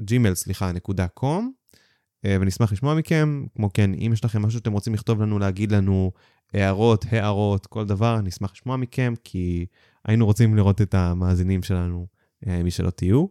ג'ימל, 0.00 0.34
סליחה, 0.34 0.72
נקודה 0.72 1.08
קום, 1.08 1.52
אה, 2.24 2.36
ונשמח 2.40 2.72
לשמוע 2.72 2.94
מכם. 2.94 3.44
כמו 3.54 3.72
כן, 3.72 3.90
אם 3.94 4.10
יש 4.12 4.24
לכם 4.24 4.42
משהו 4.42 4.58
שאתם 4.58 4.72
רוצים 4.72 4.94
לכתוב 4.94 5.22
לנו, 5.22 5.38
להגיד 5.38 5.72
לנו 5.72 6.12
הערות, 6.54 7.04
הערות, 7.10 7.66
כל 7.66 7.86
דבר, 7.86 8.20
נשמח 8.20 8.52
לשמוע 8.54 8.76
מכם, 8.76 9.14
כי 9.24 9.66
היינו 10.04 10.26
רוצים 10.26 10.56
לראות 10.56 10.80
את 10.80 10.94
המאזינים 10.94 11.62
שלנו, 11.62 12.06
אה, 12.46 12.62
מי 12.62 12.70
שלא 12.70 12.90
תהיו. 12.90 13.26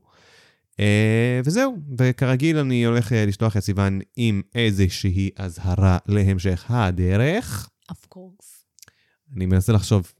וזהו, 1.45 1.77
וכרגיל 1.97 2.57
אני 2.57 2.85
הולך 2.85 3.11
לשלוח 3.15 3.57
את 3.57 3.61
סיוון 3.61 3.99
עם 4.15 4.41
איזושהי 4.55 5.29
אזהרה 5.35 5.97
להמשך 6.07 6.65
הדרך. 6.69 7.69
Of 7.91 8.15
course. 8.15 8.65
אני 9.35 9.45
מנסה 9.45 9.73
לחשוב 9.73 10.13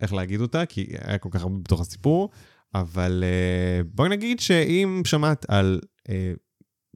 איך 0.00 0.12
להגיד 0.12 0.40
אותה, 0.40 0.66
כי 0.66 0.86
היה 1.00 1.18
כל 1.18 1.28
כך 1.32 1.42
הרבה 1.42 1.58
בתוך 1.58 1.80
הסיפור, 1.80 2.30
אבל 2.74 3.24
uh, 3.24 3.86
בואי 3.94 4.08
נגיד 4.08 4.40
שאם 4.40 5.02
שמעת 5.04 5.46
על 5.48 5.80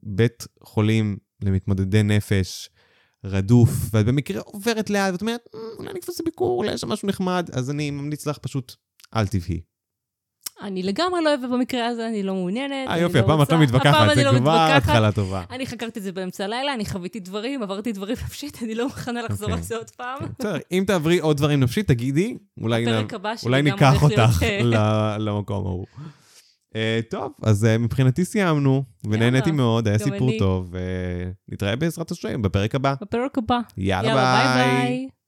בית 0.03 0.47
חולים 0.63 1.17
למתמודדי 1.41 2.03
נפש 2.03 2.69
רדוף, 3.23 3.69
ואת 3.91 4.05
במקרה 4.05 4.41
עוברת 4.41 4.89
ליד, 4.89 5.11
ואת 5.11 5.21
אומרת, 5.21 5.41
אה, 5.55 5.59
אולי 5.77 5.91
אני 5.91 5.99
אקפוץ 5.99 6.19
לביקור, 6.19 6.57
אולי 6.57 6.73
יש 6.73 6.81
שם 6.81 6.89
משהו 6.89 7.07
נחמד, 7.07 7.49
אז 7.53 7.69
אני 7.69 7.91
ממליץ 7.91 8.27
לך 8.27 8.37
פשוט, 8.37 8.75
אל 9.15 9.27
תבהי. 9.27 9.61
אני 10.61 10.83
לגמרי 10.83 11.23
לא 11.23 11.29
אוהבת 11.29 11.49
במקרה 11.49 11.87
הזה, 11.87 12.07
אני 12.07 12.23
לא 12.23 12.33
מעוניינת. 12.33 12.89
אה, 12.89 12.97
יופי, 12.97 13.19
הפעם 13.19 13.41
את 13.41 13.51
לא 13.51 13.59
מתווכחת, 13.59 14.15
זה 14.15 14.23
לא 14.23 14.39
כבר 14.39 14.67
התחלה 14.71 15.11
טובה. 15.11 15.43
אני 15.51 15.65
חקרתי 15.65 15.99
את 15.99 16.03
זה 16.03 16.11
באמצע 16.11 16.45
הלילה, 16.45 16.73
אני 16.73 16.85
חוויתי 16.85 17.19
דברים, 17.19 17.63
עברתי 17.63 17.91
דברים 17.91 18.15
נפשית, 18.25 18.63
אני 18.63 18.75
לא 18.75 18.85
מוכנה 18.85 19.21
לחזור 19.21 19.47
על 19.47 19.53
אוקיי. 19.53 19.67
זה 19.67 19.75
עוד 19.77 19.89
פעם. 19.89 20.19
בסדר, 20.39 20.57
אם 20.71 20.83
תעברי 20.87 21.19
עוד 21.19 21.37
דברים 21.37 21.59
נפשית, 21.59 21.87
תגידי, 21.87 22.37
אולי 22.61 23.61
ניקח 23.61 24.03
אותך 24.03 24.43
אה, 24.43 25.17
למקום 25.25 25.65
ההוא. 25.65 25.85
אה, 26.75 26.99
טוב, 27.09 27.31
אז 27.43 27.65
אה, 27.65 27.77
מבחינתי 27.77 28.25
סיימנו, 28.25 28.83
ונהניתי 29.09 29.51
מאוד, 29.51 29.87
היה 29.87 29.99
סיפור. 29.99 30.31
טוב, 30.39 30.73
ונתראה 31.49 31.75
בעזרת 31.75 32.11
השם 32.11 32.41
בפרק 32.41 32.75
הבא. 32.75 32.93
בפרק 33.01 33.37
הבא. 33.37 33.59
יאללה. 33.77 34.13
ביי. 34.55 35.18